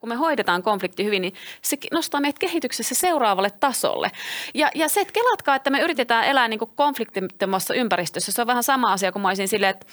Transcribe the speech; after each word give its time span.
kun 0.00 0.08
me 0.08 0.14
hoidetaan 0.14 0.62
konflikti 0.62 1.04
hyvin, 1.04 1.22
niin 1.22 1.34
se 1.62 1.76
nostaa 1.92 2.20
meidät 2.20 2.38
kehityksessä 2.38 2.94
seuraavalle 2.94 3.50
tasolle. 3.50 4.10
Ja, 4.54 4.70
ja 4.74 4.88
se, 4.88 5.00
että 5.00 5.12
kelatkaa, 5.12 5.54
että 5.54 5.70
me 5.70 5.80
yritetään 5.80 6.24
elää 6.24 6.48
niin 6.48 6.60
konfliktittomassa 6.74 7.74
ympäristössä, 7.74 8.32
se 8.32 8.40
on 8.40 8.46
vähän 8.46 8.62
sama 8.62 8.92
asia 8.92 9.12
kuin 9.12 9.22
mä 9.22 9.28
olisin 9.28 9.48
silleen, 9.48 9.70
että 9.70 9.86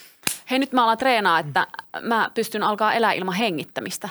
hei 0.51 0.59
nyt 0.59 0.71
mä 0.71 0.83
alan 0.83 0.97
treenaa, 0.97 1.39
että 1.39 1.67
mä 2.01 2.29
pystyn 2.33 2.63
alkaa 2.63 2.93
elää 2.93 3.13
ilman 3.13 3.35
hengittämistä. 3.35 4.09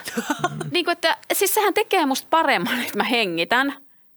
niin 0.71 0.85
kuin, 0.85 0.93
että, 0.93 1.17
siis 1.33 1.55
sehän 1.55 1.75
tekee 1.75 2.07
musta 2.07 2.27
paremman, 2.31 2.81
että 2.81 2.97
mä 2.97 3.05
hengitän 3.05 3.75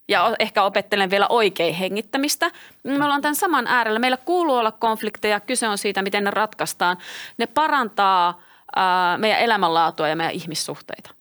ja 0.08 0.36
ehkä 0.40 0.64
opettelen 0.64 1.10
vielä 1.10 1.28
oikein 1.28 1.74
hengittämistä. 1.76 2.52
Me 2.84 3.06
ollaan 3.06 3.22
tämän 3.22 3.36
saman 3.36 3.68
äärellä. 3.68 4.00
Meillä 4.00 4.18
kuuluu 4.18 4.56
olla 4.56 4.72
konflikteja, 4.72 5.40
kyse 5.40 5.68
on 5.68 5.78
siitä, 5.78 6.02
miten 6.02 6.24
ne 6.24 6.32
ratkaistaan. 6.32 6.98
Ne 7.38 7.48
parantaa 7.48 8.42
ää, 8.76 9.18
meidän 9.18 9.40
elämänlaatua 9.40 10.08
ja 10.08 10.16
meidän 10.16 10.34
ihmissuhteita. 10.34 11.17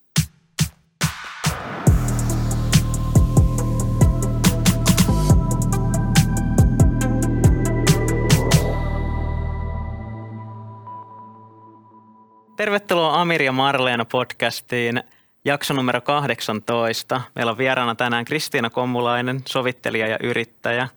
Tervetuloa 12.57 13.21
Amir 13.21 13.43
ja 13.43 13.53
Marleena 13.53 14.05
podcastiin 14.05 15.03
jakso 15.45 15.75
numero 15.75 16.01
18. 16.01 17.21
Meillä 17.35 17.53
on 17.53 17.59
vieraana 17.59 17.95
tänään 17.95 18.25
Kristiina 18.25 18.71
Kommulainen, 18.71 19.43
sovittelija 19.49 20.07
ja 20.07 20.19
yrittäjä. 20.23 20.89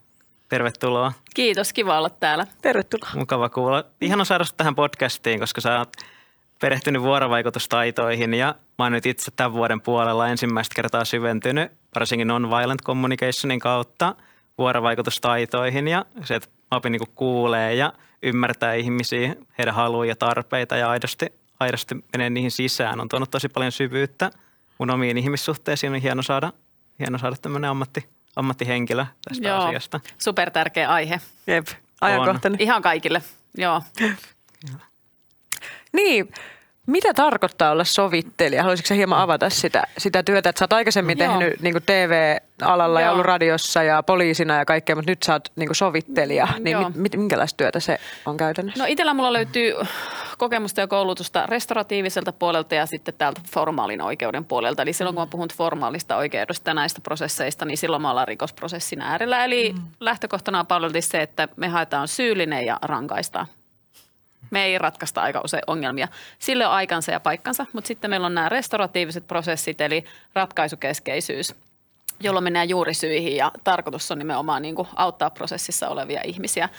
Tervetuloa. 0.49 1.13
Kiitos, 1.33 1.73
kiva 1.73 1.97
olla 1.97 2.09
täällä. 2.09 2.47
Tervetuloa. 2.61 3.09
Mukava 3.15 3.49
kuulla. 3.49 3.83
Ihan 4.01 4.25
saada 4.25 4.43
tähän 4.57 4.75
podcastiin, 4.75 5.39
koska 5.39 5.61
sä 5.61 5.77
oot 5.77 5.93
perehtynyt 6.61 7.01
vuorovaikutustaitoihin 7.01 8.33
ja 8.33 8.55
mä 8.77 8.85
oon 8.85 8.91
nyt 8.91 9.05
itse 9.05 9.31
tämän 9.35 9.53
vuoden 9.53 9.81
puolella 9.81 10.27
ensimmäistä 10.27 10.75
kertaa 10.75 11.05
syventynyt 11.05 11.71
varsinkin 11.95 12.27
non-violent 12.27 12.81
communicationin 12.81 13.59
kautta 13.59 14.15
vuorovaikutustaitoihin 14.57 15.87
ja 15.87 16.05
se, 16.23 16.35
että 16.35 16.49
opin 16.71 16.91
niin 16.91 17.01
kuulee 17.15 17.75
ja 17.75 17.93
ymmärtää 18.23 18.73
ihmisiä, 18.73 19.35
heidän 19.57 19.75
haluja 19.75 20.09
ja 20.09 20.15
tarpeita 20.15 20.77
ja 20.77 20.89
aidosti 20.89 21.38
aidosti 21.59 21.95
menee 22.13 22.29
niihin 22.29 22.51
sisään. 22.51 22.99
On 22.99 23.09
tuonut 23.09 23.31
tosi 23.31 23.49
paljon 23.49 23.71
syvyyttä 23.71 24.31
mun 24.77 24.91
omiin 24.91 25.17
ihmissuhteisiin. 25.17 25.93
On 25.93 25.99
hieno 25.99 26.21
saada, 26.21 26.53
hieno 26.99 27.17
saada 27.17 27.35
tämmöinen 27.41 27.69
ammatti, 27.69 28.09
ammattihenkilö 28.35 29.05
tästä 29.29 29.47
Joo, 29.47 29.65
asiasta. 29.65 29.99
super 30.17 30.51
tärkeä 30.51 30.89
aihe. 30.89 31.21
Jep, 31.47 31.67
ajankohtainen. 32.01 32.61
Ihan 32.61 32.81
kaikille, 32.81 33.21
Joo. 33.57 33.81
Niin, 35.93 36.31
mitä 36.85 37.13
tarkoittaa 37.13 37.71
olla 37.71 37.83
sovittelija? 37.83 38.63
Haluaisitko 38.63 38.93
hieman 38.93 39.19
avata 39.19 39.49
sitä, 39.49 39.83
sitä 39.97 40.23
työtä, 40.23 40.49
että 40.49 40.59
sä 40.59 40.63
oot 40.63 40.73
aikaisemmin 40.73 41.19
Joo. 41.19 41.27
tehnyt 41.27 41.61
niin 41.61 41.75
TV-alalla 41.85 43.01
Joo. 43.01 43.07
ja 43.07 43.11
ollut 43.11 43.25
radiossa 43.25 43.83
ja 43.83 44.03
poliisina 44.03 44.57
ja 44.57 44.65
kaikkea, 44.65 44.95
mutta 44.95 45.11
nyt 45.11 45.23
sä 45.23 45.33
oot 45.33 45.51
niin 45.55 45.75
sovittelija. 45.75 46.47
Niin 46.59 46.77
mit, 46.95 47.15
minkälaista 47.15 47.57
työtä 47.57 47.79
se 47.79 47.99
on 48.25 48.37
käytännössä? 48.37 48.83
No 48.83 48.87
itsellä 48.89 49.13
mulla 49.13 49.33
löytyy 49.33 49.73
kokemusta 50.39 50.81
ja 50.81 50.87
koulutusta 50.87 51.45
restauratiiviselta 51.45 52.31
puolelta 52.31 52.75
ja 52.75 52.85
sitten 52.85 53.13
täältä 53.17 53.41
formaalin 53.51 54.01
oikeuden 54.01 54.45
puolelta. 54.45 54.81
Eli 54.81 54.93
silloin 54.93 55.15
kun 55.15 55.21
mä 55.21 55.27
puhun 55.27 55.47
formaalista 55.53 56.17
oikeudesta 56.17 56.73
näistä 56.73 57.01
prosesseista, 57.01 57.65
niin 57.65 57.77
silloin 57.77 58.01
me 58.01 58.07
ollaan 58.07 58.27
rikosprosessin 58.27 59.01
äärellä. 59.01 59.45
Eli 59.45 59.73
mm. 59.73 59.81
lähtökohtana 59.99 60.59
on 60.59 60.67
paljon 60.67 60.91
se, 60.99 61.21
että 61.21 61.47
me 61.55 61.67
haetaan 61.67 62.07
syyllinen 62.07 62.65
ja 62.65 62.79
rankaistaan. 62.81 63.47
Me 64.51 64.65
ei 64.65 64.77
ratkaista 64.77 65.21
aika 65.21 65.41
usein 65.43 65.63
ongelmia. 65.67 66.07
Sille 66.39 66.65
on 66.65 66.73
aikansa 66.73 67.11
ja 67.11 67.19
paikkansa, 67.19 67.65
mutta 67.73 67.87
sitten 67.87 68.09
meillä 68.09 68.25
on 68.25 68.35
nämä 68.35 68.49
restauratiiviset 68.49 69.27
prosessit, 69.27 69.81
eli 69.81 70.05
ratkaisukeskeisyys– 70.33 71.55
jolloin 72.23 72.43
mennään 72.43 72.69
juurisyihin 72.69 73.35
ja 73.35 73.51
tarkoitus 73.63 74.11
on 74.11 74.17
nimenomaan 74.17 74.61
niin 74.61 74.75
kuin 74.75 74.87
auttaa 74.95 75.29
prosessissa 75.29 75.89
olevia 75.89 76.21
ihmisiä. 76.23 76.69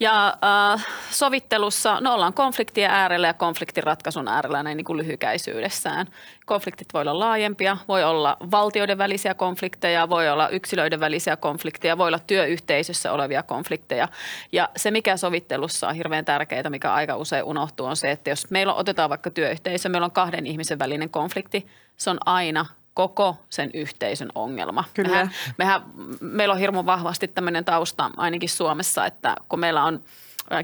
Ja 0.00 0.38
äh, 0.74 0.86
sovittelussa, 1.10 2.00
no 2.00 2.14
ollaan 2.14 2.32
konfliktien 2.32 2.90
äärellä 2.90 3.26
ja 3.26 3.34
konfliktin 3.34 3.84
ratkaisun 3.84 4.28
äärellä 4.28 4.62
näin 4.62 4.76
niin 4.76 4.84
kuin 4.84 4.96
lyhykäisyydessään. 4.96 6.06
Konfliktit 6.46 6.88
voi 6.94 7.00
olla 7.00 7.18
laajempia, 7.18 7.76
voi 7.88 8.04
olla 8.04 8.36
valtioiden 8.50 8.98
välisiä 8.98 9.34
konflikteja, 9.34 10.08
voi 10.08 10.28
olla 10.28 10.48
yksilöiden 10.48 11.00
välisiä 11.00 11.36
konflikteja, 11.36 11.98
voi 11.98 12.08
olla 12.08 12.18
työyhteisössä 12.18 13.12
olevia 13.12 13.42
konflikteja. 13.42 14.08
Ja 14.52 14.68
se, 14.76 14.90
mikä 14.90 15.16
sovittelussa 15.16 15.88
on 15.88 15.94
hirveän 15.94 16.24
tärkeää, 16.24 16.70
mikä 16.70 16.92
aika 16.92 17.16
usein 17.16 17.44
unohtuu, 17.44 17.86
on 17.86 17.96
se, 17.96 18.10
että 18.10 18.30
jos 18.30 18.50
meillä 18.50 18.74
otetaan 18.74 19.10
vaikka 19.10 19.30
työyhteisö, 19.30 19.88
meillä 19.88 20.04
on 20.04 20.10
kahden 20.10 20.46
ihmisen 20.46 20.78
välinen 20.78 21.10
konflikti, 21.10 21.66
se 21.96 22.10
on 22.10 22.18
aina 22.26 22.66
koko 22.98 23.36
sen 23.50 23.70
yhteisön 23.74 24.28
ongelma. 24.34 24.84
Kyllä. 24.94 25.08
Mehän, 25.08 25.30
mehän, 25.58 25.82
meillä 26.20 26.52
on 26.52 26.58
hirmu 26.58 26.86
vahvasti 26.86 27.28
tämmöinen 27.28 27.64
tausta 27.64 28.10
ainakin 28.16 28.48
Suomessa, 28.48 29.06
että 29.06 29.36
kun 29.48 29.60
meillä 29.60 29.84
on 29.84 30.02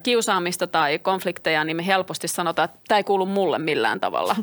kiusaamista 0.02 0.66
tai 0.66 0.98
konflikteja, 0.98 1.64
niin 1.64 1.76
me 1.76 1.86
helposti 1.86 2.28
sanotaan, 2.28 2.64
että 2.64 2.78
tämä 2.88 2.96
ei 2.96 3.04
kuulu 3.04 3.26
mulle 3.26 3.58
millään 3.58 4.00
tavalla. 4.00 4.36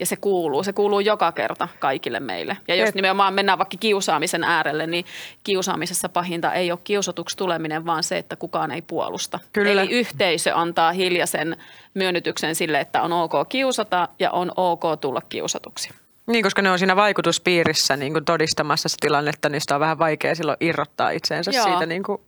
Ja 0.00 0.06
se 0.06 0.16
kuuluu. 0.16 0.62
Se 0.62 0.72
kuuluu 0.72 1.00
joka 1.00 1.32
kerta 1.32 1.68
kaikille 1.78 2.20
meille. 2.20 2.56
Ja 2.68 2.74
jos 2.74 2.94
nimenomaan 2.94 3.34
mennään 3.34 3.58
vaikka 3.58 3.76
kiusaamisen 3.80 4.44
äärelle, 4.44 4.86
niin 4.86 5.04
kiusaamisessa 5.44 6.08
pahinta 6.08 6.52
ei 6.52 6.70
ole 6.70 6.80
kiusatuksi 6.84 7.36
tuleminen, 7.36 7.86
vaan 7.86 8.02
se, 8.02 8.18
että 8.18 8.36
kukaan 8.36 8.70
ei 8.70 8.82
puolusta. 8.82 9.38
Kyllä. 9.52 9.82
Eli 9.82 9.90
yhteisö 9.90 10.54
antaa 10.54 10.92
hiljaisen 10.92 11.56
myönnytyksen 11.94 12.54
sille, 12.54 12.80
että 12.80 13.02
on 13.02 13.12
ok 13.12 13.32
kiusata 13.48 14.08
ja 14.18 14.30
on 14.30 14.52
ok 14.56 14.82
tulla 15.00 15.20
kiusatuksi. 15.28 15.90
Niin, 16.30 16.42
koska 16.42 16.62
ne 16.62 16.70
on 16.70 16.78
siinä 16.78 16.96
vaikutuspiirissä 16.96 17.96
niin 17.96 18.12
kuin 18.12 18.24
todistamassa 18.24 18.88
sitä 18.88 19.06
tilannetta, 19.06 19.48
niin 19.48 19.60
sitä 19.60 19.74
on 19.74 19.80
vähän 19.80 19.98
vaikea 19.98 20.34
silloin 20.34 20.56
irrottaa 20.60 21.10
itseensä 21.10 21.50
Joo. 21.50 21.64
siitä 21.64 21.86
niin 21.86 22.02
kuin 22.02 22.20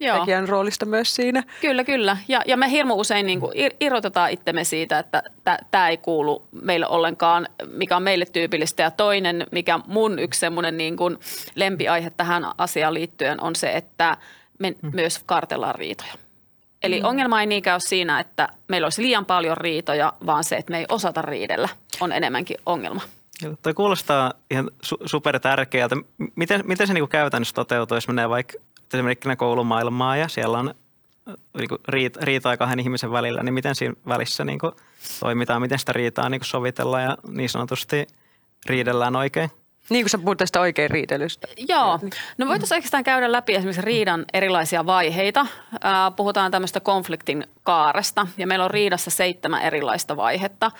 Joo. 0.00 0.18
tekijän 0.18 0.48
roolista 0.48 0.86
myös 0.86 1.14
siinä. 1.14 1.42
Kyllä, 1.60 1.84
kyllä. 1.84 2.16
Ja, 2.28 2.42
ja 2.46 2.56
me 2.56 2.70
hirmu 2.70 2.94
usein 2.94 3.26
niin 3.26 3.40
kuin 3.40 3.52
irrotetaan 3.80 4.30
itsemme 4.30 4.64
siitä, 4.64 4.98
että 4.98 5.22
tämä 5.70 5.88
ei 5.88 5.96
kuulu 5.96 6.48
meille 6.62 6.86
ollenkaan, 6.88 7.48
mikä 7.72 7.96
on 7.96 8.02
meille 8.02 8.26
tyypillistä. 8.26 8.82
Ja 8.82 8.90
toinen, 8.90 9.46
mikä 9.52 9.80
mun 9.86 10.18
yksi 10.18 10.40
semmoinen 10.40 10.76
niin 10.78 10.96
kuin 10.96 11.18
lempiaihe 11.54 12.10
tähän 12.10 12.44
asiaan 12.58 12.94
liittyen 12.94 13.42
on 13.42 13.56
se, 13.56 13.72
että 13.72 14.16
me 14.58 14.74
hmm. 14.82 14.90
myös 14.94 15.20
kartellaan 15.26 15.74
riitoja. 15.74 16.12
Eli 16.82 17.00
mm. 17.00 17.06
ongelma 17.06 17.40
ei 17.40 17.46
niinkään 17.46 17.74
ole 17.74 17.80
siinä, 17.80 18.20
että 18.20 18.48
meillä 18.68 18.86
olisi 18.86 19.02
liian 19.02 19.26
paljon 19.26 19.56
riitoja, 19.56 20.12
vaan 20.26 20.44
se, 20.44 20.56
että 20.56 20.70
me 20.70 20.78
ei 20.78 20.86
osata 20.88 21.22
riidellä, 21.22 21.68
on 22.00 22.12
enemmänkin 22.12 22.56
ongelma. 22.66 23.00
Tuo 23.62 23.74
kuulostaa 23.74 24.32
ihan 24.50 24.70
su- 24.86 25.02
super 25.06 25.40
tärkeältä. 25.40 25.96
Miten, 26.34 26.64
miten 26.66 26.86
se 26.86 26.94
niin 26.94 27.08
käytännössä 27.08 27.54
toteutuu, 27.54 27.96
jos 27.96 28.08
menee 28.08 28.28
vaikka 28.28 28.58
esimerkiksi 28.94 29.36
koulumaailmaa 29.36 30.16
ja 30.16 30.28
siellä 30.28 30.58
on 30.58 30.74
niin 31.58 31.68
riita, 31.88 32.20
riitaa 32.22 32.56
kahden 32.56 32.80
ihmisen 32.80 33.12
välillä, 33.12 33.42
niin 33.42 33.54
miten 33.54 33.74
siinä 33.74 33.94
välissä 34.08 34.44
niin 34.44 34.58
toimitaan, 35.20 35.62
miten 35.62 35.78
sitä 35.78 35.92
riitaa 35.92 36.28
niin 36.28 36.44
sovitellaan 36.44 37.02
ja 37.02 37.16
niin 37.28 37.48
sanotusti 37.48 38.06
riidellään 38.66 39.16
oikein? 39.16 39.50
Niin 39.90 40.04
kuin 40.04 40.10
sä 40.10 40.18
puhut 40.18 40.38
tästä 40.38 40.60
oikein 40.60 40.90
riitelystä. 40.90 41.48
Joo. 41.68 42.00
No 42.38 42.46
voitaisiin 42.46 42.76
oikeastaan 42.76 43.04
käydä 43.04 43.32
läpi 43.32 43.54
esimerkiksi 43.54 43.82
riidan 43.82 44.24
erilaisia 44.32 44.86
vaiheita. 44.86 45.46
Puhutaan 46.16 46.50
tämmöistä 46.50 46.80
konfliktin 46.80 47.44
kaaresta 47.62 48.26
ja 48.36 48.46
meillä 48.46 48.64
on 48.64 48.70
riidassa 48.70 49.10
seitsemän 49.10 49.62
erilaista 49.62 50.16
vaihetta. 50.16 50.70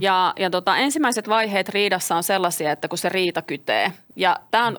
Ja, 0.00 0.34
ja 0.38 0.50
tota, 0.50 0.76
ensimmäiset 0.76 1.28
vaiheet 1.28 1.68
riidassa 1.68 2.16
on 2.16 2.22
sellaisia, 2.22 2.72
että 2.72 2.88
kun 2.88 2.98
se 2.98 3.08
riita 3.08 3.42
kytee 3.42 3.92
ja 4.16 4.40
tämä 4.50 4.66
on 4.66 4.76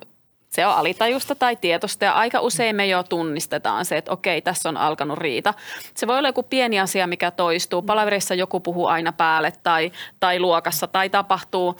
se 0.50 0.66
on 0.66 0.73
alitajusta 0.73 1.35
tai 1.35 1.56
tietoista 1.56 2.06
ja 2.06 2.13
aika 2.13 2.40
usein 2.40 2.75
me 2.75 2.88
jo 2.88 3.03
tunnistetaan 3.03 3.85
se, 3.85 3.97
että 3.97 4.11
okei, 4.11 4.41
tässä 4.41 4.69
on 4.69 4.78
alkanut 4.78 5.17
riita. 5.17 5.53
Se 5.96 6.07
voi 6.07 6.17
olla 6.17 6.29
joku 6.29 6.44
pieni 6.44 6.79
asia, 6.79 7.07
mikä 7.07 7.31
toistuu. 7.31 7.81
Palaverissa 7.81 8.35
joku 8.35 8.59
puhuu 8.59 8.88
aina 8.88 9.11
päälle 9.11 9.53
tai, 9.63 9.91
tai 10.19 10.40
luokassa 10.40 10.88
tai 10.88 11.09
tapahtuu 11.09 11.75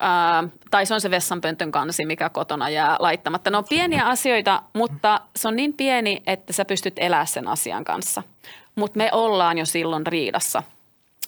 ää, 0.00 0.44
tai 0.70 0.86
se 0.86 0.94
on 0.94 1.00
se 1.00 1.10
vessanpöntön 1.10 1.72
kansi, 1.72 2.04
mikä 2.04 2.28
kotona 2.28 2.68
jää 2.68 2.96
laittamatta. 2.98 3.50
Ne 3.50 3.56
on 3.56 3.64
pieniä 3.68 4.06
asioita, 4.06 4.62
mutta 4.72 5.20
se 5.36 5.48
on 5.48 5.56
niin 5.56 5.72
pieni, 5.72 6.22
että 6.26 6.52
sä 6.52 6.64
pystyt 6.64 6.94
elämään 6.96 7.26
sen 7.26 7.48
asian 7.48 7.84
kanssa. 7.84 8.22
Mutta 8.74 8.98
me 8.98 9.08
ollaan 9.12 9.58
jo 9.58 9.66
silloin 9.66 10.06
riidassa. 10.06 10.62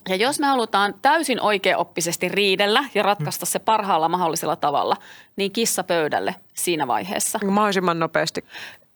Ja 0.08 0.16
jos 0.16 0.40
me 0.40 0.46
halutaan 0.46 0.94
täysin 1.02 1.40
oikeaoppisesti 1.40 2.28
riidellä 2.28 2.84
ja 2.94 3.02
ratkaista 3.02 3.46
se 3.46 3.58
parhaalla 3.58 4.08
mahdollisella 4.08 4.56
tavalla, 4.56 4.96
niin 5.36 5.52
kissa 5.52 5.84
pöydälle 5.84 6.34
siinä 6.54 6.86
vaiheessa. 6.86 7.38
Mahdollisimman 7.44 7.98
nopeasti, 7.98 8.44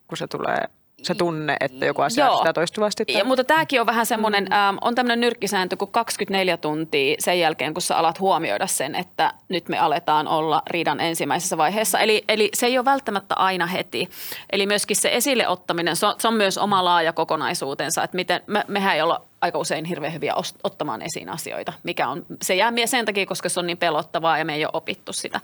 kun 0.07 0.19
se 0.19 0.27
tulee 0.27 0.65
se 1.03 1.15
tunne, 1.15 1.57
että 1.61 1.87
joku 1.87 2.03
asia 2.03 2.27
Joo. 2.27 2.39
sitä 2.39 2.53
toistuvasti. 2.53 3.05
Ja, 3.09 3.25
mutta 3.25 3.45
tämäkin 3.45 3.81
on 3.81 3.87
vähän 3.87 4.07
semmoinen, 4.07 4.45
mm. 4.45 4.53
ähm, 4.53 4.77
on 4.81 4.95
tämmöinen 4.95 5.21
nyrkkisääntö, 5.21 5.77
kun 5.77 5.93
24 5.93 6.57
tuntia 6.57 7.17
sen 7.19 7.41
jälkeen, 7.41 7.75
kun 7.75 7.83
sä 7.83 7.97
alat 7.97 8.21
huomioida 8.21 8.67
sen, 8.67 8.95
että 8.95 9.33
nyt 9.49 9.69
me 9.69 9.79
aletaan 9.79 10.29
olla 10.29 10.63
riidan 10.71 11.01
ensimmäisessä 11.01 11.57
vaiheessa. 11.57 11.99
Eli, 11.99 12.25
eli 12.29 12.51
se 12.55 12.67
ei 12.67 12.79
ole 12.79 12.85
välttämättä 12.85 13.35
aina 13.35 13.67
heti. 13.67 14.09
Eli 14.51 14.67
myöskin 14.67 14.97
se 14.97 15.11
esille 15.13 15.49
ottaminen, 15.49 15.97
se 15.97 16.07
on, 16.07 16.15
se 16.19 16.29
on 16.29 16.35
myös 16.35 16.59
oma 16.59 16.85
laaja 16.85 17.13
kokonaisuutensa, 17.13 18.03
että 18.03 18.17
miten, 18.17 18.41
me, 18.47 18.65
mehän 18.69 18.95
ei 18.95 19.03
olla 19.03 19.26
aika 19.41 19.59
usein 19.59 19.85
hirveän 19.85 20.13
hyviä 20.13 20.35
ottamaan 20.65 21.03
esiin 21.03 21.29
asioita, 21.29 21.73
mikä 21.83 22.09
on, 22.09 22.27
se 22.43 22.55
jää 22.55 22.73
sen 22.87 23.05
takia, 23.05 23.27
koska 23.27 23.49
se 23.49 23.61
on 23.61 23.67
niin 23.67 23.79
pelottavaa 23.79 24.39
ja 24.39 24.45
me 24.45 24.55
ei 24.55 24.65
ole 24.65 24.71
opittu 24.73 25.13
sitä. 25.13 25.41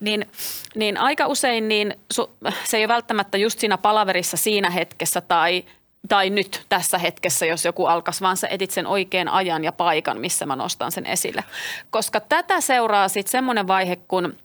Niin, 0.00 0.30
niin 0.74 0.98
aika 0.98 1.26
usein 1.26 1.68
niin 1.68 1.96
su, 2.12 2.30
se 2.64 2.76
ei 2.76 2.84
ole 2.84 2.94
välttämättä 2.94 3.38
just 3.38 3.58
siinä 3.58 3.78
palaverissa 3.78 4.36
siinä 4.36 4.70
hetkessä 4.70 5.20
tai 5.20 5.64
tai 6.08 6.30
nyt 6.30 6.66
tässä 6.68 6.98
hetkessä, 6.98 7.46
jos 7.46 7.64
joku 7.64 7.86
alkaisi, 7.86 8.20
vaan 8.20 8.36
sä 8.36 8.48
etit 8.48 8.70
sen 8.70 8.86
oikean 8.86 9.28
ajan 9.28 9.64
ja 9.64 9.72
paikan, 9.72 10.20
missä 10.20 10.46
mä 10.46 10.56
nostan 10.56 10.92
sen 10.92 11.06
esille. 11.06 11.44
Koska 11.90 12.20
tätä 12.20 12.60
seuraa 12.60 13.08
sitten 13.08 13.30
semmoinen 13.30 13.66
vaihe, 13.66 13.96
kun 13.96 14.36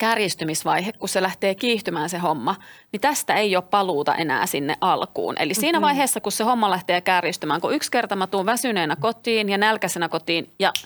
kärjistymisvaihe, 0.00 0.92
kun 0.92 1.08
se 1.08 1.22
lähtee 1.22 1.54
kiihtymään 1.54 2.10
se 2.10 2.18
homma, 2.18 2.56
niin 2.92 3.00
tästä 3.00 3.34
ei 3.34 3.56
ole 3.56 3.64
paluuta 3.70 4.14
enää 4.14 4.46
sinne 4.46 4.76
alkuun. 4.80 5.34
Eli 5.38 5.54
siinä 5.54 5.78
mm-hmm. 5.78 5.86
vaiheessa, 5.86 6.20
kun 6.20 6.32
se 6.32 6.44
homma 6.44 6.70
lähtee 6.70 7.00
kärjistymään, 7.00 7.60
kun 7.60 7.74
yksi 7.74 7.90
kerta 7.90 8.16
mä 8.16 8.26
tuun 8.26 8.46
väsyneenä 8.46 8.96
kotiin 8.96 9.48
ja 9.48 9.58
nälkäisenä 9.58 10.08
kotiin 10.08 10.50
ja– 10.58 10.72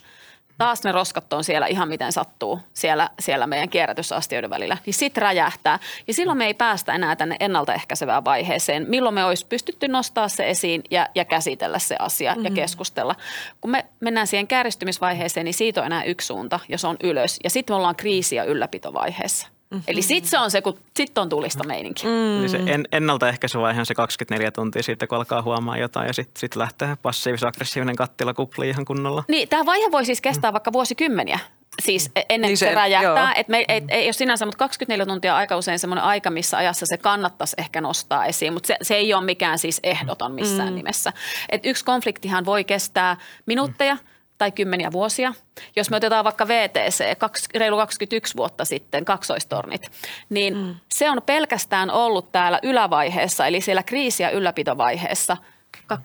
taas 0.59 0.85
ne 0.85 0.93
roskat 0.93 1.33
on 1.33 1.45
siellä 1.45 1.67
ihan 1.67 1.89
miten 1.89 2.13
sattuu 2.13 2.61
siellä, 2.73 3.11
siellä 3.19 3.47
meidän 3.47 3.69
kierrätysastioiden 3.69 4.51
välillä, 4.51 4.77
niin 4.87 4.95
sit 4.95 5.17
räjähtää. 5.17 5.79
Ja 6.07 6.15
silloin 6.15 6.39
me 6.39 6.47
ei 6.47 6.55
päästä 6.55 6.93
enää 6.93 7.17
tänne 7.17 7.37
ennaltaehkäisevään 7.41 8.25
vaiheeseen, 8.25 8.87
milloin 8.89 9.15
me 9.15 9.25
olisi 9.25 9.47
pystytty 9.47 9.89
nostaa 9.89 10.29
se 10.29 10.51
esiin 10.51 10.83
ja, 10.91 11.09
ja 11.15 11.25
käsitellä 11.25 11.79
se 11.79 11.97
asia 11.99 12.33
mm-hmm. 12.33 12.45
ja 12.45 12.51
keskustella. 12.51 13.15
Kun 13.61 13.71
me 13.71 13.87
mennään 14.01 14.27
siihen 14.27 14.47
kääristymisvaiheeseen, 14.47 15.45
niin 15.45 15.55
siitä 15.55 15.81
on 15.81 15.87
enää 15.87 16.05
yksi 16.05 16.27
suunta 16.27 16.61
ja 16.69 16.79
se 16.79 16.87
on 16.87 16.97
ylös. 17.03 17.41
Ja 17.45 17.51
sitten 17.51 17.75
me 17.75 17.77
ollaan 17.77 17.97
kriisi- 17.97 18.37
ja 18.37 18.45
ylläpitovaiheessa. 18.45 19.54
Mm-hmm. 19.75 19.93
Eli 19.93 20.03
sitten 20.03 20.31
se 20.31 20.39
on 20.39 20.51
se, 20.51 20.63
kun 20.63 20.79
sitten 20.97 21.23
on 21.23 21.29
tulista 21.29 21.65
meininki. 21.65 22.07
Mm. 22.07 22.41
Eli 22.41 22.49
se 22.49 22.61
en, 22.67 22.89
ennaltaehkäisyvaihe 22.93 23.81
on 23.81 23.87
se 23.87 23.95
24 23.95 24.51
tuntia 24.51 24.83
siitä, 24.83 25.07
kun 25.07 25.19
alkaa 25.19 25.43
huomaa 25.43 25.79
jotain 25.79 26.07
ja 26.07 26.13
sitten 26.13 26.41
sit 26.41 26.57
lähtee 26.57 26.97
passiivis-aggressiivinen 27.03 27.97
kattila 27.97 28.35
kuplii 28.35 28.71
ihan 28.71 28.85
kunnolla. 28.85 29.25
Niin, 29.29 29.49
tämä 29.49 29.67
vaihe 29.67 29.91
voi 29.91 30.05
siis 30.05 30.21
kestää 30.21 30.51
mm. 30.51 30.53
vaikka 30.53 30.73
vuosikymmeniä. 30.73 31.39
Siis 31.83 32.11
e- 32.17 32.23
ennen 32.29 32.49
niin 32.49 32.59
se, 32.59 32.67
se 32.67 32.75
räjähtää. 32.75 33.35
Et 33.35 33.49
me, 33.49 33.65
ei, 33.69 33.83
ei 33.89 34.07
ole 34.07 34.13
sinänsä, 34.13 34.47
mutta 34.47 34.59
24 34.59 35.07
tuntia 35.07 35.37
aika 35.37 35.57
usein 35.57 35.79
semmoinen 35.79 36.05
aika, 36.05 36.31
missä 36.31 36.57
ajassa 36.57 36.87
se 36.87 36.97
kannattaisi 36.97 37.55
ehkä 37.59 37.81
nostaa 37.81 38.27
esiin. 38.27 38.53
Mutta 38.53 38.67
se, 38.67 38.77
se 38.83 38.95
ei 38.95 39.15
ole 39.15 39.25
mikään 39.25 39.59
siis 39.59 39.81
ehdoton 39.83 40.33
missään 40.33 40.69
mm. 40.69 40.75
nimessä. 40.75 41.13
Et 41.49 41.67
yksi 41.67 41.85
konfliktihan 41.85 42.45
voi 42.45 42.65
kestää 42.65 43.17
minuutteja. 43.47 43.95
Mm 43.95 44.14
tai 44.39 44.53
kymmeniä 44.53 44.93
vuosia. 44.93 45.35
Jos 45.77 45.91
me 45.91 45.97
otetaan 45.97 46.25
vaikka 46.25 46.49
VTC, 46.49 47.19
kaksi, 47.19 47.49
reilu 47.55 47.77
21 47.77 48.37
vuotta 48.37 48.65
sitten, 48.65 49.05
kaksoistornit, 49.05 49.91
niin 50.31 50.57
mm. 50.57 50.75
se 50.89 51.11
on 51.11 51.23
pelkästään 51.27 51.91
ollut 51.91 52.33
täällä 52.33 52.59
ylävaiheessa, 52.63 53.47
eli 53.47 53.61
siellä 53.61 53.83
kriisi- 53.83 54.23
ja 54.23 54.31
ylläpitovaiheessa 54.31 55.37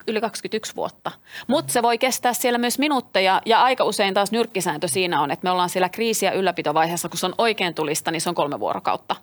yli 0.06 0.20
21 0.20 0.76
vuotta. 0.76 1.10
Mutta 1.46 1.72
se 1.72 1.82
voi 1.82 1.98
kestää 1.98 2.32
siellä 2.32 2.58
myös 2.58 2.78
minuutteja 2.78 3.42
ja 3.46 3.62
aika 3.62 3.84
usein 3.84 4.14
taas 4.14 4.32
nyrkkisääntö 4.32 4.88
siinä 4.88 5.20
on, 5.20 5.30
että 5.30 5.44
me 5.44 5.50
ollaan 5.50 5.68
siellä 5.68 5.88
kriisi- 5.88 6.26
ja 6.26 6.32
ylläpitovaiheessa, 6.32 7.08
kun 7.08 7.18
se 7.18 7.26
on 7.26 7.34
oikein 7.38 7.74
tulista, 7.74 8.10
niin 8.10 8.20
se 8.20 8.28
on 8.28 8.34
kolme 8.34 8.60
vuorokautta. 8.60 9.16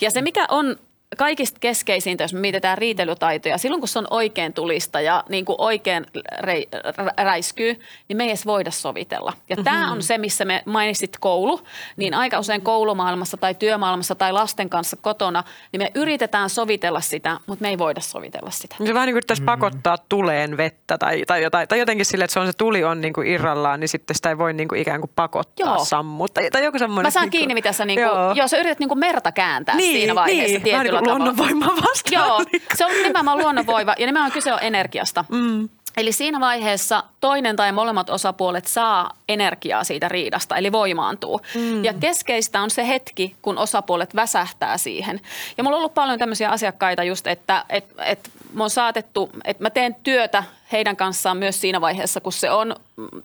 Ja 0.00 0.10
se 0.10 0.22
mikä 0.22 0.46
on 0.48 0.76
kaikista 1.16 1.58
keskeisintä, 1.60 2.24
jos 2.24 2.34
me 2.34 2.40
mietitään 2.40 2.78
riitelytaitoja, 2.78 3.58
silloin 3.58 3.80
kun 3.80 3.88
se 3.88 3.98
on 3.98 4.06
oikein 4.10 4.52
tulista 4.52 5.00
ja 5.00 5.24
niin 5.28 5.44
kuin 5.44 5.56
oikein 5.58 6.06
rei, 6.38 6.68
räiskyy, 7.16 7.80
niin 8.08 8.16
me 8.16 8.24
ei 8.24 8.30
edes 8.30 8.46
voida 8.46 8.70
sovitella. 8.70 9.32
Ja 9.48 9.56
mm-hmm. 9.56 9.64
tämä 9.64 9.92
on 9.92 10.02
se, 10.02 10.18
missä 10.18 10.44
me 10.44 10.62
mainitsit 10.66 11.16
koulu, 11.20 11.60
niin 11.96 12.14
aika 12.14 12.38
usein 12.38 12.62
koulumaailmassa 12.62 13.36
tai 13.36 13.54
työmaailmassa 13.54 14.14
tai 14.14 14.32
lasten 14.32 14.70
kanssa 14.70 14.96
kotona, 14.96 15.44
niin 15.72 15.82
me 15.82 15.90
yritetään 15.94 16.50
sovitella 16.50 17.00
sitä, 17.00 17.40
mutta 17.46 17.62
me 17.62 17.68
ei 17.68 17.78
voida 17.78 18.00
sovitella 18.00 18.50
sitä. 18.50 18.76
Se 18.86 18.94
vähän 18.94 19.06
niin 19.06 19.14
kuin 19.14 19.22
mm-hmm. 19.28 19.46
pakottaa 19.46 19.98
tuleen 20.08 20.56
vettä 20.56 20.98
tai, 20.98 21.22
tai, 21.26 21.42
jotain, 21.42 21.68
tai 21.68 21.78
jotenkin 21.78 22.06
sille, 22.06 22.24
että 22.24 22.32
se 22.32 22.40
on 22.40 22.46
se 22.46 22.52
tuli 22.52 22.84
on 22.84 23.00
niin 23.00 23.12
kuin 23.12 23.26
irrallaan, 23.26 23.80
niin 23.80 23.88
sitten 23.88 24.16
sitä 24.16 24.28
ei 24.28 24.38
voi 24.38 24.52
niin 24.52 24.68
kuin 24.68 24.80
ikään 24.80 25.00
kuin 25.00 25.10
pakottaa 25.16 25.66
joo. 25.66 25.84
sammuttaa. 25.84 26.42
Tai, 26.42 26.50
tai 26.50 26.64
joku 26.64 26.78
semmoinen. 26.78 27.06
Mä 27.06 27.10
saan 27.10 27.22
niin 27.24 27.30
kuin, 27.30 27.38
kiinni, 27.38 27.54
mitä 27.54 27.72
sä, 27.72 27.84
niin 27.84 27.98
kuin, 28.00 28.06
joo. 28.06 28.32
joo, 28.34 28.48
sä 28.48 28.56
yrität 28.56 28.78
niin 28.78 28.88
kuin 28.88 28.98
merta 28.98 29.32
kääntää 29.32 29.76
niin, 29.76 29.98
siinä 29.98 30.14
vaiheessa 30.14 30.52
niin, 30.52 30.62
tietyllä 30.62 31.02
luonnonvoimaa 31.06 31.76
vastaan. 31.76 32.26
Joo, 32.26 32.44
se 32.74 32.84
on 32.84 32.92
nimenomaan 32.92 33.38
luonnonvoima 33.38 33.94
ja 33.98 34.06
nimenomaan 34.06 34.32
kyse 34.32 34.52
on 34.52 34.58
energiasta. 34.62 35.24
Mm. 35.28 35.68
Eli 35.96 36.12
siinä 36.12 36.40
vaiheessa 36.40 37.04
toinen 37.20 37.56
tai 37.56 37.72
molemmat 37.72 38.10
osapuolet 38.10 38.66
saa 38.66 39.10
energiaa 39.28 39.84
siitä 39.84 40.08
riidasta, 40.08 40.56
eli 40.56 40.72
voimaantuu. 40.72 41.40
Mm. 41.54 41.84
Ja 41.84 41.94
keskeistä 41.94 42.60
on 42.60 42.70
se 42.70 42.88
hetki, 42.88 43.36
kun 43.42 43.58
osapuolet 43.58 44.14
väsähtää 44.16 44.78
siihen. 44.78 45.20
Ja 45.58 45.64
mulla 45.64 45.76
on 45.76 45.78
ollut 45.78 45.94
paljon 45.94 46.18
tämmöisiä 46.18 46.50
asiakkaita 46.50 47.04
just, 47.04 47.26
että 47.26 47.64
et, 47.68 47.84
et 48.04 48.30
mä 48.52 48.64
on 48.64 48.70
saatettu, 48.70 49.30
että 49.44 49.62
mä 49.62 49.70
teen 49.70 49.96
työtä 50.02 50.44
heidän 50.72 50.96
kanssaan 50.96 51.36
myös 51.36 51.60
siinä 51.60 51.80
vaiheessa, 51.80 52.20
kun 52.20 52.32
se 52.32 52.50
on 52.50 52.76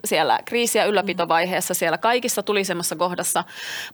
siellä 0.05 0.39
kriisi- 0.45 0.77
ja 0.77 0.85
ylläpitovaiheessa 0.85 1.73
siellä 1.73 1.97
kaikissa 1.97 2.43
tulisemmassa 2.43 2.95
kohdassa, 2.95 3.43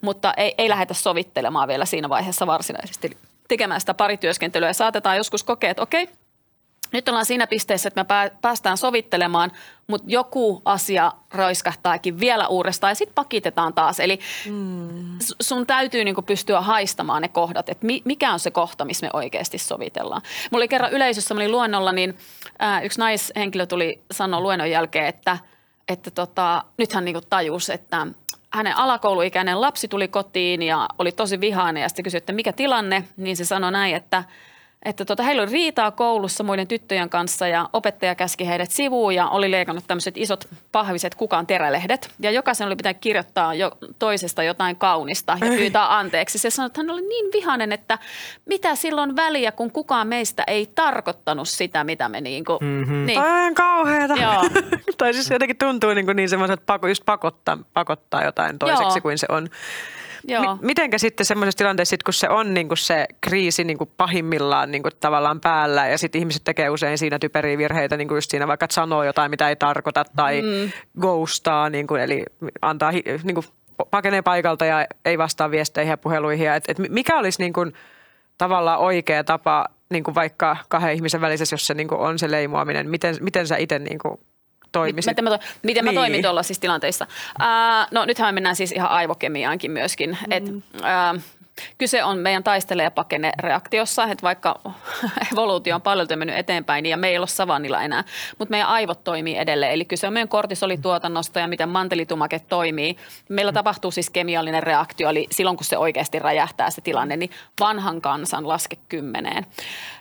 mutta 0.02 0.34
ei, 0.38 0.56
ei 0.58 0.70
lähdetä 0.70 0.94
sovittelemaan 0.94 1.68
vielä 1.68 1.86
siinä 1.86 2.10
vaiheessa 2.10 2.48
varsinaisesti 2.48 3.18
tekemään 3.48 3.80
sitä 3.80 3.94
parityöskentelyä 3.94 4.70
ja 4.70 4.74
saatetaan 4.74 5.18
joskus 5.18 5.44
kokea, 5.44 5.72
että 5.72 5.84
okei, 5.84 6.10
nyt 6.92 7.10
ollaan 7.10 7.26
siinä 7.26 7.48
pisteessä, 7.48 7.88
että 7.88 8.04
me 8.04 8.32
päästään 8.42 8.78
sovittelemaan, 8.78 9.52
mutta 9.88 10.08
joku 10.10 10.62
asia 10.66 11.12
roiskahtaakin 11.34 12.20
vielä 12.20 12.48
uudestaan 12.48 12.92
ja 12.92 12.96
sitten 12.96 13.16
pakitetaan 13.16 13.74
taas. 13.74 14.00
Eli 14.00 14.20
mm. 14.50 15.18
sun 15.42 15.68
täytyy 15.68 16.04
niinku 16.04 16.22
pystyä 16.22 16.62
haistamaan 16.62 17.22
ne 17.22 17.28
kohdat, 17.28 17.70
että 17.70 17.88
mikä 18.06 18.34
on 18.34 18.40
se 18.40 18.52
kohta, 18.52 18.86
missä 18.86 19.06
me 19.06 19.10
oikeasti 19.14 19.58
sovitellaan. 19.58 20.22
Mulla 20.52 20.62
oli 20.62 20.68
kerran 20.68 20.92
yleisössä, 20.92 21.34
mä 21.34 21.38
olin 21.38 21.52
luennolla, 21.52 21.92
niin 21.92 22.18
ää, 22.60 22.82
yksi 22.82 23.00
naishenkilö 23.00 23.66
tuli 23.66 24.02
sanoa 24.12 24.42
luennon 24.42 24.72
jälkeen, 24.72 25.08
että, 25.08 25.38
että 25.88 26.12
tota, 26.12 26.64
nyt 26.78 26.94
hän 26.94 27.06
niinku 27.06 27.22
tajusi, 27.30 27.74
että 27.74 28.08
hänen 28.54 28.78
alakouluikäinen 28.78 29.62
lapsi 29.62 29.88
tuli 29.88 30.08
kotiin 30.08 30.62
ja 30.62 30.88
oli 31.00 31.12
tosi 31.12 31.42
vihainen 31.42 31.82
ja 31.82 31.90
sitten 31.90 32.04
kysyi, 32.04 32.18
että 32.18 32.34
mikä 32.34 32.54
tilanne, 32.54 33.04
niin 33.18 33.38
se 33.38 33.46
sanoi 33.46 33.72
näin, 33.72 33.96
että– 33.96 34.24
että 34.86 35.06
tota, 35.06 35.24
heillä 35.24 35.42
oli 35.42 35.52
riitaa 35.52 35.92
koulussa 35.92 36.44
muiden 36.44 36.68
tyttöjen 36.68 37.10
kanssa 37.10 37.48
ja 37.48 37.70
opettaja 37.74 38.16
käski 38.16 38.48
heidät 38.48 38.72
sivuun 38.72 39.16
ja 39.16 39.30
oli 39.30 39.52
leikannut 39.52 39.84
tämmöiset 39.88 40.18
isot 40.18 40.48
pahviset 40.72 41.16
kukaan 41.16 41.48
terälehdet. 41.48 42.10
Ja 42.20 42.32
jokaisen 42.32 42.68
oli 42.68 42.76
pitänyt 42.76 42.98
kirjoittaa 43.02 43.54
jo 43.54 43.72
toisesta 44.00 44.44
jotain 44.44 44.76
kaunista 44.76 45.38
ja 45.42 45.48
pyytää 45.48 45.98
anteeksi. 45.98 46.38
Se 46.38 46.50
sanoi, 46.50 46.68
että 46.68 46.80
hän 46.80 46.90
oli 46.90 47.02
niin 47.02 47.26
vihainen, 47.34 47.72
että 47.72 48.00
mitä 48.46 48.76
silloin 48.76 49.16
väliä, 49.16 49.52
kun 49.52 49.72
kukaan 49.72 50.08
meistä 50.08 50.44
ei 50.48 50.72
tarkoittanut 50.76 51.50
sitä, 51.50 51.84
mitä 51.84 52.10
me 52.10 52.22
niin 52.22 52.46
kuin... 52.46 52.58
Mm-hmm. 52.62 53.06
Niin. 53.06 53.20
Aivan 53.20 53.54
kauheata. 53.54 54.14
Joo. 54.14 54.44
tai 54.98 55.14
siis 55.14 55.30
jotenkin 55.30 55.58
tuntuu 55.58 55.94
niin, 55.94 56.06
kuin 56.06 56.16
niin 56.16 56.30
semmoiset, 56.30 56.60
että 56.60 56.88
just 56.88 57.06
pakottaa, 57.06 57.58
pakottaa 57.74 58.24
jotain 58.24 58.60
toiseksi 58.60 58.84
Joo. 58.84 59.02
kuin 59.02 59.18
se 59.18 59.28
on. 59.30 59.50
Joo. 60.28 60.56
M- 60.56 60.60
mitenkä 60.62 60.98
sitten 60.98 61.26
semmoisessa 61.26 61.58
tilanteessa, 61.58 61.96
kun 62.06 62.14
se 62.14 62.30
on 62.30 62.54
niin 62.54 62.68
kuin 62.68 62.78
se 62.78 63.08
kriisi 63.22 63.64
niin 63.64 63.78
kuin 63.78 63.90
pahimmillaan 63.98 64.72
niin 64.72 64.84
kuin 64.84 64.92
tavallaan 65.00 65.42
päällä 65.42 65.88
ja 65.88 65.98
sitten 65.98 66.20
ihmiset 66.20 66.44
tekee 66.44 66.70
usein 66.70 66.98
siinä 66.98 67.20
typeriä 67.20 67.58
virheitä, 67.58 67.98
niin 67.98 68.08
kuin 68.08 68.18
just 68.18 68.32
siinä 68.32 68.48
vaikka, 68.48 68.64
että 68.64 68.74
sanoo 68.74 69.04
jotain, 69.04 69.32
mitä 69.32 69.50
ei 69.50 69.56
tarkoita 69.56 70.06
tai 70.16 70.42
mm. 70.42 70.72
ghostaa, 71.02 71.70
niin 71.70 71.88
kuin, 71.88 72.02
eli 72.02 72.26
antaa 72.62 72.92
niin 72.92 73.36
kuin, 73.36 73.46
pakenee 73.92 74.22
paikalta 74.22 74.66
ja 74.66 74.88
ei 75.06 75.18
vastaa 75.18 75.52
viesteihin 75.52 75.92
ja 75.92 75.98
puheluihin. 75.98 76.52
Et, 76.52 76.64
et 76.68 76.80
mikä 76.90 77.18
olisi 77.18 77.42
niin 77.42 77.54
kuin, 77.54 77.74
tavallaan 78.38 78.80
oikea 78.80 79.24
tapa 79.24 79.66
niin 79.90 80.04
kuin 80.04 80.16
vaikka 80.16 80.58
kahden 80.70 80.94
ihmisen 80.94 81.22
välisessä, 81.22 81.54
jos 81.54 81.68
se 81.68 81.74
niin 81.74 81.88
kuin 81.88 82.02
on 82.02 82.20
se 82.20 82.32
leimuaminen, 82.32 82.90
miten, 82.90 83.16
miten 83.22 83.48
sä 83.48 83.58
itse 83.58 83.80
niin 83.80 84.00
kuin 84.00 84.20
toimisit? 84.72 85.12
Miten 85.12 85.24
mä, 85.24 85.30
to, 85.30 85.40
miten 85.64 85.86
niin. 85.86 85.96
mä 85.96 86.02
toimin 86.02 86.22
tuollaisissa 86.22 86.62
tilanteissa? 86.62 87.08
Uh, 87.42 87.88
no 87.92 88.06
nythän 88.06 88.28
me 88.28 88.32
mennään 88.32 88.56
siis 88.56 88.72
ihan 88.72 88.90
aivokemiaankin 88.90 89.72
myöskin. 89.72 90.18
Mm. 90.28 90.32
Et, 90.32 90.44
uh, 90.46 91.22
Kyse 91.78 92.04
on 92.04 92.18
meidän 92.18 92.44
taistele- 92.44 92.84
ja 92.84 92.92
pakene 92.92 93.32
reaktiossa, 93.40 94.04
että 94.04 94.24
vaikka 94.24 94.60
evoluutio 95.34 95.76
on 95.76 95.82
paljon 95.82 96.08
mennyt 96.16 96.38
eteenpäin 96.38 96.84
niin 96.84 96.92
ja 96.92 96.98
me 96.98 97.08
ei 97.08 97.18
ole 97.18 97.28
savannilla 97.28 97.82
enää, 97.82 98.04
mutta 98.40 98.52
meidän 98.52 98.68
aivot 98.68 99.04
toimii 99.04 99.38
edelleen. 99.38 99.72
Eli 99.72 99.86
kyse 99.86 100.08
on 100.08 100.14
meidän 100.14 100.28
kortisolituotannosta 100.28 101.40
ja 101.40 101.48
miten 101.48 101.70
mantelitumake 101.70 102.40
toimii. 102.40 102.98
Meillä 103.30 103.52
tapahtuu 103.52 103.92
siis 103.92 104.10
kemiallinen 104.10 104.64
reaktio, 104.64 105.10
eli 105.10 105.28
silloin 105.32 105.58
kun 105.58 105.66
se 105.66 105.78
oikeasti 105.78 106.20
räjähtää 106.20 106.70
se 106.70 106.82
tilanne, 106.82 107.18
niin 107.18 107.32
vanhan 107.60 108.02
kansan 108.02 108.48
laske 108.48 108.78
kymmeneen. 108.90 109.46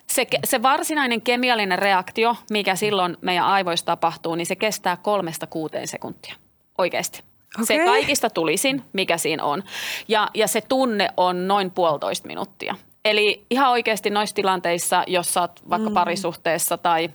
Se, 0.06 0.26
se 0.44 0.62
varsinainen 0.62 1.22
kemiallinen 1.22 1.78
reaktio, 1.78 2.36
mikä 2.50 2.76
silloin 2.76 3.16
meidän 3.20 3.44
aivoissa 3.44 3.86
tapahtuu, 3.86 4.34
niin 4.34 4.46
se 4.46 4.56
kestää 4.56 4.96
kolmesta 4.96 5.46
kuuteen 5.46 5.88
sekuntia. 5.88 6.34
Oikeasti. 6.78 7.35
Okay. 7.62 7.66
Se 7.66 7.84
kaikista 7.84 8.30
tulisin, 8.30 8.84
mikä 8.92 9.18
siinä 9.18 9.44
on. 9.44 9.62
Ja, 10.08 10.28
ja 10.34 10.46
se 10.46 10.60
tunne 10.60 11.08
on 11.16 11.48
noin 11.48 11.70
puolitoista 11.70 12.28
minuuttia. 12.28 12.74
Eli 13.04 13.46
ihan 13.50 13.70
oikeasti 13.70 14.10
noissa 14.10 14.36
tilanteissa, 14.36 15.04
jos 15.06 15.34
sä 15.34 15.40
oot 15.40 15.60
vaikka 15.70 15.88
mm. 15.90 15.94
parisuhteessa 15.94 16.78
tai 16.78 17.10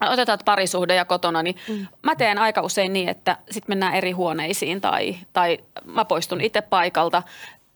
otetaan 0.00 0.38
parisuhde 0.44 0.94
ja 0.94 1.04
kotona, 1.04 1.42
niin 1.42 1.56
mm. 1.68 1.86
mä 2.02 2.16
teen 2.16 2.38
aika 2.38 2.60
usein 2.60 2.92
niin, 2.92 3.08
että 3.08 3.36
sitten 3.50 3.70
mennään 3.70 3.94
eri 3.94 4.12
huoneisiin 4.12 4.80
tai, 4.80 5.16
tai 5.32 5.58
mä 5.84 6.04
poistun 6.04 6.40
itse 6.40 6.60
paikalta 6.60 7.22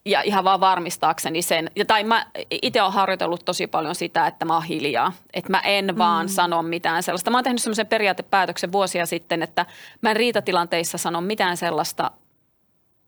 ja 0.05 0.21
ihan 0.21 0.43
vaan 0.43 0.59
varmistaakseni 0.59 1.41
sen. 1.41 1.71
Ja, 1.75 1.85
tai 1.85 2.03
mä 2.03 2.25
itse 2.51 2.81
olen 2.81 2.93
harjoitellut 2.93 3.45
tosi 3.45 3.67
paljon 3.67 3.95
sitä, 3.95 4.27
että 4.27 4.45
mä 4.45 4.53
oon 4.53 4.63
hiljaa. 4.63 5.13
Että 5.33 5.51
mä 5.51 5.59
en 5.59 5.97
vaan 5.97 6.25
mm. 6.25 6.29
sano 6.29 6.63
mitään 6.63 7.03
sellaista. 7.03 7.31
Mä 7.31 7.37
oon 7.37 7.43
tehnyt 7.43 7.61
semmoisen 7.61 7.87
periaatepäätöksen 7.87 8.71
vuosia 8.71 9.05
sitten, 9.05 9.43
että 9.43 9.65
mä 10.01 10.09
en 10.09 10.15
riitatilanteissa 10.15 10.97
sano 10.97 11.21
mitään 11.21 11.57
sellaista, 11.57 12.11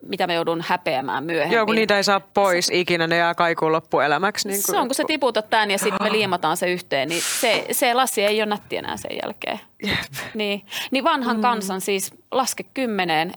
mitä 0.08 0.26
mä 0.26 0.32
joudun 0.32 0.64
häpeämään 0.66 1.24
myöhemmin. 1.24 1.56
Joo, 1.56 1.66
kun 1.66 1.74
niitä 1.74 1.96
ei 1.96 2.04
saa 2.04 2.20
pois 2.20 2.70
ikinä, 2.72 3.06
ne 3.06 3.16
jää 3.16 3.34
kaikuun 3.34 3.72
loppuelämäksi. 3.72 4.48
Niin 4.48 4.62
se 4.62 4.78
on, 4.78 4.88
kun 4.88 4.94
sä 4.94 5.04
tiputat 5.06 5.50
tämän 5.50 5.70
ja 5.70 5.78
sitten 5.78 6.02
me 6.02 6.12
liimataan 6.12 6.56
se 6.56 6.70
yhteen, 6.70 7.08
niin 7.08 7.22
se, 7.40 7.66
se 7.72 7.94
lasi 7.94 8.22
ei 8.22 8.40
ole 8.40 8.46
nätti 8.46 8.76
enää 8.76 8.96
sen 8.96 9.16
jälkeen. 9.22 9.60
Jep. 9.86 9.98
Niin, 10.34 10.66
niin 10.90 11.04
vanhan 11.04 11.36
mm. 11.36 11.42
kansan 11.42 11.80
siis 11.80 12.14
laske 12.30 12.62
kymmeneen 12.74 13.32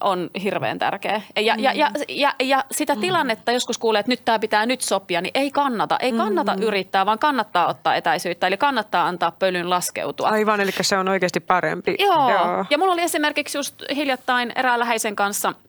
on 0.00 0.30
hirveän 0.42 0.78
tärkeä. 0.78 1.22
Ja, 1.40 1.54
mm. 1.54 1.62
ja, 1.62 1.72
ja, 1.72 1.90
ja, 2.08 2.34
ja 2.40 2.64
sitä 2.70 2.94
mm. 2.94 3.00
tilannetta 3.00 3.52
joskus 3.52 3.78
kuulee, 3.78 4.00
että 4.00 4.12
nyt 4.12 4.24
tämä 4.24 4.38
pitää 4.38 4.66
nyt 4.66 4.80
sopia, 4.80 5.20
niin 5.20 5.32
ei 5.34 5.50
kannata. 5.50 5.96
Ei 6.00 6.12
kannata 6.12 6.56
mm. 6.56 6.62
yrittää, 6.62 7.06
vaan 7.06 7.18
kannattaa 7.18 7.68
ottaa 7.68 7.94
etäisyyttä. 7.94 8.46
Eli 8.46 8.56
kannattaa 8.56 9.06
antaa 9.06 9.30
pölyn 9.30 9.70
laskeutua. 9.70 10.28
Aivan, 10.28 10.60
eli 10.60 10.70
se 10.80 10.98
on 10.98 11.08
oikeasti 11.08 11.40
parempi. 11.40 11.96
Joo. 11.98 12.30
Joo. 12.30 12.64
Ja 12.70 12.78
mulla 12.78 12.92
oli 12.92 13.02
esimerkiksi 13.02 13.58
just 13.58 13.82
hiljattain 13.96 14.52
erään 14.56 14.80
läheisen 14.80 15.16
kanssa– 15.16 15.54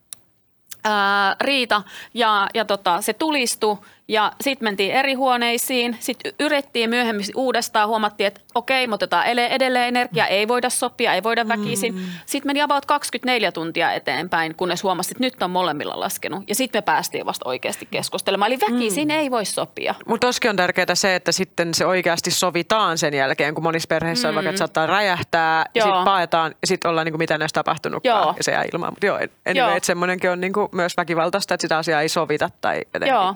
riita 1.41 1.83
ja, 2.13 2.47
ja 2.53 2.65
tota, 2.65 3.01
se 3.01 3.13
tulistui 3.13 3.77
ja 4.09 4.31
sitten 4.41 4.65
mentiin 4.65 4.91
eri 4.91 5.13
huoneisiin. 5.13 5.97
Sitten 5.99 6.33
yritettiin 6.39 6.89
myöhemmin 6.89 7.25
uudestaan, 7.35 7.89
huomattiin, 7.89 8.27
että 8.27 8.41
okei, 8.55 8.87
me 8.87 8.95
otetaan 8.95 9.25
edelleen 9.25 9.87
energia, 9.87 10.27
ei 10.27 10.47
voida 10.47 10.69
sopia, 10.69 11.13
ei 11.13 11.23
voida 11.23 11.47
väkisin. 11.47 11.95
Mm. 11.95 12.01
Sitten 12.25 12.49
meni 12.49 12.61
about 12.61 12.85
24 12.85 13.51
tuntia 13.51 13.93
eteenpäin, 13.93 14.55
kunnes 14.55 14.83
huomasit, 14.83 15.11
että 15.11 15.23
nyt 15.23 15.43
on 15.43 15.51
molemmilla 15.51 15.99
laskenut. 15.99 16.43
Ja 16.47 16.55
sitten 16.55 16.79
me 16.79 16.81
päästiin 16.81 17.25
vasta 17.25 17.49
oikeasti 17.49 17.87
keskustelemaan. 17.91 18.51
Eli 18.51 18.59
väkisin 18.71 19.07
mm. 19.07 19.15
ei 19.15 19.31
voi 19.31 19.45
sopia. 19.45 19.95
Mutta 20.05 20.27
toskin 20.27 20.49
on 20.49 20.55
tärkeää 20.55 20.95
se, 20.95 21.15
että 21.15 21.31
sitten 21.31 21.73
se 21.73 21.85
oikeasti 21.85 22.31
sovitaan 22.31 22.97
sen 22.97 23.13
jälkeen, 23.13 23.53
kun 23.53 23.63
monissa 23.63 23.87
perheissä 23.87 24.27
mm. 24.27 24.29
on 24.29 24.35
vaikka, 24.35 24.49
että 24.49 24.59
saattaa 24.59 24.87
räjähtää, 24.87 25.65
ja 25.75 25.83
sitten 25.83 26.05
paetaan, 26.05 26.55
ja 26.61 26.67
sitten 26.67 26.89
ollaan 26.89 27.05
niin 27.05 27.13
kuin, 27.13 27.19
mitä 27.19 27.37
näistä 27.37 27.59
tapahtunutkaan, 27.59 28.23
joo. 28.23 28.33
ja 28.37 28.43
se 28.43 28.51
jää 28.51 28.63
ilmaan. 28.73 28.93
Mutta 28.93 29.05
joo, 29.05 29.15
anyway, 29.15 29.69
joo. 29.69 29.75
että 29.77 29.87
semmoinenkin 29.87 30.29
on 30.29 30.41
niin 30.41 30.53
kuin 30.53 30.69
myös 30.71 30.97
väkivaltaista, 30.97 31.53
että 31.53 31.61
sitä 31.61 31.77
asiaa 31.77 32.01
ei 32.01 32.09
sovita 32.09 32.49
tai 32.61 32.81
jotenkin. 32.93 33.13
Joo 33.13 33.35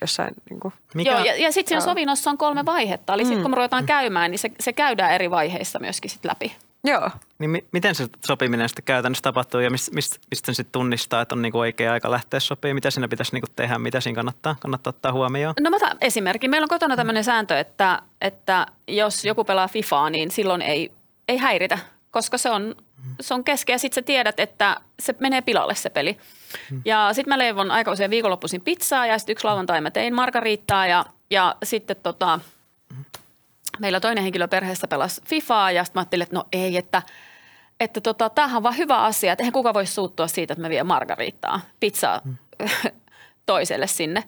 jossain. 0.00 0.34
Niin 0.50 0.60
kuin. 0.60 0.74
Mikä? 0.94 1.10
Joo, 1.10 1.24
ja, 1.24 1.36
ja 1.36 1.52
sitten 1.52 1.68
siinä 1.68 1.80
sovinnossa 1.80 2.30
on 2.30 2.38
kolme 2.38 2.64
vaihetta. 2.64 3.14
Eli 3.14 3.22
mm. 3.22 3.28
sitten 3.28 3.42
kun 3.42 3.50
me 3.50 3.56
ruvetaan 3.56 3.86
käymään, 3.86 4.30
niin 4.30 4.38
se, 4.38 4.50
se 4.60 4.72
käydään 4.72 5.12
eri 5.12 5.30
vaiheissa 5.30 5.78
myöskin 5.78 6.10
sit 6.10 6.24
läpi. 6.24 6.56
Joo. 6.84 7.10
Niin 7.38 7.50
mi- 7.50 7.64
miten 7.72 7.94
se 7.94 8.06
sopiminen 8.26 8.68
sitten 8.68 8.84
käytännössä 8.84 9.22
tapahtuu 9.22 9.60
ja 9.60 9.70
mistä 9.70 9.94
mist, 9.94 10.18
mist 10.30 10.44
sitten 10.46 10.66
tunnistaa, 10.72 11.20
että 11.20 11.34
on 11.34 11.42
niinku 11.42 11.58
oikea 11.58 11.92
aika 11.92 12.10
lähteä 12.10 12.40
sopimaan? 12.40 12.74
Mitä 12.74 12.90
siinä 12.90 13.08
pitäisi 13.08 13.32
niinku 13.32 13.48
tehdä, 13.56 13.78
mitä 13.78 14.00
siinä 14.00 14.14
kannattaa, 14.14 14.56
kannattaa 14.60 14.90
ottaa 14.90 15.12
huomioon? 15.12 15.54
No 15.60 15.70
mä 15.70 15.76
otan 15.76 15.96
esimerkki. 16.00 16.48
Meillä 16.48 16.64
on 16.64 16.68
kotona 16.68 16.96
tämmöinen 16.96 17.24
sääntö, 17.24 17.58
että, 17.58 18.02
että 18.20 18.66
jos 18.88 19.24
joku 19.24 19.44
pelaa 19.44 19.68
FIFAa, 19.68 20.10
niin 20.10 20.30
silloin 20.30 20.62
ei, 20.62 20.92
ei 21.28 21.36
häiritä, 21.36 21.78
koska 22.10 22.38
se 22.38 22.50
on, 22.50 22.74
se 23.20 23.34
on 23.34 23.44
keskeä. 23.44 23.74
Ja 23.74 23.78
sitten 23.78 24.02
sä 24.02 24.06
tiedät, 24.06 24.40
että 24.40 24.76
se 25.00 25.14
menee 25.20 25.40
pilalle 25.40 25.74
se 25.74 25.90
peli. 25.90 26.18
Ja 26.84 27.12
sitten 27.12 27.34
mä 27.34 27.38
leivon 27.38 27.70
aika 27.70 27.92
usein 27.92 28.10
viikonloppuisin 28.10 28.60
pizzaa 28.60 29.06
ja 29.06 29.18
sitten 29.18 29.32
yksi 29.32 29.44
lauantai 29.44 29.80
mä 29.80 29.90
tein 29.90 30.14
margariittaa 30.14 30.86
ja, 30.86 31.04
ja 31.30 31.56
sitten 31.62 31.96
tota, 32.02 32.40
meillä 33.78 34.00
toinen 34.00 34.24
henkilö 34.24 34.48
perheessä 34.48 34.88
pelasi 34.88 35.20
FIFAa 35.24 35.70
ja 35.70 35.84
sitten 35.84 35.98
mä 35.98 36.00
ajattelin, 36.00 36.22
että 36.22 36.36
no 36.36 36.44
ei, 36.52 36.76
että 36.76 37.02
että 37.80 38.00
tota, 38.00 38.30
tämähän 38.30 38.56
on 38.56 38.62
vaan 38.62 38.76
hyvä 38.76 39.02
asia, 39.02 39.32
että 39.32 39.42
eihän 39.42 39.52
kuka 39.52 39.74
voi 39.74 39.86
suuttua 39.86 40.28
siitä, 40.28 40.52
että 40.52 40.62
mä 40.62 40.68
vien 40.68 40.86
margariittaa, 40.86 41.60
pizzaa 41.80 42.20
mm. 42.24 42.36
toiselle 43.46 43.86
sinne. 43.86 44.24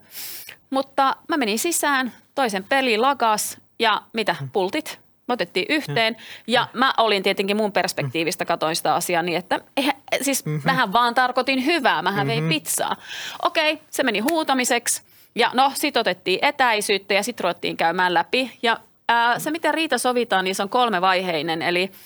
Mutta 0.71 1.17
mä 1.29 1.37
menin 1.37 1.59
sisään, 1.59 2.13
toisen 2.35 2.65
peli 2.65 2.99
lagas 2.99 3.59
ja 3.79 4.03
mitä, 4.13 4.37
pultit 4.53 5.01
me 5.29 5.33
otettiin 5.33 5.67
yhteen 5.69 6.17
ja 6.47 6.69
mä 6.73 6.95
olin 6.97 7.23
tietenkin 7.23 7.57
mun 7.57 7.73
perspektiivistä 7.73 8.45
katoin 8.45 8.77
sitä 8.77 8.95
asiaa 8.95 9.23
niin, 9.23 9.39
että 9.39 9.61
eihän, 9.77 9.95
siis 10.23 10.47
mm-hmm. 10.47 10.63
mähän 10.65 10.93
vaan 10.93 11.15
tarkoitin 11.15 11.67
hyvää, 11.67 12.03
mähän 12.03 12.27
mm-hmm. 12.27 12.49
vein 12.49 12.63
pizzaa. 12.63 12.97
Okei, 13.43 13.79
se 13.91 14.03
meni 14.03 14.19
huutamiseksi 14.19 15.03
ja 15.35 15.51
no 15.55 15.73
sit 15.75 15.97
otettiin 15.97 16.39
etäisyyttä 16.43 17.15
ja 17.15 17.23
sit 17.23 17.41
ruvettiin 17.41 17.77
käymään 17.77 18.15
läpi 18.15 18.59
ja 18.63 18.81
ää, 19.09 19.39
se 19.39 19.51
miten 19.51 19.75
riita 19.75 19.99
sovitaan, 19.99 20.45
niin 20.45 20.55
se 20.55 20.63
on 20.63 20.69
kolmevaiheinen 20.69 21.63
eli– 21.63 21.91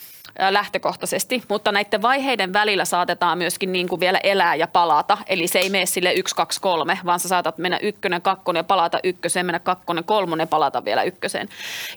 lähtökohtaisesti, 0.50 1.42
mutta 1.48 1.72
näiden 1.72 2.02
vaiheiden 2.02 2.52
välillä 2.52 2.84
saatetaan 2.84 3.38
myöskin 3.38 3.72
niin 3.72 3.88
kuin 3.88 4.00
vielä 4.00 4.18
elää 4.18 4.54
ja 4.54 4.66
palata. 4.66 5.18
Eli 5.26 5.46
se 5.46 5.58
ei 5.58 5.70
mene 5.70 5.86
sille 5.86 6.12
yksi, 6.12 6.34
kaksi, 6.34 6.60
kolme, 6.60 6.98
vaan 7.06 7.20
sä 7.20 7.28
saatat 7.28 7.58
mennä 7.58 7.78
ykkönen, 7.82 8.22
kakkonen 8.22 8.60
ja 8.60 8.64
palata 8.64 8.98
ykköseen, 9.04 9.46
mennä 9.46 9.58
kakkonen, 9.58 10.04
kolmonen, 10.04 10.48
palata 10.48 10.84
vielä 10.84 11.02
ykköseen. 11.02 11.48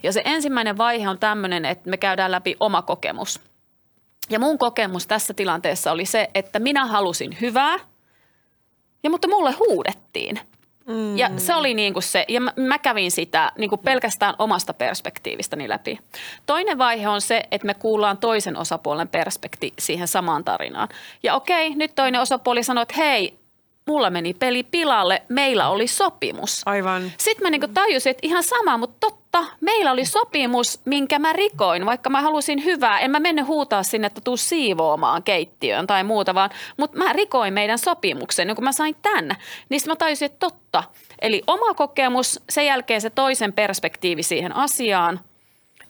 Ja 0.02 0.12
se 0.12 0.22
ensimmäinen 0.24 0.78
vaihe 0.78 1.08
on 1.08 1.18
tämmöinen, 1.18 1.64
että 1.64 1.90
me 1.90 1.96
käydään 1.96 2.30
läpi 2.30 2.56
oma 2.60 2.82
kokemus. 2.82 3.40
Ja 4.30 4.38
mun 4.38 4.58
kokemus 4.58 5.06
tässä 5.06 5.34
tilanteessa 5.34 5.92
oli 5.92 6.06
se, 6.06 6.30
että 6.34 6.58
minä 6.58 6.86
halusin 6.86 7.36
hyvää, 7.40 7.78
ja 9.02 9.10
mutta 9.10 9.28
mulle 9.28 9.52
huudettiin– 9.52 10.40
Mm. 10.86 11.18
Ja 11.18 11.30
se 11.36 11.54
oli 11.54 11.74
niin 11.74 11.92
kuin 11.92 12.02
se, 12.02 12.24
ja 12.28 12.40
mä, 12.40 12.52
mä 12.56 12.78
kävin 12.78 13.10
sitä 13.10 13.52
niin 13.58 13.70
kuin 13.70 13.80
pelkästään 13.80 14.34
omasta 14.38 14.74
perspektiivistäni 14.74 15.68
läpi. 15.68 15.98
Toinen 16.46 16.78
vaihe 16.78 17.08
on 17.08 17.20
se, 17.20 17.42
että 17.50 17.66
me 17.66 17.74
kuullaan 17.74 18.18
toisen 18.18 18.56
osapuolen 18.56 19.08
perspekti 19.08 19.72
siihen 19.78 20.08
samaan 20.08 20.44
tarinaan. 20.44 20.88
Ja 21.22 21.34
okei, 21.34 21.74
nyt 21.74 21.94
toinen 21.94 22.20
osapuoli 22.20 22.62
sanoo, 22.62 22.82
että 22.82 22.94
hei, 22.96 23.38
mulla 23.86 24.10
meni 24.10 24.34
peli 24.34 24.62
pilalle, 24.62 25.22
meillä 25.28 25.68
oli 25.68 25.86
sopimus. 25.86 26.62
Aivan. 26.66 27.12
Sitten 27.18 27.42
mä 27.42 27.50
niinku 27.50 27.68
tajusin, 27.74 28.10
että 28.10 28.26
ihan 28.26 28.42
sama, 28.42 28.78
mutta 28.78 28.96
totta, 29.00 29.44
meillä 29.60 29.92
oli 29.92 30.04
sopimus, 30.04 30.80
minkä 30.84 31.18
mä 31.18 31.32
rikoin, 31.32 31.86
vaikka 31.86 32.10
mä 32.10 32.22
halusin 32.22 32.64
hyvää. 32.64 33.00
En 33.00 33.10
mä 33.10 33.20
mennyt 33.20 33.46
huutaa 33.46 33.82
sinne, 33.82 34.06
että 34.06 34.20
tuu 34.20 34.36
siivoamaan 34.36 35.22
keittiöön 35.22 35.86
tai 35.86 36.04
muuta, 36.04 36.34
vaan, 36.34 36.50
mutta 36.76 36.98
mä 36.98 37.12
rikoin 37.12 37.54
meidän 37.54 37.78
sopimuksen, 37.78 38.46
niin 38.46 38.54
kun 38.54 38.64
mä 38.64 38.72
sain 38.72 38.96
tän. 39.02 39.36
Niin 39.68 39.80
mä 39.86 39.96
tajusin, 39.96 40.26
että 40.26 40.38
totta. 40.38 40.84
Eli 41.22 41.42
oma 41.46 41.74
kokemus, 41.74 42.40
sen 42.48 42.66
jälkeen 42.66 43.00
se 43.00 43.10
toisen 43.10 43.52
perspektiivi 43.52 44.22
siihen 44.22 44.56
asiaan. 44.56 45.20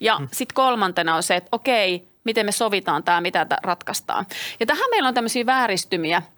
Ja 0.01 0.17
hmm. 0.17 0.29
sitten 0.33 0.55
kolmantena 0.55 1.15
on 1.15 1.23
se, 1.23 1.37
että 1.37 1.49
okei, 1.53 2.09
miten 2.25 2.47
me 2.47 2.53
sovitaan 2.53 3.03
tämä, 3.03 3.21
mitä 3.21 3.47
ratkaistaan. 3.63 4.27
Ja 4.61 4.67
tähän 4.67 4.91
meillä 4.91 5.09
on 5.09 5.15
tämmöisiä 5.15 5.47
vääristymiä– 5.47 6.23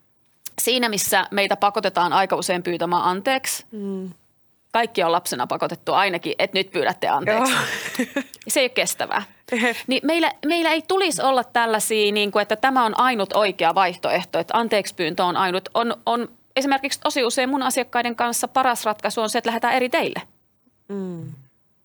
siinä, 0.58 0.88
missä 0.88 1.26
meitä 1.30 1.56
pakotetaan 1.56 2.12
aika 2.12 2.36
usein 2.36 2.62
pyytämään 2.62 3.02
anteeksi, 3.02 3.66
mm. 3.70 4.10
kaikki 4.72 5.02
on 5.02 5.12
lapsena 5.12 5.46
pakotettu 5.46 5.92
ainakin, 5.92 6.34
että 6.38 6.58
nyt 6.58 6.70
pyydätte 6.70 7.08
anteeksi. 7.08 7.52
Joo. 7.98 8.06
Se 8.48 8.60
ei 8.60 8.64
ole 8.64 8.70
kestävää. 8.70 9.22
Niin 9.86 10.00
meillä, 10.06 10.32
meillä 10.46 10.70
ei 10.70 10.82
tulisi 10.82 11.22
olla 11.22 11.44
tällaisia, 11.44 12.12
niin 12.12 12.32
kuin, 12.32 12.42
että 12.42 12.56
tämä 12.56 12.84
on 12.84 12.98
ainut 13.00 13.32
oikea 13.32 13.74
vaihtoehto, 13.74 14.38
että 14.38 14.58
anteeksi 14.58 14.94
pyyntö 14.94 15.24
on 15.24 15.36
ainut. 15.36 15.68
On, 15.74 15.94
on 16.06 16.28
esimerkiksi 16.56 17.00
tosi 17.00 17.24
usein 17.24 17.48
mun 17.48 17.62
asiakkaiden 17.62 18.16
kanssa 18.16 18.48
paras 18.48 18.84
ratkaisu 18.84 19.20
on 19.20 19.30
se, 19.30 19.38
että 19.38 19.48
lähdetään 19.48 19.74
eri 19.74 19.88
teille. 19.88 20.22
Mm. 20.88 21.32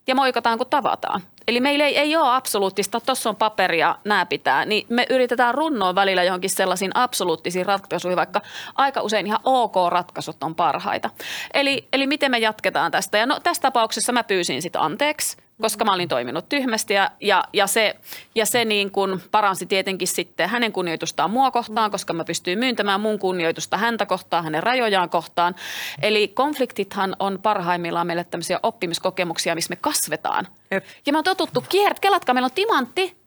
Ja 0.07 0.15
moikataan, 0.15 0.57
kun 0.57 0.67
tavataan. 0.69 1.21
Eli 1.47 1.59
meillä 1.59 1.85
ei, 1.85 1.97
ei 1.97 2.15
ole 2.15 2.35
absoluuttista, 2.35 2.99
tuossa 2.99 3.29
on 3.29 3.35
paperia, 3.35 3.95
nämä 4.05 4.25
pitää, 4.25 4.65
niin 4.65 4.85
me 4.89 5.05
yritetään 5.09 5.55
runnoa 5.55 5.95
välillä 5.95 6.23
johonkin 6.23 6.49
sellaisiin 6.49 6.91
absoluuttisiin 6.93 7.65
ratkaisuihin, 7.65 8.17
vaikka 8.17 8.41
aika 8.75 9.01
usein 9.01 9.27
ihan 9.27 9.39
ok-ratkaisut 9.43 10.43
on 10.43 10.55
parhaita. 10.55 11.09
Eli, 11.53 11.87
eli 11.93 12.07
miten 12.07 12.31
me 12.31 12.37
jatketaan 12.39 12.91
tästä? 12.91 13.17
Ja 13.17 13.25
no, 13.25 13.39
tässä 13.39 13.61
tapauksessa 13.61 14.11
mä 14.11 14.23
pyysin 14.23 14.61
sitten 14.61 14.81
anteeksi 14.81 15.37
koska 15.63 15.85
mä 15.85 15.93
olin 15.93 16.09
toiminut 16.09 16.49
tyhmästi 16.49 16.93
ja, 16.93 17.11
ja, 17.21 17.43
ja 17.53 17.67
se, 17.67 17.95
ja 18.35 18.45
se 18.45 18.65
niin 18.65 18.91
kuin 18.91 19.21
paransi 19.31 19.65
tietenkin 19.65 20.07
sitten 20.07 20.49
hänen 20.49 20.71
kunnioitustaan 20.71 21.31
mua 21.31 21.51
kohtaan, 21.51 21.91
koska 21.91 22.13
mä 22.13 22.23
pystyin 22.23 22.59
myyntämään 22.59 23.01
mun 23.01 23.19
kunnioitusta 23.19 23.77
häntä 23.77 24.05
kohtaan, 24.05 24.43
hänen 24.43 24.63
rajojaan 24.63 25.09
kohtaan. 25.09 25.55
Eli 26.01 26.27
konfliktithan 26.27 27.15
on 27.19 27.39
parhaimmillaan 27.41 28.07
meille 28.07 28.23
tämmöisiä 28.23 28.59
oppimiskokemuksia, 28.63 29.55
missä 29.55 29.69
me 29.69 29.75
kasvetaan. 29.75 30.47
Jep. 30.71 30.85
Ja 31.05 31.11
me 31.11 31.17
on 31.17 31.23
totuttu 31.23 31.63
kierät, 31.69 31.99
kelatkaa, 31.99 32.33
meillä 32.33 32.45
on 32.45 32.51
timantti, 32.55 33.17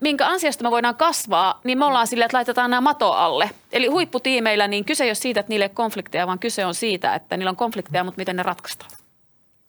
minkä 0.00 0.26
ansiosta 0.26 0.64
me 0.64 0.70
voidaan 0.70 0.96
kasvaa, 0.96 1.60
niin 1.64 1.78
me 1.78 1.84
ollaan 1.84 2.06
silleen, 2.06 2.26
että 2.26 2.36
laitetaan 2.36 2.70
nämä 2.70 2.80
mato 2.80 3.12
alle. 3.12 3.50
Eli 3.72 3.86
huipputiimeillä, 3.86 4.68
niin 4.68 4.84
kyse 4.84 5.04
ei 5.04 5.10
ole 5.10 5.14
siitä, 5.14 5.40
että 5.40 5.50
niille 5.50 5.64
ei 5.64 5.68
ole 5.68 5.74
konflikteja, 5.74 6.26
vaan 6.26 6.38
kyse 6.38 6.66
on 6.66 6.74
siitä, 6.74 7.14
että 7.14 7.36
niillä 7.36 7.50
on 7.50 7.56
konflikteja, 7.56 8.04
mutta 8.04 8.18
miten 8.18 8.36
ne 8.36 8.42
ratkaistaan. 8.42 9.05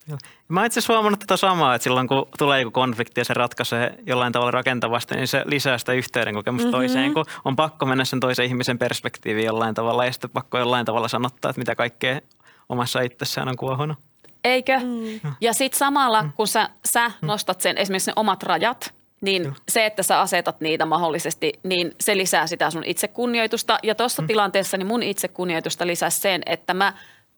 Joo. 0.08 0.18
Mä 0.48 0.66
itse 0.66 0.80
asiassa 0.80 0.92
huomannut 0.92 1.20
tätä 1.20 1.36
samaa, 1.36 1.74
että 1.74 1.82
silloin 1.82 2.08
kun 2.08 2.28
tulee 2.38 2.60
joku 2.60 2.70
konflikti 2.70 3.20
ja 3.20 3.24
se 3.24 3.34
ratkaisee 3.34 3.94
jollain 4.06 4.32
tavalla 4.32 4.50
rakentavasti, 4.50 5.14
niin 5.14 5.28
se 5.28 5.42
lisää 5.46 5.78
sitä 5.78 5.92
yhteyden 5.92 6.34
kokemusta 6.34 6.66
mm-hmm. 6.66 6.78
toiseen, 6.78 7.14
kun 7.14 7.24
on 7.44 7.56
pakko 7.56 7.86
mennä 7.86 8.04
sen 8.04 8.20
toisen 8.20 8.46
ihmisen 8.46 8.78
perspektiiviin 8.78 9.46
jollain 9.46 9.74
tavalla 9.74 10.04
ja 10.04 10.12
sitten 10.12 10.30
pakko 10.30 10.58
jollain 10.58 10.86
tavalla 10.86 11.08
sanottaa, 11.08 11.50
että 11.50 11.60
mitä 11.60 11.74
kaikkea 11.74 12.20
omassa 12.68 13.00
itsessään 13.00 13.48
on 13.48 13.56
kuohunut. 13.56 13.98
Eikö? 14.44 14.78
Mm. 14.78 15.34
Ja 15.40 15.52
sitten 15.52 15.78
samalla, 15.78 16.22
mm. 16.22 16.32
kun 16.32 16.48
sä, 16.48 16.70
sä 16.84 17.10
nostat 17.22 17.60
sen 17.60 17.78
esimerkiksi 17.78 18.10
ne 18.10 18.14
omat 18.16 18.42
rajat, 18.42 18.94
niin 19.20 19.44
Joo. 19.44 19.52
se, 19.68 19.86
että 19.86 20.02
sä 20.02 20.20
asetat 20.20 20.60
niitä 20.60 20.86
mahdollisesti, 20.86 21.52
niin 21.62 21.94
se 22.00 22.16
lisää 22.16 22.46
sitä 22.46 22.70
sun 22.70 22.84
itsekunnioitusta. 22.84 23.78
Ja 23.82 23.94
tuossa 23.94 24.22
mm. 24.22 24.28
tilanteessa 24.28 24.76
niin 24.76 24.86
mun 24.86 25.02
itsekunnioitusta 25.02 25.86
lisää 25.86 26.10
sen, 26.10 26.42
että 26.46 26.74
mä 26.74 26.92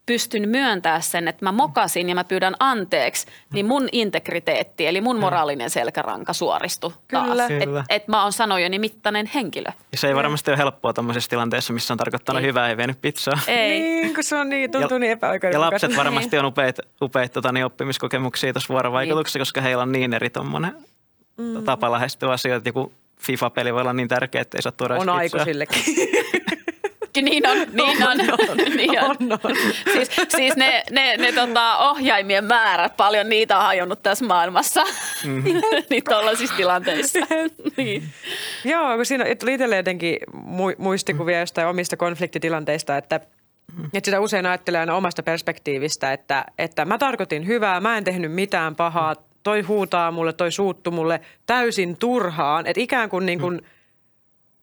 pystyn 0.06 0.48
myöntämään 0.48 1.02
sen, 1.02 1.28
että 1.28 1.44
mä 1.44 1.52
mokasin 1.52 2.08
ja 2.08 2.14
mä 2.14 2.24
pyydän 2.24 2.54
anteeksi, 2.60 3.26
niin 3.52 3.66
mun 3.66 3.88
integriteetti, 3.92 4.86
eli 4.86 5.00
mun 5.00 5.20
moraalinen 5.20 5.70
selkäranka 5.70 6.32
suoristui 6.32 6.92
taas. 7.12 7.28
Kyllä. 7.28 7.46
Että 7.48 7.84
et 7.94 8.08
mä 8.08 8.22
oon 8.22 8.32
sanojeni 8.32 8.78
mittainen 8.78 9.30
henkilö. 9.34 9.68
Ja 9.92 9.98
se 9.98 10.08
ei 10.08 10.14
varmasti 10.14 10.50
ole 10.50 10.58
helppoa 10.58 10.92
tuommoisessa 10.92 11.30
tilanteessa, 11.30 11.72
missä 11.72 11.94
on 11.94 11.98
tarkoittanut 11.98 12.42
Ei. 12.42 12.48
hyvää 12.48 12.68
ja 12.70 12.76
vienyt 12.76 13.00
pizzaa. 13.00 13.38
Ei. 13.46 13.80
Niin, 13.80 14.14
kun 14.14 14.24
se 14.24 14.36
on 14.36 14.48
niin, 14.48 14.70
tuntuu 14.70 14.94
Ja- 14.96 14.98
niin 14.98 15.08
Ja 15.08 15.12
epäoikeudenmukaiselta. 15.12 15.86
lapset 15.88 16.04
varmasti 16.04 16.38
on 16.38 16.44
upeat, 16.44 16.78
upeat 17.02 17.32
tota, 17.32 17.52
niin 17.52 17.64
oppimiskokemuksia 17.64 18.52
tuossa 18.52 18.68
vuorovaikutuksessa, 18.74 19.38
koska 19.38 19.60
heillä 19.60 19.82
on 19.82 19.92
niin 19.92 20.14
eri 20.14 20.30
tommonen 20.30 20.72
mm. 21.38 21.64
tapa 21.64 21.92
lähestyä 21.92 22.30
asioita. 22.30 22.68
Joku 22.68 22.92
FIFA-peli 23.20 23.74
voi 23.74 23.80
olla 23.80 23.92
niin 23.92 24.08
tärkeä, 24.08 24.40
että 24.40 24.58
ei 24.58 24.62
saa 24.62 24.72
tuoda 24.72 24.94
On 24.94 25.08
aikuisillekin. 25.08 25.82
Niin 27.22 27.48
on, 27.48 27.58
niin 27.72 28.06
on. 28.06 28.16
niin 28.76 29.04
on. 29.04 29.10
on, 29.10 29.38
on. 29.44 29.56
Siis, 29.92 30.10
siis 30.28 30.56
ne, 30.56 30.84
ne, 30.90 31.16
ne 31.16 31.32
tota, 31.32 31.78
ohjaimien 31.78 32.44
määrät, 32.44 32.96
paljon 32.96 33.28
niitä 33.28 33.58
on 33.58 33.64
hajonnut 33.64 34.02
tässä 34.02 34.24
maailmassa. 34.24 34.82
Mm. 35.24 35.44
niin 35.90 36.04
tuollaisissa 36.04 36.56
tilanteissa. 36.56 37.18
niin. 37.76 38.02
Joo, 38.64 38.96
kun 38.96 39.06
siinä 39.06 39.24
tuli 39.40 39.54
itselle 39.54 39.76
jotenkin 39.76 40.16
mu- 40.34 40.76
muistikuvia 40.78 41.40
jostain 41.40 41.66
omista 41.66 41.96
konfliktitilanteista, 41.96 42.96
että, 42.96 43.16
että 43.94 44.04
sitä 44.04 44.20
usein 44.20 44.46
ajattelee 44.46 44.80
aina 44.80 44.96
omasta 44.96 45.22
perspektiivistä, 45.22 46.12
että, 46.12 46.44
että 46.58 46.84
mä 46.84 46.98
tarkoitin 46.98 47.46
hyvää, 47.46 47.80
mä 47.80 47.96
en 47.96 48.04
tehnyt 48.04 48.32
mitään 48.32 48.76
pahaa, 48.76 49.16
toi 49.42 49.60
huutaa 49.60 50.10
mulle, 50.10 50.32
toi 50.32 50.52
suuttu 50.52 50.90
mulle 50.90 51.20
täysin 51.46 51.96
turhaan, 51.96 52.66
että 52.66 52.80
ikään 52.80 53.08
kuin, 53.08 53.26
niin 53.26 53.40
kuin 53.40 53.62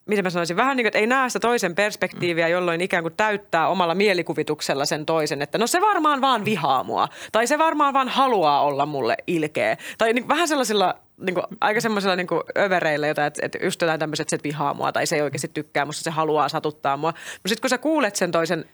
miten 0.08 0.24
mä 0.24 0.30
sanoisin, 0.30 0.58
vähän 0.58 0.78
niin 0.78 0.84
kuin, 0.84 0.88
että 0.88 1.00
ei 1.00 1.08
näe 1.08 1.30
sitä 1.30 1.40
toisen 1.40 1.76
perspektiiviä, 1.76 2.48
jolloin 2.48 2.82
ikään 2.82 3.04
kuin 3.04 3.14
täyttää 3.18 3.68
omalla 3.68 3.96
mielikuvituksella 3.96 4.86
sen 4.86 5.06
toisen, 5.06 5.42
että 5.42 5.58
no 5.58 5.68
se 5.68 5.82
varmaan 5.82 6.22
vaan 6.22 6.46
vihaa 6.46 6.84
mua, 6.84 7.08
tai 7.32 7.48
se 7.48 7.58
varmaan 7.58 7.94
vaan 7.94 8.10
haluaa 8.10 8.62
olla 8.62 8.86
mulle 8.86 9.16
ilkeä. 9.28 9.78
Tai 9.98 10.14
niin, 10.14 10.28
vähän 10.28 10.48
sellaisilla 10.48 10.96
niin 11.18 11.34
kuin, 11.34 11.44
aika 11.62 11.82
semmoisilla 11.82 12.16
niin 12.16 12.28
kuin 12.28 12.42
övereillä, 12.58 13.08
jota, 13.08 13.26
että, 13.26 13.46
että 13.46 13.58
just 13.64 13.82
jotain 13.82 14.00
tämmöiset, 14.00 14.24
että 14.24 14.38
se 14.38 14.44
vihaa 14.44 14.74
mua, 14.74 14.92
tai 14.92 15.06
se 15.06 15.16
ei 15.16 15.22
oikeasti 15.22 15.52
tykkää 15.54 15.86
musta, 15.86 16.04
se 16.04 16.10
haluaa 16.10 16.50
satuttaa 16.50 16.98
mua. 16.98 17.10
Mutta 17.10 17.50
sitten 17.50 17.62
kun 17.62 17.70
sä 17.70 17.78
kuulet 17.78 18.16
sen 18.16 18.32
toisen, 18.32 18.66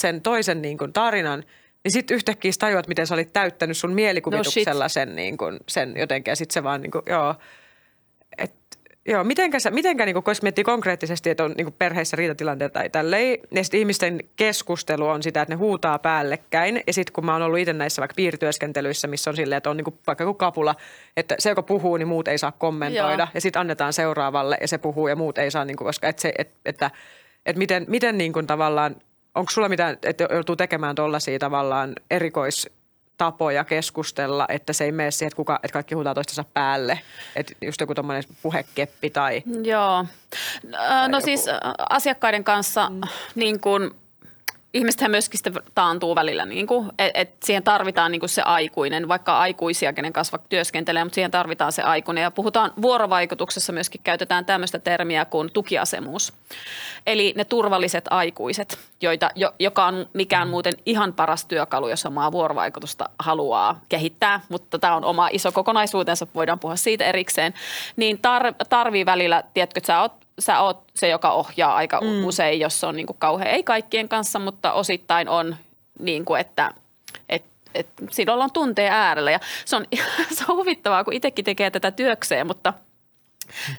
sen 0.00 0.20
toisen 0.20 0.62
niin 0.62 0.78
kuin 0.78 0.92
tarinan, 0.92 1.44
niin 1.84 1.92
sitten 1.92 2.14
yhtäkkiä 2.14 2.52
tajuat, 2.58 2.88
miten 2.88 3.06
sä 3.06 3.14
olit 3.14 3.32
täyttänyt 3.32 3.76
sun 3.76 3.92
mielikuvituksella 3.92 4.88
sen, 4.88 5.16
niin 5.16 5.36
kuin, 5.36 5.58
sen 5.68 5.94
jotenkin, 5.96 6.32
ja 6.32 6.36
sitten 6.36 6.54
se 6.54 6.62
vaan 6.62 6.80
niin 6.82 6.90
kuin, 6.90 7.02
joo, 7.06 7.34
joo, 9.08 9.24
mitenkä, 9.24 9.58
sä, 9.58 9.70
mitenkä 9.70 10.04
niin 10.04 10.14
kun 10.14 10.34
miettii 10.42 10.64
konkreettisesti, 10.64 11.30
että 11.30 11.44
on 11.44 11.54
niin 11.56 11.72
perheissä 11.72 12.16
riitatilanteita 12.16 12.72
tai 12.72 12.90
tälleen, 12.90 13.38
ja 13.50 13.64
sitten 13.64 13.80
ihmisten 13.80 14.20
keskustelu 14.36 15.06
on 15.06 15.22
sitä, 15.22 15.42
että 15.42 15.54
ne 15.54 15.58
huutaa 15.58 15.98
päällekkäin. 15.98 16.82
Ja 16.86 16.92
sitten 16.92 17.12
kun 17.12 17.24
mä 17.24 17.32
oon 17.32 17.42
ollut 17.42 17.58
itse 17.58 17.72
näissä 17.72 18.00
vaikka 18.00 18.14
piirityöskentelyissä, 18.14 19.08
missä 19.08 19.30
on 19.30 19.36
silleen, 19.36 19.56
että 19.56 19.70
on 19.70 19.76
niin 19.76 19.84
kuin, 19.84 19.98
vaikka 20.06 20.24
joku 20.24 20.34
kapula, 20.34 20.74
että 21.16 21.34
se, 21.38 21.48
joka 21.48 21.62
puhuu, 21.62 21.96
niin 21.96 22.08
muut 22.08 22.28
ei 22.28 22.38
saa 22.38 22.52
kommentoida. 22.52 23.22
Joo. 23.22 23.28
Ja 23.34 23.40
sitten 23.40 23.60
annetaan 23.60 23.92
seuraavalle 23.92 24.58
ja 24.60 24.68
se 24.68 24.78
puhuu 24.78 25.08
ja 25.08 25.16
muut 25.16 25.38
ei 25.38 25.50
saa, 25.50 25.64
niin 25.64 25.76
kuin, 25.76 25.86
koska 25.86 26.08
et 26.08 26.18
se, 26.18 26.32
et, 26.38 26.50
että, 26.64 26.90
että 27.46 27.58
miten, 27.58 27.84
miten 27.88 28.18
niin 28.18 28.32
kuin 28.32 28.46
tavallaan, 28.46 28.96
onko 29.34 29.50
sulla 29.50 29.68
mitään, 29.68 29.98
että 30.02 30.28
joutuu 30.30 30.56
tekemään 30.56 30.94
tuollaisia 30.94 31.38
tavallaan 31.38 31.92
erikois 32.10 32.70
tapoja 33.22 33.64
keskustella, 33.64 34.46
että 34.48 34.72
se 34.72 34.84
ei 34.84 34.92
mene 34.92 35.10
siihen, 35.10 35.26
että, 35.28 35.36
kuka, 35.36 35.60
että 35.62 35.72
kaikki 35.72 35.94
huutaa 35.94 36.14
toistensa 36.14 36.44
päälle. 36.54 37.00
Että 37.36 37.52
just 37.62 37.80
joku 37.80 37.94
tommonen 37.94 38.22
puhekeppi 38.42 39.10
tai... 39.10 39.42
Joo. 39.62 40.04
Ö, 40.64 41.08
No 41.08 41.18
joku- 41.18 41.24
siis 41.24 41.46
asiakkaiden 41.90 42.44
kanssa 42.44 42.90
mm. 42.90 43.00
niin 43.34 43.60
kuin, 43.60 43.90
ihmistähän 44.74 45.10
myöskin 45.10 45.38
sitten 45.38 45.62
taantuu 45.74 46.14
välillä, 46.14 46.46
niin 46.46 46.66
kuin, 46.66 46.90
että 46.98 47.20
et 47.20 47.30
siihen 47.44 47.62
tarvitaan 47.62 48.12
niin 48.12 48.20
kuin 48.20 48.30
se 48.30 48.42
aikuinen, 48.42 49.08
vaikka 49.08 49.38
aikuisia, 49.38 49.92
kenen 49.92 50.12
vaikka 50.14 50.48
työskentelee, 50.48 51.04
mutta 51.04 51.14
siihen 51.14 51.30
tarvitaan 51.30 51.72
se 51.72 51.82
aikuinen. 51.82 52.22
Ja 52.22 52.30
puhutaan 52.30 52.72
vuorovaikutuksessa 52.82 53.72
myöskin 53.72 54.00
käytetään 54.04 54.44
tämmöistä 54.44 54.78
termiä 54.78 55.24
kuin 55.24 55.52
tukiasemuus. 55.52 56.32
Eli 57.06 57.34
ne 57.36 57.44
turvalliset 57.44 58.04
aikuiset, 58.10 58.78
joita, 59.00 59.30
jo, 59.34 59.54
joka 59.58 59.86
on 59.86 60.06
mikään 60.12 60.48
muuten 60.48 60.74
ihan 60.86 61.12
paras 61.12 61.44
työkalu, 61.44 61.88
jos 61.88 62.06
omaa 62.06 62.32
vuorovaikutusta 62.32 63.08
haluaa 63.18 63.80
kehittää, 63.88 64.40
mutta 64.48 64.78
tämä 64.78 64.96
on 64.96 65.04
oma 65.04 65.28
iso 65.32 65.52
kokonaisuutensa, 65.52 66.26
voidaan 66.34 66.58
puhua 66.58 66.76
siitä 66.76 67.04
erikseen, 67.04 67.54
niin 67.96 68.18
tar, 68.18 68.54
tarvii 68.68 69.06
välillä, 69.06 69.42
tiedätkö, 69.54 69.78
että 69.78 69.86
sä 69.86 70.00
oot 70.00 70.12
sä 70.38 70.60
oot 70.60 70.84
se, 70.94 71.08
joka 71.08 71.30
ohjaa 71.30 71.74
aika 71.74 72.00
mm. 72.00 72.24
usein, 72.24 72.60
jos 72.60 72.80
se 72.80 72.86
on 72.86 72.96
niin 72.96 73.06
kuin 73.06 73.18
kauhean, 73.18 73.50
ei 73.50 73.62
kaikkien 73.62 74.08
kanssa, 74.08 74.38
mutta 74.38 74.72
osittain 74.72 75.28
on 75.28 75.56
niin 75.98 76.24
kuin, 76.24 76.40
että 76.40 76.70
et, 77.28 77.44
et, 77.74 77.88
siinä 78.10 78.32
ollaan 78.32 78.52
tunteen 78.52 78.92
äärellä. 78.92 79.30
Ja 79.30 79.40
se 79.64 79.76
on, 79.76 79.84
se 80.36 80.44
on 80.48 80.56
huvittavaa, 80.56 81.04
kun 81.04 81.12
itsekin 81.12 81.44
tekee 81.44 81.70
tätä 81.70 81.90
työkseen, 81.90 82.46
mutta 82.46 82.72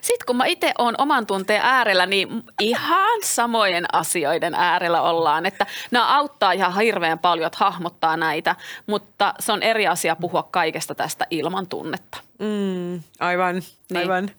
sitten 0.01 0.25
kun 0.25 0.37
mä 0.37 0.45
itse 0.45 0.73
olen 0.77 0.95
oman 0.97 1.25
tunteen 1.25 1.61
äärellä, 1.63 2.05
niin 2.05 2.43
ihan 2.61 3.19
samojen 3.23 3.85
asioiden 3.93 4.55
äärellä 4.55 5.01
ollaan. 5.01 5.45
Että 5.45 5.65
nämä 5.91 6.17
auttaa 6.17 6.51
ihan 6.51 6.75
hirveän 6.75 7.19
paljon, 7.19 7.47
että 7.47 7.57
hahmottaa 7.61 8.17
näitä, 8.17 8.55
mutta 8.85 9.33
se 9.39 9.51
on 9.51 9.63
eri 9.63 9.87
asia 9.87 10.15
puhua 10.15 10.43
kaikesta 10.43 10.95
tästä 10.95 11.27
ilman 11.29 11.67
tunnetta. 11.67 12.17
Mm, 12.39 13.01
aivan, 13.19 13.55
Niin. 13.55 13.97
aivan. 13.97 14.29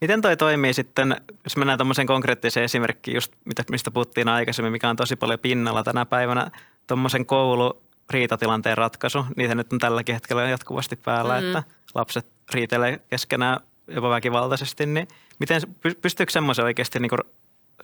Miten 0.00 0.22
toi 0.22 0.36
toimii 0.36 0.74
sitten, 0.74 1.16
jos 1.44 1.56
mennään 1.56 1.78
tuommoiseen 1.78 2.06
konkreettiseen 2.06 2.64
esimerkkiin, 2.64 3.14
just 3.14 3.32
mitä, 3.44 3.64
mistä 3.70 3.90
puhuttiin 3.90 4.28
aikaisemmin, 4.28 4.72
mikä 4.72 4.88
on 4.88 4.96
tosi 4.96 5.16
paljon 5.16 5.38
pinnalla 5.38 5.84
tänä 5.84 6.06
päivänä, 6.06 6.50
tuommoisen 6.86 7.26
koulu 7.26 7.82
riitatilanteen 8.10 8.78
ratkaisu, 8.78 9.26
niitä 9.36 9.54
nyt 9.54 9.72
on 9.72 9.78
tälläkin 9.78 10.14
hetkellä 10.14 10.48
jatkuvasti 10.48 10.96
päällä, 10.96 11.40
mm. 11.40 11.46
että 11.46 11.62
lapset 11.94 12.26
riitelee 12.52 13.00
keskenään 13.10 13.60
jopa 13.88 14.10
väkivaltaisesti, 14.10 14.86
niin 14.86 15.08
miten, 15.38 15.62
py- 15.62 15.98
pystyykö 16.02 16.32
semmoisen 16.32 16.64
oikeasti 16.64 16.98
niin 16.98 17.10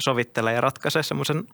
sovittelemaan 0.04 0.54
ja 0.54 0.60
ratkaisemaan 0.60 1.04
semmoisen 1.04 1.44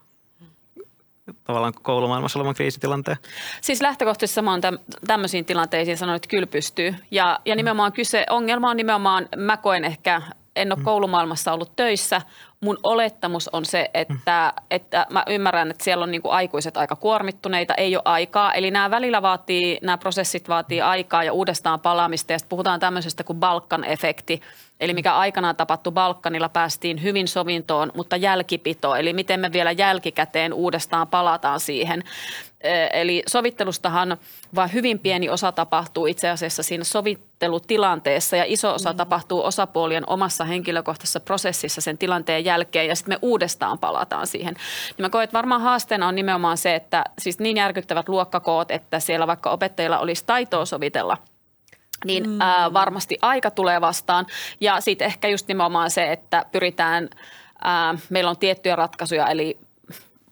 tavallaan 1.44 1.72
koulumaailmassa 1.82 2.38
olevan 2.38 2.54
kriisitilanteen? 2.54 3.16
Siis 3.60 3.80
lähtökohtaisesti 3.80 4.40
täm, 4.60 4.78
tämmöisiin 5.06 5.44
tilanteisiin 5.44 5.96
sanonut, 5.96 6.16
että 6.16 6.30
kyllä 6.30 6.46
pystyy. 6.46 6.94
Ja, 7.10 7.40
ja 7.44 7.56
nimenomaan 7.56 7.92
kyse, 7.92 8.26
ongelma 8.30 8.70
on 8.70 8.76
nimenomaan, 8.76 9.28
mä 9.36 9.56
koen 9.56 9.84
ehkä, 9.84 10.22
en 10.58 10.72
ole 10.72 10.84
koulumaailmassa 10.84 11.52
ollut 11.52 11.76
töissä, 11.76 12.22
mun 12.60 12.78
olettamus 12.82 13.48
on 13.48 13.64
se, 13.64 13.90
että, 13.94 14.52
että 14.70 15.06
mä 15.10 15.24
ymmärrän, 15.28 15.70
että 15.70 15.84
siellä 15.84 16.02
on 16.02 16.10
niin 16.10 16.22
kuin 16.22 16.32
aikuiset 16.32 16.76
aika 16.76 16.96
kuormittuneita, 16.96 17.74
ei 17.74 17.96
ole 17.96 18.02
aikaa. 18.04 18.54
Eli 18.54 18.70
nämä 18.70 18.90
välillä 18.90 19.22
vaatii, 19.22 19.78
nämä 19.82 19.98
prosessit 19.98 20.48
vaatii 20.48 20.80
aikaa 20.80 21.24
ja 21.24 21.32
uudestaan 21.32 21.80
palaamista. 21.80 22.32
Ja 22.32 22.38
sitten 22.38 22.48
puhutaan 22.48 22.80
tämmöisestä 22.80 23.24
kuin 23.24 23.40
Balkan-efekti, 23.40 24.40
eli 24.80 24.94
mikä 24.94 25.14
aikanaan 25.14 25.56
tapahtui 25.56 25.92
Balkanilla, 25.92 26.48
päästiin 26.48 27.02
hyvin 27.02 27.28
sovintoon, 27.28 27.92
mutta 27.94 28.16
jälkipito, 28.16 28.94
eli 28.94 29.12
miten 29.12 29.40
me 29.40 29.52
vielä 29.52 29.72
jälkikäteen 29.72 30.52
uudestaan 30.52 31.08
palataan 31.08 31.60
siihen. 31.60 32.02
Eli 32.92 33.22
sovittelustahan 33.26 34.16
vain 34.54 34.72
hyvin 34.72 34.98
pieni 34.98 35.28
osa 35.28 35.52
tapahtuu 35.52 36.06
itse 36.06 36.28
asiassa 36.28 36.62
siinä 36.62 36.84
sovittelutilanteessa 36.84 38.36
ja 38.36 38.44
iso 38.46 38.74
osa 38.74 38.94
tapahtuu 38.94 39.44
osapuolien 39.44 40.04
omassa 40.06 40.44
henkilökohtaisessa 40.44 41.20
prosessissa 41.20 41.80
sen 41.80 41.98
tilanteen 41.98 42.44
jälkeen 42.48 42.88
ja 42.88 42.96
sitten 42.96 43.14
me 43.14 43.18
uudestaan 43.22 43.78
palataan 43.78 44.26
siihen. 44.26 44.54
Niin 44.54 45.04
mä 45.04 45.10
koen, 45.10 45.24
että 45.24 45.38
varmaan 45.38 45.60
haasteena 45.60 46.08
on 46.08 46.14
nimenomaan 46.14 46.58
se, 46.58 46.74
että 46.74 47.04
siis 47.18 47.38
niin 47.38 47.56
järkyttävät 47.56 48.08
luokkakoot, 48.08 48.70
että 48.70 49.00
siellä 49.00 49.26
vaikka 49.26 49.50
opettajilla 49.50 49.98
olisi 49.98 50.24
taitoa 50.26 50.64
sovitella– 50.64 51.18
niin 52.04 52.30
mm. 52.30 52.40
ää, 52.40 52.72
varmasti 52.72 53.18
aika 53.22 53.50
tulee 53.50 53.80
vastaan. 53.80 54.26
Ja 54.60 54.80
sitten 54.80 55.06
ehkä 55.06 55.28
just 55.28 55.48
nimenomaan 55.48 55.90
se, 55.90 56.12
että 56.12 56.44
pyritään, 56.52 57.08
ää, 57.62 57.94
meillä 58.10 58.30
on 58.30 58.38
tiettyjä 58.38 58.76
ratkaisuja, 58.76 59.26
eli 59.26 59.58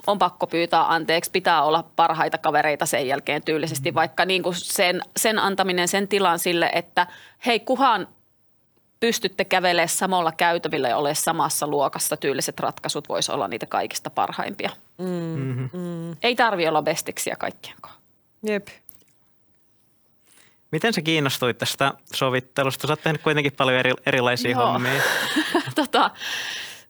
on 0.06 0.18
pakko 0.18 0.46
pyytää 0.46 0.92
anteeksi, 0.92 1.30
pitää 1.30 1.62
olla 1.62 1.84
parhaita 1.96 2.38
kavereita 2.38 2.86
sen 2.86 3.08
jälkeen 3.08 3.42
tyylisesti, 3.44 3.94
vaikka 3.94 4.24
niin 4.24 4.42
kuin 4.42 4.54
sen, 4.54 5.02
sen 5.16 5.38
antaminen 5.38 5.88
sen 5.88 6.08
tilan 6.08 6.38
sille, 6.38 6.70
että 6.74 7.06
hei 7.46 7.60
kuhan 7.60 8.08
pystytte 9.00 9.44
kävelemään 9.44 9.88
samalla 9.88 10.32
käytävillä 10.32 10.88
ja 10.88 10.96
ole 10.96 11.14
samassa 11.14 11.66
luokassa, 11.66 12.16
tyyliset 12.16 12.60
ratkaisut 12.60 13.08
voisi 13.08 13.32
olla 13.32 13.48
niitä 13.48 13.66
kaikista 13.66 14.10
parhaimpia. 14.10 14.70
Mm. 14.98 15.68
Mm. 15.72 16.16
Ei 16.22 16.36
tarvi 16.36 16.68
olla 16.68 16.82
bestiksiä 16.82 17.36
kaikkien 17.36 17.76
kanssa. 17.80 18.00
Jep. 18.42 18.68
Miten 20.72 20.92
sä 20.92 21.02
kiinnostuit 21.02 21.58
tästä 21.58 21.92
sovittelusta? 22.14 22.86
Sä 22.86 22.92
oot 22.92 23.02
tehnyt 23.02 23.22
kuitenkin 23.22 23.52
paljon 23.52 23.78
eri, 23.78 23.92
erilaisia 24.06 24.50
Joo. 24.50 24.72
hommia 24.72 24.92
tota, 25.74 26.10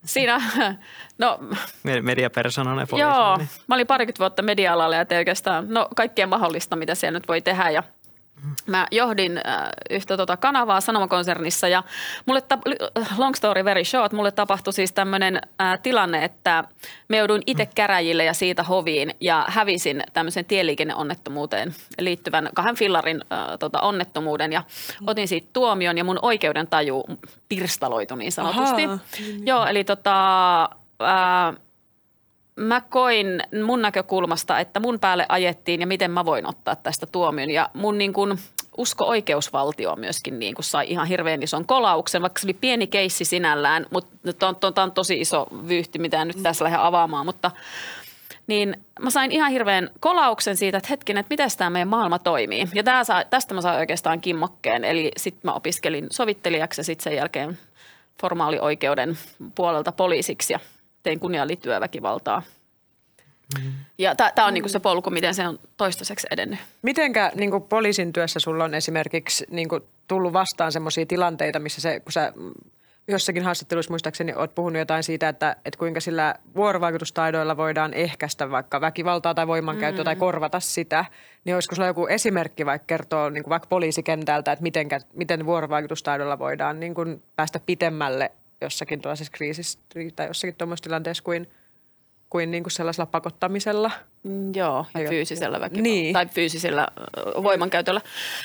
siinä, 0.05 0.43
no 1.19 1.39
me- 1.83 2.01
mediapersonana 2.01 2.81
ja 2.83 2.87
poliisina. 2.87 3.15
Joo, 3.17 3.37
Niin. 3.37 3.49
mä 3.67 3.75
olin 3.75 3.87
parikymmentä 3.87 4.19
vuotta 4.19 4.43
media-alalla 4.43 4.97
ja 4.97 5.05
tein 5.05 5.19
oikeastaan 5.19 5.67
no, 5.69 5.89
kaikkea 5.97 6.27
mahdollista, 6.27 6.77
mitä 6.77 6.95
siellä 6.95 7.19
nyt 7.19 7.29
voi 7.29 7.41
tehdä. 7.41 7.71
Ja 7.71 7.83
Mä 8.67 8.87
johdin 8.91 9.41
äh, 9.47 9.69
yhtä 9.91 10.17
tota 10.17 10.37
kanavaa 10.37 10.81
Sanomakonsernissa 10.81 11.69
ja 11.69 11.83
mulle, 12.27 12.43
tap- 12.55 13.19
long 13.19 13.35
story 13.35 13.65
very 13.65 13.85
short, 13.85 14.13
mulle 14.13 14.33
tapahtui 14.33 14.73
siis 14.73 14.93
tämmöinen 14.93 15.41
äh, 15.61 15.81
tilanne, 15.83 16.25
että 16.25 16.65
me 17.09 17.17
jouduin 17.17 17.43
itse 17.47 17.67
käräjille 17.75 18.25
ja 18.25 18.35
siitä 18.35 18.63
hoviin 18.63 19.15
ja 19.21 19.45
hävisin 19.49 20.03
tämmöisen 20.13 20.45
tieliikenneonnettomuuteen 20.45 21.75
liittyvän 21.99 22.49
kahden 22.55 22.77
fillarin 22.77 23.25
äh, 23.33 23.39
tota, 23.59 23.81
onnettomuuden 23.81 24.53
ja 24.53 24.63
otin 25.07 25.29
siitä 25.29 25.49
tuomion 25.53 25.99
ja 25.99 26.05
mun 26.05 26.19
oikeuden 26.23 26.67
taju 26.67 27.05
pirstaloitu 27.49 28.15
niin 28.17 28.33
sanotusti. 28.33 28.85
Ahaa. 28.85 28.99
Joo, 29.45 29.67
eli 29.67 29.85
tota, 29.85 30.63
äh, 31.03 31.66
mä 32.57 32.81
koin 32.81 33.43
mun 33.65 33.83
näkökulmasta, 33.83 34.61
että 34.61 34.81
mun 34.81 35.01
päälle 35.01 35.27
ajettiin 35.29 35.81
ja 35.81 35.87
miten 35.87 36.11
mä 36.11 36.25
voin 36.25 36.47
ottaa 36.47 36.77
tästä 36.77 37.07
tuomion. 37.07 37.51
Ja 37.51 37.71
mun 37.75 37.99
niin 37.99 38.13
kuin 38.13 38.39
usko 38.77 39.05
oikeusvaltio 39.05 39.97
myöskin 39.97 40.39
niin 40.39 40.55
kuin 40.55 40.65
sai 40.65 40.91
ihan 40.91 41.07
hirveän 41.07 41.43
ison 41.43 41.67
kolauksen, 41.67 42.23
vaikka 42.23 42.41
se 42.41 42.47
oli 42.47 42.55
pieni 42.55 42.87
keissi 42.87 43.25
sinällään, 43.25 43.87
mutta 43.91 44.33
tämä 44.33 44.49
on, 44.49 44.83
on 44.83 44.93
tosi 44.93 45.21
iso 45.21 45.47
vyyhti, 45.69 45.99
mitä 45.99 46.25
nyt 46.25 46.43
tässä 46.43 46.65
lähde 46.65 46.77
avaamaan, 46.81 47.27
mutta 47.27 47.51
niin 48.47 48.77
mä 49.01 49.11
sain 49.11 49.33
ihan 49.33 49.51
hirveän 49.51 49.91
kolauksen 50.01 50.57
siitä, 50.57 50.79
että 50.79 50.89
hetken, 50.91 51.19
että 51.19 51.33
miten 51.33 51.51
tämä 51.59 51.71
meidän 51.71 51.89
maailma 51.89 52.19
toimii. 52.19 52.69
Ja 52.75 52.83
tää 52.83 53.05
saa, 53.05 53.25
tästä 53.25 53.55
mä 53.55 53.61
sain 53.61 53.79
oikeastaan 53.79 54.21
kimmokkeen, 54.21 54.85
eli 54.85 55.11
sitten 55.17 55.41
mä 55.45 55.53
opiskelin 55.53 56.07
sovittelijaksi 56.13 56.81
ja 56.81 56.85
sitten 56.85 57.05
sen 57.05 57.17
jälkeen 57.17 57.59
formaalioikeuden 58.21 59.19
puolelta 59.55 59.93
poliisiksi 59.93 60.53
ja 60.53 60.61
tein 61.07 61.21
kunniaan 61.21 61.49
liittyvää 61.49 61.81
väkivaltaa. 61.81 62.43
Ja 63.99 64.15
tämä 64.15 64.47
on 64.47 64.55
niinku 64.55 64.69
se 64.69 64.81
polku, 64.81 65.11
miten 65.11 65.35
se 65.35 65.49
on 65.49 65.59
toistaiseksi 65.77 66.27
edennyt. 66.31 66.59
Mitenkä 66.83 67.33
niin 67.35 67.51
kuin 67.51 67.63
poliisin 67.63 68.13
työssä 68.13 68.41
sulla 68.41 68.65
on 68.65 68.75
esimerkiksi 68.75 69.47
niin 69.51 69.69
kuin 69.69 69.83
tullut 70.09 70.33
vastaan 70.33 70.73
sellaisia 70.73 71.07
tilanteita, 71.07 71.59
missä 71.59 71.81
se, 71.81 72.01
kun 72.01 72.13
sä 72.13 72.33
jossakin 73.09 73.43
haastatteluissa 73.43 73.93
muistaakseni 73.93 74.35
olet 74.35 74.55
puhunut 74.55 74.79
jotain 74.79 75.03
siitä, 75.03 75.29
että, 75.29 75.57
että 75.65 75.79
kuinka 75.79 76.01
sillä 76.01 76.35
vuorovaikutustaidoilla 76.57 77.57
voidaan 77.57 77.95
ehkäistä 77.95 78.51
vaikka 78.51 78.81
väkivaltaa 78.81 79.35
tai 79.35 79.47
voimankäyttöä 79.47 80.03
mm. 80.03 80.05
tai 80.05 80.17
korvata 80.17 80.61
sitä, 80.61 81.05
niin 81.45 81.55
olisiko 81.55 81.75
sulla 81.75 81.89
joku 81.89 82.07
esimerkki 82.07 82.67
vaikka 82.67 82.87
kertoa 82.87 83.31
niin 83.31 83.45
kuin 83.45 83.51
vaikka 83.51 83.69
poliisikentältä, 83.69 84.53
että 84.53 84.63
mitenkä, 84.63 85.01
miten 85.15 85.47
vuorovaikutustaidolla 85.47 86.39
voidaan 86.39 86.81
niin 86.81 86.95
kuin 86.95 87.23
päästä 87.37 87.61
pitemmälle 87.67 88.33
jossakin 88.61 89.01
tuollaisessa 89.01 89.33
kriisissä 89.33 89.79
tai 90.17 90.27
jossakin 90.27 90.55
tuommoisessa 90.55 90.85
tilanteessa 90.85 91.23
kuin, 91.23 91.51
kuin, 92.31 92.51
niin 92.51 92.63
kuin 92.63 92.73
sellaisella 92.73 93.07
pakottamisella? 93.07 93.91
Mm, 94.23 94.55
Joo, 94.55 94.87
ja 94.95 95.09
fyysisellä 95.09 95.61
väkivallalla 95.61 95.83
Niin. 95.95 96.13
tai 96.13 96.27
fyysisellä 96.27 96.89
voimankäytöllä. 97.43 98.01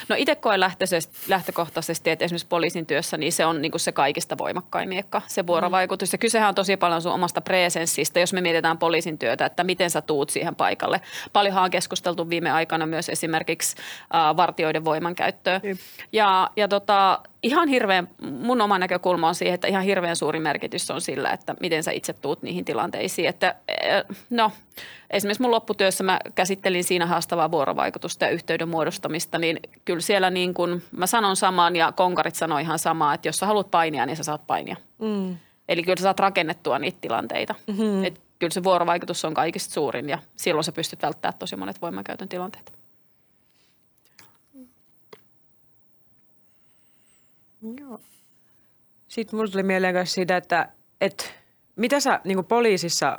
No 0.10 0.16
itse 0.20 0.36
koen 0.36 0.60
lähtökohtaisesti, 1.28 2.10
että 2.10 2.26
esimerkiksi 2.26 2.48
poliisin 2.48 2.86
työssä 2.86 3.18
niin 3.18 3.32
se 3.34 3.46
on 3.46 3.62
niin 3.62 3.72
kuin 3.72 3.80
se 3.80 3.92
kaikista 3.92 4.38
voimakkain 4.38 4.90
miekka, 4.90 5.22
se 5.28 5.48
vuorovaikutus. 5.48 6.12
Ja 6.12 6.18
kysehän 6.18 6.50
on 6.50 6.56
tosi 6.56 6.78
paljon 6.78 7.02
sun 7.02 7.12
omasta 7.12 7.42
presenssistä, 7.42 8.20
jos 8.20 8.34
me 8.34 8.42
mietitään 8.42 8.78
poliisin 8.78 9.18
työtä, 9.18 9.46
että 9.46 9.64
miten 9.64 9.90
sä 9.90 10.02
tuut 10.02 10.30
siihen 10.30 10.56
paikalle. 10.56 11.02
Paljonhan 11.34 11.64
on 11.64 11.72
keskusteltu 11.72 12.30
viime 12.30 12.52
aikana 12.52 12.86
myös 12.86 13.10
esimerkiksi 13.10 13.76
äh, 14.16 14.38
vartioiden 14.38 14.86
voimankäyttöä. 14.86 15.60
Niin. 15.64 15.80
Ja, 16.12 16.50
ja 16.56 16.68
tota, 16.68 17.20
ihan 17.44 17.68
hirveän, 17.68 18.08
mun 18.22 18.62
oma 18.62 18.80
näkökulma 18.80 19.28
on 19.28 19.36
siihen, 19.36 19.56
että 19.56 19.68
ihan 19.68 19.84
hirveän 19.84 20.16
suuri 20.16 20.40
merkitys 20.40 20.92
on 20.92 21.02
sillä, 21.02 21.30
että 21.32 21.56
miten 21.60 21.84
sä 21.84 21.92
itse 21.92 22.14
tuut 22.14 22.42
niihin 22.44 22.66
tilanteisiin. 22.66 23.30
Että, 23.30 23.56
no, 24.30 24.52
esimerkiksi 25.10 25.42
mun 25.42 25.52
lopputyössä 25.52 26.04
mä 26.04 26.20
käsittelin 26.36 26.84
siinä 26.84 27.06
haastavaa 27.06 27.52
vuorovaikutusta 27.52 28.26
ja 28.26 28.32
yhteyden 28.32 28.70
muodostamista, 28.70 29.38
niin 29.38 29.60
kyllä 29.86 30.02
siellä 30.02 30.30
niin 30.30 30.54
kuin 30.54 30.84
mä 30.92 31.08
sanon 31.08 31.36
samaan 31.36 31.76
ja 31.76 31.92
konkarit 31.92 32.36
sanoo 32.36 32.58
ihan 32.58 32.80
samaa, 32.80 33.14
että 33.14 33.28
jos 33.28 33.38
sä 33.38 33.46
haluat 33.46 33.72
painia, 33.72 34.06
niin 34.06 34.18
sä 34.18 34.24
saat 34.24 34.48
painia. 34.48 34.76
Mm. 35.00 35.38
Eli 35.70 35.84
kyllä 35.84 35.98
sä 35.98 36.04
saat 36.04 36.20
rakennettua 36.20 36.80
niitä 36.80 36.98
tilanteita. 37.02 37.56
Mm-hmm. 37.68 38.06
Et 38.06 38.22
kyllä 38.40 38.54
se 38.54 38.64
vuorovaikutus 38.64 39.26
on 39.26 39.34
kaikista 39.34 39.74
suurin 39.74 40.10
ja 40.10 40.20
silloin 40.36 40.64
sä 40.64 40.72
pystyt 40.72 41.02
välttämään 41.02 41.40
tosi 41.40 41.56
monet 41.56 41.82
voimankäytön 41.82 42.30
tilanteet. 42.30 42.72
Joo. 47.80 48.00
Sitten 49.08 49.38
mulle 49.38 49.52
tuli 49.52 49.64
mieleen 49.64 49.96
myös 49.96 50.14
siitä, 50.14 50.38
että, 50.38 50.70
että 51.02 51.26
mitä 51.76 52.00
sä 52.00 52.20
niin 52.24 52.46
poliisissa, 52.46 53.18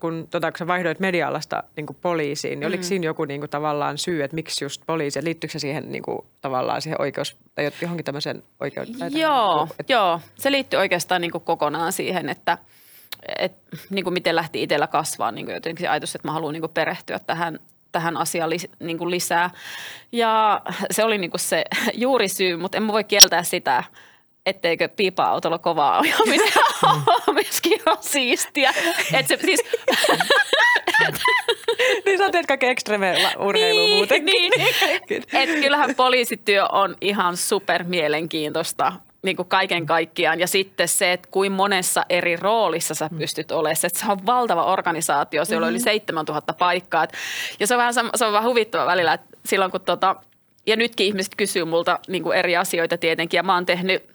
kun, 0.00 0.28
tota, 0.30 0.52
kun 0.52 0.58
sä 0.58 0.66
vaihdoit 0.66 1.00
media-alasta 1.00 1.62
niin 1.76 1.86
poliisiin, 2.00 2.60
niin 2.60 2.66
oliko 2.68 2.80
Mm. 2.80 2.84
siinä 2.86 3.06
joku 3.06 3.24
niin 3.24 3.40
kuin, 3.40 3.50
tavallaan 3.50 3.98
syy, 3.98 4.22
että 4.22 4.34
miksi 4.34 4.64
just 4.64 4.82
poliisi, 4.86 5.18
ja 5.18 5.24
liittyykö 5.24 5.52
se 5.52 5.58
siihen 5.58 5.92
niin 5.92 6.02
kuin, 6.02 6.18
tavallaan 6.40 6.82
siihen 6.82 7.00
oikeus, 7.00 7.36
tai 7.54 7.70
johonkin 7.82 8.04
tämmöiseen 8.04 8.42
oikeuteen? 8.60 9.16
Joo, 9.18 9.68
joo, 9.88 10.20
se 10.34 10.50
liittyy 10.50 10.78
oikeastaan 10.78 11.20
niin 11.20 11.30
kuin 11.32 11.44
kokonaan 11.44 11.92
siihen, 11.92 12.28
että 12.28 12.58
et, 13.38 13.52
niin 13.90 14.04
kuin 14.04 14.14
miten 14.14 14.36
lähti 14.36 14.62
itsellä 14.62 14.86
kasvaa 14.86 15.32
niin 15.32 15.46
kuin 15.46 15.54
jotenkin 15.54 15.84
se 15.84 15.88
ajatus, 15.88 16.14
että 16.14 16.28
mä 16.28 16.32
haluan 16.32 16.52
niin 16.52 16.62
kuin 16.62 16.72
perehtyä 16.72 17.18
tähän, 17.18 17.58
tähän 17.92 18.16
asiaan 18.16 18.50
lis, 18.50 18.68
niin 18.80 18.98
kuin 18.98 19.10
lisää. 19.10 19.50
Ja 20.12 20.62
se 20.90 21.04
oli 21.04 21.18
niin 21.18 21.30
kuin 21.30 21.40
se 21.40 21.64
juuri 22.04 22.28
syy, 22.28 22.56
mutta 22.56 22.76
en 22.76 22.82
mä 22.82 22.92
voi 22.92 23.04
kieltää 23.04 23.42
sitä, 23.42 23.84
etteikö 24.46 24.88
piipa-autolla 24.88 25.58
kovaa 25.58 25.98
ajaminen 25.98 26.52
myöskin 27.44 27.72
ihan 27.72 27.98
siistiä. 28.00 28.74
Et 29.12 29.26
se, 29.26 29.36
siis, 29.36 29.60
niin 32.06 32.18
sä 32.18 32.30
teet 32.30 32.46
kaikkea 32.46 32.70
ekstreme 32.70 33.16
urheilua 33.38 33.84
niin, 33.84 33.96
muutenkin. 33.96 34.26
niin. 34.26 34.52
Et 35.42 35.50
kyllähän 35.50 35.94
poliisityö 35.94 36.66
on 36.66 36.96
ihan 37.00 37.36
super 37.36 37.84
mielenkiintoista 37.84 38.92
niin 39.22 39.36
kuin 39.36 39.48
kaiken 39.48 39.86
kaikkiaan. 39.86 40.40
Ja 40.40 40.46
sitten 40.46 40.88
se, 40.88 41.12
että 41.12 41.28
kuin 41.30 41.52
monessa 41.52 42.06
eri 42.08 42.36
roolissa 42.36 42.94
sä 42.94 43.10
pystyt 43.18 43.52
olemaan. 43.52 43.76
Se, 43.76 43.86
että 43.86 43.98
se 43.98 44.12
on 44.12 44.26
valtava 44.26 44.64
organisaatio, 44.64 45.44
siellä 45.44 45.66
on 45.66 45.70
yli 45.70 45.80
7000 45.80 46.52
paikkaa. 46.52 47.06
Ja 47.60 47.66
se 47.66 47.74
on 47.74 47.78
vähän, 47.78 47.94
se 48.14 48.24
on 48.24 48.32
vähän 48.32 48.48
huvittava 48.48 48.86
välillä, 48.86 49.12
että 49.12 49.36
silloin 49.46 49.70
kun 49.70 49.80
tota, 49.80 50.16
ja 50.66 50.76
nytkin 50.76 51.06
ihmiset 51.06 51.34
kysyy 51.36 51.64
multa 51.64 51.98
niin 52.08 52.22
kuin 52.22 52.38
eri 52.38 52.56
asioita 52.56 52.98
tietenkin. 52.98 53.38
Ja 53.38 53.42
mä 53.42 53.54
oon 53.54 53.66
tehnyt 53.66 54.13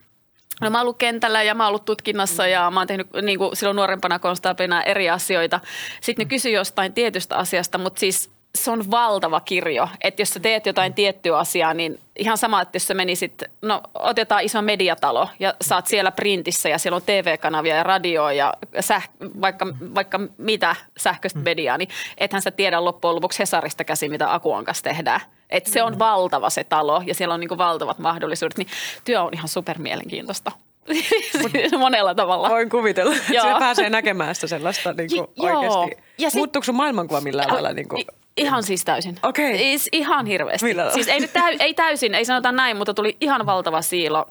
No 0.60 0.70
mä 0.70 0.78
oon 0.78 0.82
ollut 0.82 0.98
kentällä 0.98 1.44
ja 1.44 1.56
mä 1.56 1.64
oon 1.64 1.70
ollut 1.70 1.86
tutkinnassa 1.86 2.48
ja 2.48 2.72
mä 2.72 2.80
oon 2.80 2.88
tehnyt 2.88 3.08
niin 3.22 3.40
kuin 3.40 3.56
silloin 3.56 3.76
nuorempana 3.76 4.20
konstaapina 4.20 4.84
eri 4.84 5.10
asioita. 5.10 5.60
Sitten 6.02 6.26
ne 6.26 6.30
kysyy 6.30 6.52
jostain 6.52 6.94
tietystä 6.94 7.36
asiasta, 7.36 7.78
mutta 7.78 8.00
siis 8.00 8.39
se 8.64 8.72
on 8.72 8.92
valtava 8.92 9.40
kirjo. 9.40 9.88
Että 10.04 10.22
jos 10.22 10.30
sä 10.30 10.40
teet 10.40 10.66
jotain 10.66 10.94
tiettyä 10.94 11.38
asiaa, 11.38 11.74
niin 11.74 12.00
ihan 12.20 12.38
sama, 12.38 12.62
että 12.62 12.76
jos 12.76 12.88
sä 12.88 12.94
menisit, 12.94 13.44
no 13.62 13.82
otetaan 13.94 14.44
iso 14.44 14.62
mediatalo 14.62 15.30
ja 15.40 15.54
saat 15.62 15.88
siellä 15.88 16.12
printissä 16.12 16.70
ja 16.70 16.78
siellä 16.78 16.96
on 16.96 17.02
TV-kanavia 17.02 17.76
ja 17.76 17.84
radio 17.84 18.30
ja 18.30 18.54
säh, 18.80 19.10
vaikka, 19.42 19.68
vaikka 19.96 20.20
mitä 20.38 20.76
sähköistä 20.98 21.40
mediaa, 21.40 21.78
niin 21.78 21.90
ethän 22.18 22.42
sä 22.42 22.52
tiedä 22.52 22.86
loppujen 22.86 23.16
lopuksi 23.16 23.40
Hesarista 23.40 23.84
käsin, 23.84 24.12
mitä 24.12 24.34
Akuan 24.34 24.66
kanssa 24.66 24.84
tehdään. 24.84 25.22
Et 25.50 25.68
se 25.68 25.84
on 25.84 26.00
valtava 26.00 26.50
se 26.50 26.64
talo 26.64 27.04
ja 27.06 27.16
siellä 27.16 27.34
on 27.34 27.40
niinku 27.40 27.58
valtavat 27.58 28.00
mahdollisuudet, 28.00 28.58
niin 28.58 28.68
työ 29.06 29.24
on 29.24 29.34
ihan 29.34 29.48
supermielenkiintoista. 29.48 30.52
Monella 31.80 32.16
tavalla. 32.16 32.50
Voin 32.50 32.70
kuvitella, 32.70 33.16
että 33.16 33.34
Joo. 33.34 33.46
se 33.54 33.60
pääsee 33.60 33.90
näkemään 33.90 34.36
sitä 34.36 34.48
sellaista 34.48 34.94
niin 34.94 35.10
kuin 35.10 35.28
J- 35.38 35.42
oikeasti. 35.52 36.04
Ja 36.18 36.30
sit- 36.30 36.38
Muuttuuko 36.38 36.64
sun 36.66 36.76
maailmankuva 36.76 37.22
millään 37.22 37.54
lailla? 37.54 37.74
Niin 37.74 37.90
kuin, 37.90 38.06
Ihan 38.38 38.64
siis 38.64 38.86
täysin. 38.86 39.18
Okei. 39.24 39.58
Siis 39.58 39.90
ihan 39.92 40.26
hirveästi. 40.26 40.66
Millä? 40.66 40.92
Siis 40.92 41.08
ei, 41.08 41.20
nyt 41.20 41.34
täy, 41.34 41.58
ei 41.60 41.74
täysin, 41.74 42.16
ei 42.16 42.26
sanota 42.26 42.52
näin, 42.52 42.78
mutta 42.78 42.94
tuli 42.94 43.18
ihan 43.22 43.46
valtava 43.46 43.82
siilo. 43.82 44.26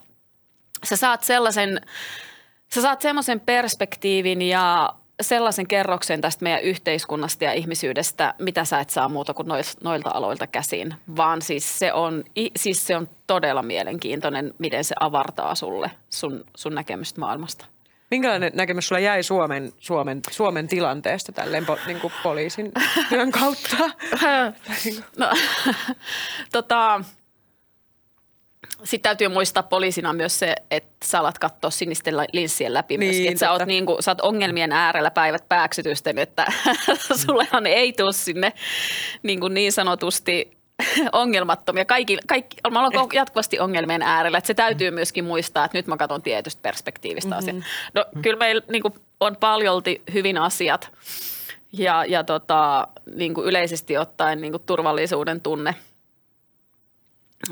Sä 0.85 0.97
saat 0.97 1.23
sellaisen, 1.23 1.81
sä 2.75 2.83
saat 2.83 3.01
semmoisen 3.01 3.40
perspektiivin 3.40 4.42
ja 4.42 4.94
sellaisen 5.20 5.66
kerroksen 5.66 6.20
tästä 6.20 6.42
meidän 6.42 6.62
yhteiskunnasta 6.62 7.44
ja 7.44 7.52
ihmisyydestä, 7.52 8.35
mitä 8.38 8.64
sä 8.64 8.81
et 8.81 8.90
saa 8.90 9.09
muuta 9.09 9.35
kuin 9.35 9.48
noilta 9.83 10.11
aloilta 10.14 10.46
käsin. 10.46 10.94
Vaan 11.16 11.42
siis 11.42 11.78
se 11.78 11.92
on, 11.92 12.24
siis 12.57 12.87
se 12.87 12.96
on 12.96 13.09
todella 13.26 13.62
mielenkiintoinen, 13.62 14.54
miten 14.59 14.85
se 14.85 14.94
avartaa 15.00 15.54
sulle 15.54 15.90
sun, 16.11 16.44
sun 16.57 16.74
näkemystä 16.74 17.20
maailmasta. 17.20 17.64
minkälainen 18.11 18.52
näkemys 18.54 18.88
sulla 18.88 19.00
jäi 19.00 19.22
Suomen, 19.22 19.72
Suomen, 19.78 20.20
Suomen 20.31 20.68
tilanteesta 20.68 21.33
tälleen 21.33 21.66
po, 21.66 21.78
niin 21.87 22.00
kuin 22.00 22.12
poliisin 22.22 22.72
työn 23.09 23.31
kautta? 23.31 23.76
No, 25.16 25.31
tota, 26.52 27.00
sitten 28.85 29.03
täytyy 29.09 29.29
muistaa 29.29 29.62
poliisina 29.62 30.12
myös 30.12 30.38
se, 30.38 30.55
että 30.71 31.07
sä 31.07 31.21
alat 31.21 31.38
katsoa 31.38 31.71
sinisten 31.71 32.14
linssien 32.33 32.75
läpi 32.75 32.97
Niin, 32.97 33.09
myöskin. 33.09 33.29
Että 33.29 33.38
sä 33.40 33.51
oot, 33.51 33.59
totta. 33.59 33.66
niinku, 33.66 33.97
sä 34.01 34.11
oot 34.11 34.21
ongelmien 34.21 34.73
äärellä 34.73 35.11
päivät 35.11 35.49
pääksytysten, 35.49 36.18
että 36.18 36.47
sullehan 37.27 37.66
ei 37.66 37.92
tule 37.92 38.12
sinne 38.12 38.53
niin, 39.23 39.40
kuin 39.40 39.55
niin 39.55 39.73
sanotusti 39.73 40.59
ongelmattomia. 41.12 41.85
Kaikki, 41.85 42.18
kaikki, 42.27 42.57
mä 42.71 42.81
olen 42.81 43.09
jatkuvasti 43.12 43.59
ongelmien 43.61 44.03
äärellä. 44.03 44.38
Että 44.38 44.47
se 44.47 44.55
täytyy 44.55 44.90
myöskin 44.90 45.25
muistaa, 45.25 45.64
että 45.64 45.79
nyt 45.79 45.87
mä 45.87 45.97
katson 45.97 46.23
tietystä 46.23 46.62
perspektiivistä 46.62 47.31
Mhm. 47.31 47.38
asiaa. 47.38 47.57
No 47.94 48.05
kyllä 48.23 48.38
meillä 48.38 48.62
niin 48.71 48.83
kuin, 48.83 48.94
on 49.21 49.37
paljolti 49.37 50.03
hyvin 50.12 50.38
asiat 50.38 50.90
ja, 51.73 52.05
ja 52.05 52.25
tota, 52.25 52.88
niin 53.14 53.35
kuin 53.35 53.47
yleisesti 53.47 53.97
ottaen 53.99 54.40
niin 54.40 54.53
kuin 54.53 54.62
turvallisuuden 54.66 55.40
tunne 55.40 55.75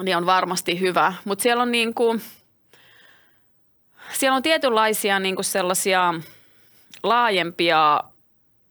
niin 0.02 0.16
on 0.16 0.26
varmasti 0.26 0.80
hyvä. 0.80 1.12
Mutta 1.24 1.42
siellä 1.42 1.62
on 1.62 1.72
niin 1.72 1.94
kuin, 1.94 2.22
siellä 4.12 4.36
on 4.36 4.42
tietynlaisia 4.42 5.18
niin 5.18 5.34
kuin 5.34 5.44
sellaisia 5.44 6.14
laajempia 7.02 8.00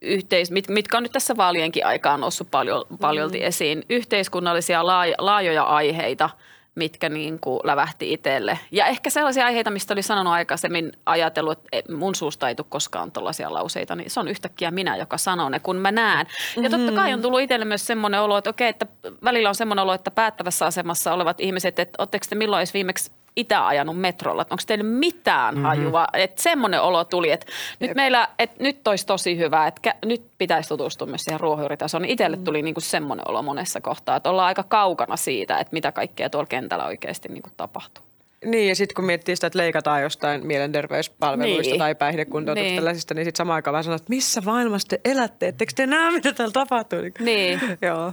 yhteis, 0.02 0.50
mit, 0.50 0.68
mitkä 0.68 0.96
on 0.96 1.02
nyt 1.02 1.12
tässä 1.12 1.36
vaalienkin 1.36 1.86
aikaan 1.86 2.20
noussut 2.20 2.50
paljon, 2.50 2.84
paljolti 3.00 3.38
mm. 3.38 3.44
esiin, 3.44 3.82
yhteiskunnallisia 3.90 4.86
laaja, 4.86 5.14
laajoja 5.18 5.62
aiheita, 5.62 6.30
mitkä 6.76 7.08
niin 7.08 7.40
kuin 7.40 7.60
lävähti 7.64 8.12
itselle. 8.12 8.58
Ja 8.70 8.86
ehkä 8.86 9.10
sellaisia 9.10 9.46
aiheita, 9.46 9.70
mistä 9.70 9.94
oli 9.94 10.02
sanonut 10.02 10.32
aikaisemmin, 10.32 10.92
ajatellut, 11.06 11.58
että 11.72 11.92
mun 11.92 12.14
suusta 12.14 12.48
ei 12.48 12.54
tule 12.54 12.66
koskaan 12.70 13.12
tällaisia 13.12 13.52
lauseita, 13.52 13.96
niin 13.96 14.10
se 14.10 14.20
on 14.20 14.28
yhtäkkiä 14.28 14.70
minä, 14.70 14.96
joka 14.96 15.18
sanoo 15.18 15.48
ne, 15.48 15.60
kun 15.60 15.76
mä 15.76 15.92
näen. 15.92 16.26
Ja 16.62 16.70
totta 16.70 16.92
kai 16.92 17.12
on 17.12 17.22
tullut 17.22 17.40
itselle 17.40 17.64
myös 17.64 17.86
semmoinen 17.86 18.20
olo, 18.20 18.38
että 18.38 18.50
okei, 18.50 18.68
että 18.68 18.86
välillä 19.24 19.48
on 19.48 19.54
semmoinen 19.54 19.82
olo, 19.82 19.92
että 19.92 20.10
päättävässä 20.10 20.66
asemassa 20.66 21.12
olevat 21.12 21.40
ihmiset, 21.40 21.78
että 21.78 21.96
oletteko 21.98 22.26
te 22.28 22.34
milloin 22.34 22.60
edes 22.60 22.74
viimeksi 22.74 23.12
itse 23.36 23.54
ajanut 23.54 24.00
metrolla, 24.00 24.46
onko 24.50 24.62
teillä 24.66 24.84
mitään 24.84 25.54
mm-hmm. 25.54 25.64
hajua. 25.64 26.06
Että 26.12 26.42
semmoinen 26.42 26.82
olo 26.82 27.04
tuli, 27.04 27.30
että 27.30 27.46
nyt 27.80 27.94
meillä, 27.94 28.28
että 28.38 28.62
nyt 28.62 28.88
olisi 28.88 29.06
tosi 29.06 29.38
hyvä, 29.38 29.66
että 29.66 29.94
nyt 30.04 30.22
pitäisi 30.38 30.68
tutustua 30.68 31.06
myös 31.06 31.22
siihen 31.22 31.40
ruohonjuuritasoon. 31.40 32.02
Niin 32.02 32.12
itselle 32.12 32.36
tuli 32.36 32.62
niinku 32.62 32.80
semmoinen 32.80 33.30
olo 33.30 33.42
monessa 33.42 33.80
kohtaa, 33.80 34.16
että 34.16 34.30
ollaan 34.30 34.46
aika 34.46 34.62
kaukana 34.62 35.16
siitä, 35.16 35.58
että 35.58 35.72
mitä 35.72 35.92
kaikkea 35.92 36.30
tuolla 36.30 36.46
kentällä 36.46 36.86
oikeasti 36.86 37.28
niinku 37.28 37.50
tapahtuu. 37.56 38.04
Niin, 38.44 38.68
ja 38.68 38.76
sitten 38.76 38.94
kun 38.94 39.04
miettii 39.04 39.36
sitä, 39.36 39.46
että 39.46 39.58
leikataan 39.58 40.02
jostain 40.02 40.46
mielenterveyspalveluista 40.46 41.72
niin. 41.72 41.78
tai 41.78 41.94
päihdekuntoutuksesta 41.94 42.68
niin. 42.68 42.76
tällaisista, 42.76 43.14
niin 43.14 43.24
sitten 43.24 43.38
samaan 43.38 43.54
aikaan 43.54 43.72
vaan 43.72 43.84
sanoo, 43.84 43.96
että 43.96 44.10
missä 44.10 44.40
maailmassa 44.40 44.88
te 44.88 45.00
elätte, 45.04 45.48
etteikö 45.48 45.72
te 45.76 45.86
näe, 45.86 46.10
mitä 46.10 46.32
täällä 46.32 46.52
tapahtuu? 46.52 46.98
Niin. 47.18 47.60
Joo. 47.82 48.12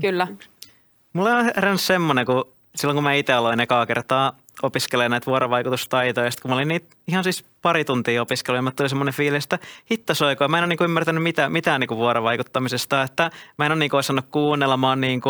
Kyllä. 0.00 0.26
Mulla 1.12 1.36
on 1.36 1.44
herännyt 1.44 1.80
semmoinen, 1.80 2.26
kun 2.26 2.54
silloin 2.76 2.96
kun 2.96 3.04
mä 3.04 3.12
itse 3.12 3.32
aloin 3.32 3.60
ekaa 3.60 3.86
kertaa 3.86 4.32
opiskelemaan 4.62 5.10
näitä 5.10 5.26
vuorovaikutustaitoja, 5.26 6.30
kun 6.42 6.50
mä 6.50 6.54
olin 6.54 6.68
niitä 6.68 6.96
ihan 7.08 7.24
siis 7.24 7.44
pari 7.62 7.84
tuntia 7.84 8.22
opiskelua, 8.22 8.62
mä 8.62 8.70
tuli 8.70 8.88
semmoinen 8.88 9.14
fiilis, 9.14 9.44
että 9.44 9.58
hittasoikoa. 9.90 10.48
Mä 10.48 10.58
en 10.58 10.64
ole 10.64 10.68
niin 10.68 10.84
ymmärtänyt 10.84 11.22
mitään, 11.22 11.52
mitään 11.52 11.80
niin 11.80 11.88
vuorovaikuttamisesta, 11.88 13.02
että 13.02 13.30
mä 13.58 13.66
en 13.66 13.72
ole 13.72 13.78
niin 13.78 13.94
osannut 13.94 14.26
kuunnella, 14.30 14.76
mä 14.76 14.88
oon 14.88 15.00
niin 15.00 15.20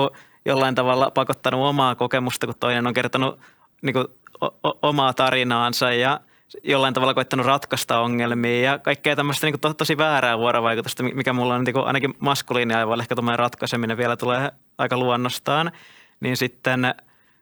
jollain 0.44 0.74
tavalla 0.74 1.10
pakottanut 1.10 1.66
omaa 1.66 1.94
kokemusta, 1.94 2.46
kun 2.46 2.54
toinen 2.60 2.86
on 2.86 2.94
kertonut 2.94 3.40
niin 3.82 3.96
o- 4.40 4.56
o- 4.68 4.78
omaa 4.82 5.12
tarinaansa 5.12 5.92
ja 5.92 6.20
jollain 6.62 6.94
tavalla 6.94 7.14
koittanut 7.14 7.46
ratkaista 7.46 7.98
ongelmia 7.98 8.62
ja 8.62 8.78
kaikkea 8.78 9.16
tämmöistä 9.16 9.46
niin 9.46 9.60
to- 9.60 9.74
tosi 9.74 9.98
väärää 9.98 10.38
vuorovaikutusta, 10.38 11.02
mikä 11.02 11.32
mulla 11.32 11.54
on 11.54 11.64
niin 11.64 11.76
ainakin 11.76 12.14
maskuliiniaivoilla 12.18 13.02
ehkä 13.02 13.14
tuommoinen 13.14 13.38
ratkaiseminen 13.38 13.96
vielä 13.96 14.16
tulee 14.16 14.52
aika 14.78 14.96
luonnostaan, 14.96 15.72
niin 16.20 16.36
sitten– 16.36 16.86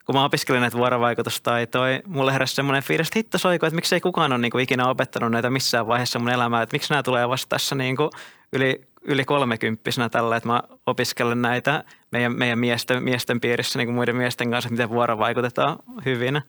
kun 0.07 0.15
mä 0.15 0.25
opiskelin 0.25 0.61
näitä 0.61 0.77
vuorovaikutustaitoja, 0.77 2.01
mulle 2.07 2.33
heräsi 2.33 2.55
semmoinen 2.55 2.83
fiilis, 2.83 3.09
että 3.09 3.19
hitto 3.19 3.39
soiko, 3.39 3.67
että 3.67 3.75
miksei 3.75 4.01
kukaan 4.01 4.33
ole 4.33 4.41
niin 4.41 4.51
kuin 4.51 4.63
ikinä 4.63 4.89
opettanut 4.89 5.31
näitä 5.31 5.51
missään 5.51 5.87
vaiheessa 5.87 6.19
mun 6.19 6.29
elämää, 6.29 6.63
että 6.63 6.75
miksi 6.75 6.91
nämä 6.91 7.03
tulee 7.03 7.29
vasta 7.29 7.49
tässä 7.49 7.75
niin 7.75 7.97
kuin 7.97 8.11
yli, 8.53 8.81
yli 9.03 9.25
kolmekymppisenä 9.25 10.09
tällä, 10.09 10.37
että 10.37 10.49
mä 10.49 10.63
opiskelen 10.87 11.43
näitä 11.43 11.85
meidän, 12.11 12.39
meidän 12.39 12.59
miesten, 12.59 13.03
miesten 13.03 13.41
piirissä 13.41 13.79
niin 13.79 13.87
kuin 13.87 13.95
muiden 13.95 14.17
miesten 14.17 14.51
kanssa, 14.51 14.71
miten 14.71 14.89
vuorovaikutetaan 14.89 15.79
hyvin. 16.05 16.43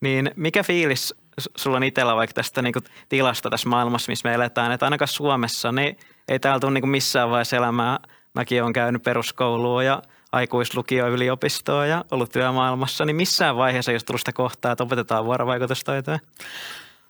Niin 0.00 0.30
mikä 0.36 0.62
fiilis 0.62 1.14
sulla 1.56 1.76
on 1.76 1.82
itsellä 1.82 2.16
vaikka 2.16 2.34
tästä 2.34 2.62
niin 2.62 2.72
kuin 2.72 2.84
tilasta 3.08 3.50
tässä 3.50 3.68
maailmassa, 3.68 4.12
missä 4.12 4.28
me 4.28 4.34
eletään, 4.34 4.72
että 4.72 4.86
ainakaan 4.86 5.08
Suomessa, 5.08 5.72
niin 5.72 5.96
ei 6.28 6.38
täällä 6.38 6.60
tule 6.60 6.72
niin 6.72 6.82
kuin 6.82 6.90
missään 6.90 7.30
vaiheessa 7.30 7.56
elämää. 7.56 7.98
Mäkin 8.34 8.62
olen 8.62 8.72
käynyt 8.72 9.02
peruskoulua 9.02 9.82
ja– 9.82 10.02
aikuislukio, 10.36 11.08
yliopistoa 11.08 11.86
ja 11.86 12.04
ollut 12.10 12.32
työmaailmassa, 12.32 13.04
niin 13.04 13.16
missään 13.16 13.56
vaiheessa 13.56 13.92
jos 13.92 14.04
tullut 14.04 14.20
sitä 14.20 14.32
kohtaa, 14.32 14.72
että 14.72 14.84
opetetaan 14.84 15.24
vuorovaikutustaitoja? 15.24 16.18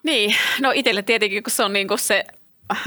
Niin, 0.03 0.37
no 0.61 0.71
itselle 0.75 1.03
tietenkin, 1.03 1.43
kun 1.43 1.51
se 1.51 1.65
on 1.65 1.73
niin 1.73 1.89
kuin 1.89 1.99
se 1.99 2.25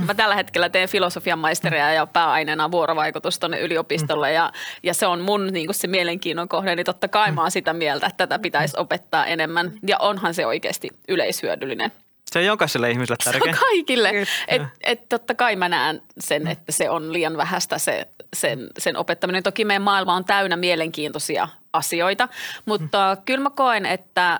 Mä 0.06 0.14
tällä 0.14 0.36
hetkellä 0.36 0.70
teen 0.70 0.90
filosofian 0.90 1.40
maisteria 1.40 1.94
ja 1.94 2.06
pääaineena 2.06 2.72
vuorovaikutus 2.72 3.40
tuonne 3.40 3.60
yliopistolle 3.60 4.32
ja, 4.32 4.52
ja 4.84 4.94
se 4.94 5.08
on 5.08 5.22
mun 5.22 5.48
niin 5.48 5.74
se 5.74 5.88
mielenkiinnon 5.88 6.50
kohde, 6.50 6.76
niin 6.76 6.86
totta 6.86 7.08
kai 7.08 7.32
mä 7.32 7.42
oon 7.42 7.52
sitä 7.52 7.74
mieltä, 7.74 8.08
että 8.08 8.28
tätä 8.28 8.40
pitäisi 8.40 8.78
opettaa 8.80 9.26
enemmän 9.26 9.72
ja 9.88 9.98
onhan 9.98 10.34
se 10.34 10.46
oikeasti 10.46 10.90
yleishyödyllinen. 11.08 11.92
Se 12.32 12.40
on 12.40 12.46
jokaiselle 12.46 12.92
ihmiselle 12.92 13.18
tärkeä. 13.24 13.54
Se 13.54 13.60
on 13.60 13.66
kaikille. 13.70 14.10
Et, 14.48 14.62
et 14.84 15.10
totta 15.10 15.36
kai 15.36 15.56
mä 15.56 15.70
näen 15.70 16.02
sen, 16.20 16.48
että 16.48 16.72
se 16.72 16.90
on 16.90 17.14
liian 17.14 17.38
vähäistä 17.38 17.78
se 17.78 18.08
sen, 18.36 18.68
sen 18.78 18.98
opettaminen. 18.98 19.44
Toki 19.44 19.66
meidän 19.66 19.82
maailma 19.82 20.16
on 20.16 20.26
täynnä 20.26 20.58
mielenkiintoisia 20.58 21.48
asioita, 21.74 22.28
mutta 22.66 23.16
mm. 23.16 23.22
kyllä 23.26 23.44
mä 23.44 23.50
koen, 23.50 23.86
että 23.86 24.40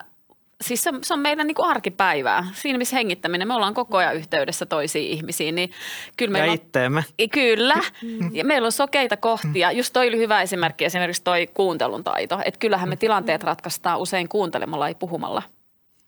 siis 0.62 0.84
se, 0.84 0.92
se 1.04 1.14
on 1.14 1.20
meidän 1.20 1.48
niin 1.48 1.56
kuin 1.56 1.70
arkipäivää. 1.70 2.46
Siinä 2.54 2.78
missä 2.78 2.96
hengittäminen, 2.96 3.48
me 3.48 3.54
ollaan 3.54 3.74
koko 3.74 3.98
ajan 3.98 4.16
yhteydessä 4.16 4.66
toisiin 4.66 5.12
ihmisiin. 5.12 5.56
Niin 5.56 5.72
kyllä 6.18 6.38
ja 6.38 6.54
itteemme. 6.54 7.04
On, 7.22 7.30
kyllä. 7.30 7.76
Ja 8.32 8.46
meillä 8.46 8.66
on 8.66 8.72
sokeita 8.72 9.18
kohtia. 9.18 9.72
Just 9.72 9.94
toi 9.94 10.08
oli 10.08 10.18
hyvä 10.18 10.42
esimerkki, 10.42 10.86
esimerkiksi 10.86 11.24
toi 11.24 11.48
kuuntelun 11.48 12.04
taito. 12.04 12.40
Että 12.46 12.60
kyllähän 12.60 12.90
me 12.90 12.96
tilanteet 12.96 13.44
ratkaistaan 13.44 14.00
usein 14.00 14.30
kuuntelemalla, 14.30 14.88
ei 14.88 14.96
puhumalla. 14.96 15.42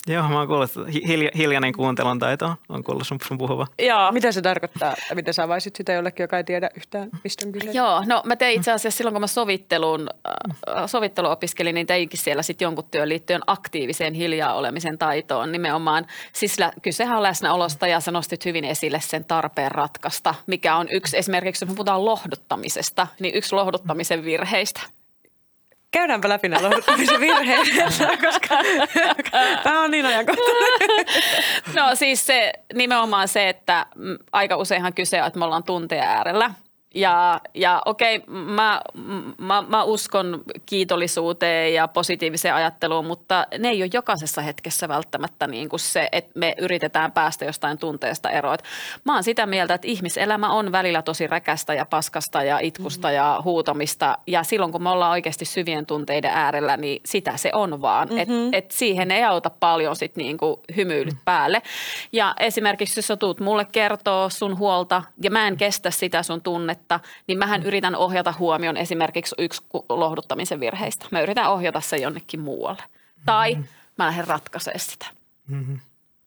Joo, 0.07 0.29
mä 0.29 0.37
oon 0.37 0.47
kuullut, 0.47 0.69
että 0.77 0.91
hilja, 1.07 1.29
hiljainen 1.37 1.73
kuuntelun 1.73 2.19
taito 2.19 2.55
on 2.69 2.83
kuullut 2.83 3.07
sun, 3.07 3.17
sun 3.27 3.37
puhuva. 3.37 3.67
Joo. 3.79 4.11
Mitä 4.11 4.31
se 4.31 4.41
tarkoittaa? 4.41 4.95
Miten 5.15 5.33
sä 5.33 5.43
avaisit 5.43 5.75
sitä 5.75 5.93
jollekin, 5.93 6.23
joka 6.23 6.37
ei 6.37 6.43
tiedä 6.43 6.69
yhtään, 6.77 7.09
mistä 7.23 7.45
on 7.45 7.51
kyse? 7.51 7.71
Joo, 7.71 8.03
no 8.05 8.21
mä 8.25 8.35
tein 8.35 8.55
itse 8.55 8.71
asiassa 8.71 8.97
silloin, 8.97 9.13
kun 9.13 9.21
mä 9.21 9.27
sovittelun, 9.27 10.09
äh, 10.27 10.83
sovittelu 10.85 11.27
opiskelin, 11.27 11.75
niin 11.75 11.87
teinkin 11.87 12.19
siellä 12.19 12.43
sitten 12.43 12.65
jonkun 12.65 12.85
työn 12.91 13.09
liittyen 13.09 13.41
aktiiviseen 13.47 14.13
hiljaa 14.13 14.53
olemisen 14.53 14.97
taitoon. 14.97 15.51
Nimenomaan, 15.51 16.05
siis 16.33 16.59
lä- 16.59 16.73
kysehän 16.81 17.17
on 17.17 17.23
läsnäolosta 17.23 17.87
ja 17.87 17.99
sä 17.99 18.11
nostit 18.11 18.45
hyvin 18.45 18.65
esille 18.65 18.99
sen 18.99 19.25
tarpeen 19.25 19.71
ratkaista, 19.71 20.35
mikä 20.47 20.75
on 20.75 20.87
yksi 20.91 21.17
esimerkiksi, 21.17 21.65
jos 21.65 21.69
me 21.69 21.75
puhutaan 21.75 22.05
lohduttamisesta, 22.05 23.07
niin 23.19 23.35
yksi 23.35 23.55
lohduttamisen 23.55 24.25
virheistä– 24.25 24.81
Käydäänpä 25.91 26.29
läpi 26.29 26.49
nämä 26.49 26.63
lohduttamisen 26.63 27.19
virheet, 27.19 27.67
koska 28.25 28.55
tämä 29.63 29.83
on 29.83 29.91
niin 29.91 30.05
ajankohtainen. 30.05 31.05
No 31.75 31.95
siis 31.95 32.25
se, 32.25 32.53
nimenomaan 32.73 33.27
se, 33.27 33.49
että 33.49 33.85
aika 34.31 34.55
useinhan 34.55 34.93
kyse 34.93 35.21
on, 35.21 35.27
että 35.27 35.39
me 35.39 35.45
ollaan 35.45 35.63
tunteja 35.63 36.03
äärellä– 36.03 36.53
ja, 36.95 37.41
ja 37.53 37.81
okei, 37.85 38.23
mä, 38.27 38.81
mä, 39.37 39.61
mä 39.61 39.83
uskon 39.83 40.41
kiitollisuuteen 40.65 41.73
ja 41.73 41.87
positiiviseen 41.87 42.55
ajatteluun, 42.55 43.05
mutta 43.05 43.47
ne 43.59 43.69
ei 43.69 43.83
ole 43.83 43.89
jokaisessa 43.93 44.41
hetkessä 44.41 44.87
välttämättä 44.87 45.47
niin 45.47 45.69
kuin 45.69 45.79
se, 45.79 46.09
että 46.11 46.31
me 46.35 46.55
yritetään 46.57 47.11
päästä 47.11 47.45
jostain 47.45 47.77
tunteesta 47.77 48.29
eroon. 48.29 48.57
Mä 49.05 49.13
oon 49.13 49.23
sitä 49.23 49.45
mieltä, 49.45 49.73
että 49.73 49.87
ihmiselämä 49.87 50.53
on 50.53 50.71
välillä 50.71 51.01
tosi 51.01 51.27
räkästä 51.27 51.73
ja 51.73 51.85
paskasta 51.85 52.43
ja 52.43 52.59
itkusta 52.59 53.07
mm-hmm. 53.07 53.15
ja 53.15 53.41
huutamista. 53.43 54.17
Ja 54.27 54.43
silloin, 54.43 54.71
kun 54.71 54.83
me 54.83 54.89
ollaan 54.89 55.11
oikeasti 55.11 55.45
syvien 55.45 55.85
tunteiden 55.85 56.31
äärellä, 56.31 56.77
niin 56.77 57.01
sitä 57.05 57.37
se 57.37 57.51
on 57.53 57.81
vaan. 57.81 58.07
Mm-hmm. 58.07 58.47
Et, 58.47 58.53
et 58.53 58.71
siihen 58.71 59.11
ei 59.11 59.23
auta 59.23 59.49
paljon 59.49 59.95
sit 59.95 60.15
niin 60.15 60.37
kuin 60.37 60.59
hymyilyt 60.75 61.13
mm-hmm. 61.13 61.25
päälle. 61.25 61.61
Ja 62.11 62.33
esimerkiksi, 62.39 62.99
jos 62.99 63.07
sä 63.07 63.17
tuut 63.17 63.39
mulle 63.39 63.65
kertoo 63.65 64.29
sun 64.29 64.57
huolta 64.57 65.03
ja 65.21 65.31
mä 65.31 65.47
en 65.47 65.57
kestä 65.57 65.91
sitä 65.91 66.23
sun 66.23 66.41
tunnetta, 66.41 66.80
tunnetta, 66.81 66.99
niin 67.27 67.37
mähän 67.37 67.63
yritän 67.63 67.95
ohjata 67.95 68.33
huomion 68.39 68.77
esimerkiksi 68.77 69.35
yksi 69.37 69.61
lohduttamisen 69.89 70.59
virheistä. 70.59 71.05
Mä 71.11 71.21
yritän 71.21 71.49
ohjata 71.49 71.81
se 71.81 71.97
jonnekin 71.97 72.39
muualle. 72.39 72.83
Tai 73.25 73.57
mä 73.97 74.05
lähden 74.05 74.27
ratkaisemaan 74.27 74.79
sitä. 74.79 75.05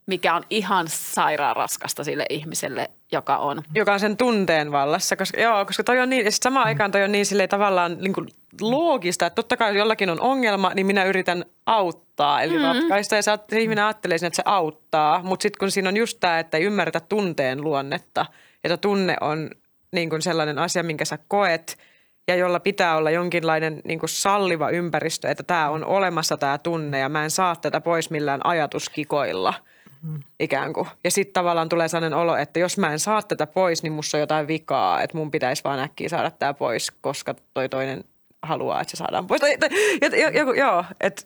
Mikä 0.07 0.35
on 0.35 0.43
ihan 0.49 0.85
sairaan 0.87 1.55
raskasta 1.55 2.03
sille 2.03 2.25
ihmiselle, 2.29 2.89
joka 3.11 3.37
on. 3.37 3.63
Joka 3.75 3.93
on 3.93 3.99
sen 3.99 4.17
tunteen 4.17 4.71
vallassa. 4.71 5.15
Koska, 5.15 5.41
joo, 5.41 5.65
koska 5.65 5.83
toi 5.83 5.99
on 5.99 6.09
niin, 6.09 6.25
ja 6.25 6.31
samaan 6.31 6.65
aikaan 6.65 6.91
toi 6.91 7.03
on 7.03 7.11
niin 7.11 7.25
silleen 7.25 7.49
tavallaan 7.49 7.97
niin 7.99 8.13
kuin 8.13 8.27
loogista, 8.61 9.25
että 9.25 9.35
totta 9.35 9.57
kai 9.57 9.69
jos 9.69 9.77
jollakin 9.77 10.09
on 10.09 10.21
ongelma, 10.21 10.71
niin 10.75 10.85
minä 10.85 11.03
yritän 11.03 11.45
auttaa, 11.65 12.41
eli 12.41 12.53
mm-hmm. 12.53 12.65
ratkaista. 12.65 13.15
Ja 13.15 13.21
se, 13.21 13.37
se 13.49 13.61
ihminen 13.61 13.83
ajattelee 13.83 14.15
että 14.15 14.35
se 14.35 14.43
auttaa, 14.45 15.23
mutta 15.23 15.43
sitten 15.43 15.59
kun 15.59 15.71
siinä 15.71 15.89
on 15.89 15.97
just 15.97 16.17
tämä, 16.19 16.39
että 16.39 16.57
ei 16.57 16.63
ymmärretä 16.63 16.99
tunteen 16.99 17.61
luonnetta, 17.61 18.25
että 18.63 18.77
tunne 18.77 19.15
on 19.21 19.49
niin 19.95 20.09
kuin 20.09 20.21
sellainen 20.21 20.59
asia, 20.59 20.83
minkä 20.83 21.05
sä 21.05 21.19
koet 21.27 21.77
ja 22.27 22.35
jolla 22.35 22.59
pitää 22.59 22.97
olla 22.97 23.11
jonkinlainen 23.11 23.81
niin 23.85 23.99
kuin 23.99 24.09
salliva 24.09 24.69
ympäristö, 24.69 25.29
että 25.29 25.43
tämä 25.43 25.69
on 25.69 25.85
olemassa 25.85 26.37
tämä 26.37 26.57
tunne 26.57 26.99
ja 26.99 27.09
mä 27.09 27.23
en 27.23 27.31
saa 27.31 27.55
tätä 27.55 27.81
pois 27.81 28.09
millään 28.09 28.45
ajatuskikoilla 28.45 29.53
mm. 30.01 30.19
ikään 30.39 30.73
kuin. 30.73 30.87
Ja 31.03 31.11
sitten 31.11 31.33
tavallaan 31.33 31.69
tulee 31.69 31.87
sellainen 31.87 32.19
olo, 32.19 32.35
että 32.35 32.59
jos 32.59 32.77
mä 32.77 32.91
en 32.91 32.99
saa 32.99 33.21
tätä 33.21 33.47
pois, 33.47 33.83
niin 33.83 33.93
musta 33.93 34.17
on 34.17 34.21
jotain 34.21 34.47
vikaa, 34.47 35.01
että 35.01 35.17
mun 35.17 35.31
pitäisi 35.31 35.63
vaan 35.63 35.79
äkkiä 35.79 36.09
saada 36.09 36.31
tämä 36.31 36.53
pois, 36.53 36.91
koska 37.01 37.35
toi 37.53 37.69
toinen 37.69 38.03
haluaa, 38.41 38.81
että 38.81 38.91
se 38.91 38.97
saadaan 38.97 39.27
pois. 39.27 39.41
Tai, 39.41 39.57
tai, 39.57 40.37
joku, 40.37 40.53
joo, 40.53 40.85
että 41.01 41.21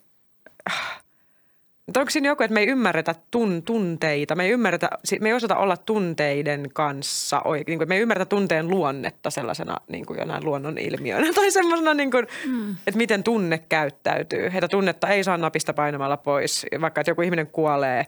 Mutta 1.89 1.99
onko 1.99 2.09
siinä 2.09 2.27
joku, 2.27 2.43
että 2.43 2.53
me 2.53 2.59
ei 2.59 2.67
ymmärretä 2.67 3.15
tun, 3.31 3.63
tunteita, 3.63 4.35
me 4.35 4.45
ei, 4.45 4.51
ymmärretä, 4.51 4.89
me 5.21 5.29
ei 5.29 5.33
osata 5.33 5.55
olla 5.55 5.77
tunteiden 5.77 6.69
kanssa, 6.73 7.41
niin 7.67 7.77
kuin, 7.77 7.89
me 7.89 7.95
ei 7.95 8.01
ymmärretä 8.01 8.29
tunteen 8.29 8.67
luonnetta 8.67 9.29
sellaisena 9.29 9.77
niin 9.87 10.05
kuin 10.05 10.19
jonain 10.19 10.45
luonnon 10.45 10.77
ilmiönä 10.77 11.33
tai 11.35 11.51
semmoisena, 11.51 11.93
niin 11.93 12.11
kuin, 12.11 12.27
mm. 12.45 12.71
että 12.71 12.97
miten 12.97 13.23
tunne 13.23 13.57
käyttäytyy. 13.57 14.45
Että 14.45 14.67
tunnetta 14.67 15.07
ei 15.07 15.23
saa 15.23 15.37
napista 15.37 15.73
painamalla 15.73 16.17
pois, 16.17 16.65
vaikka 16.81 17.01
että 17.01 17.11
joku 17.11 17.21
ihminen 17.21 17.47
kuolee 17.47 18.05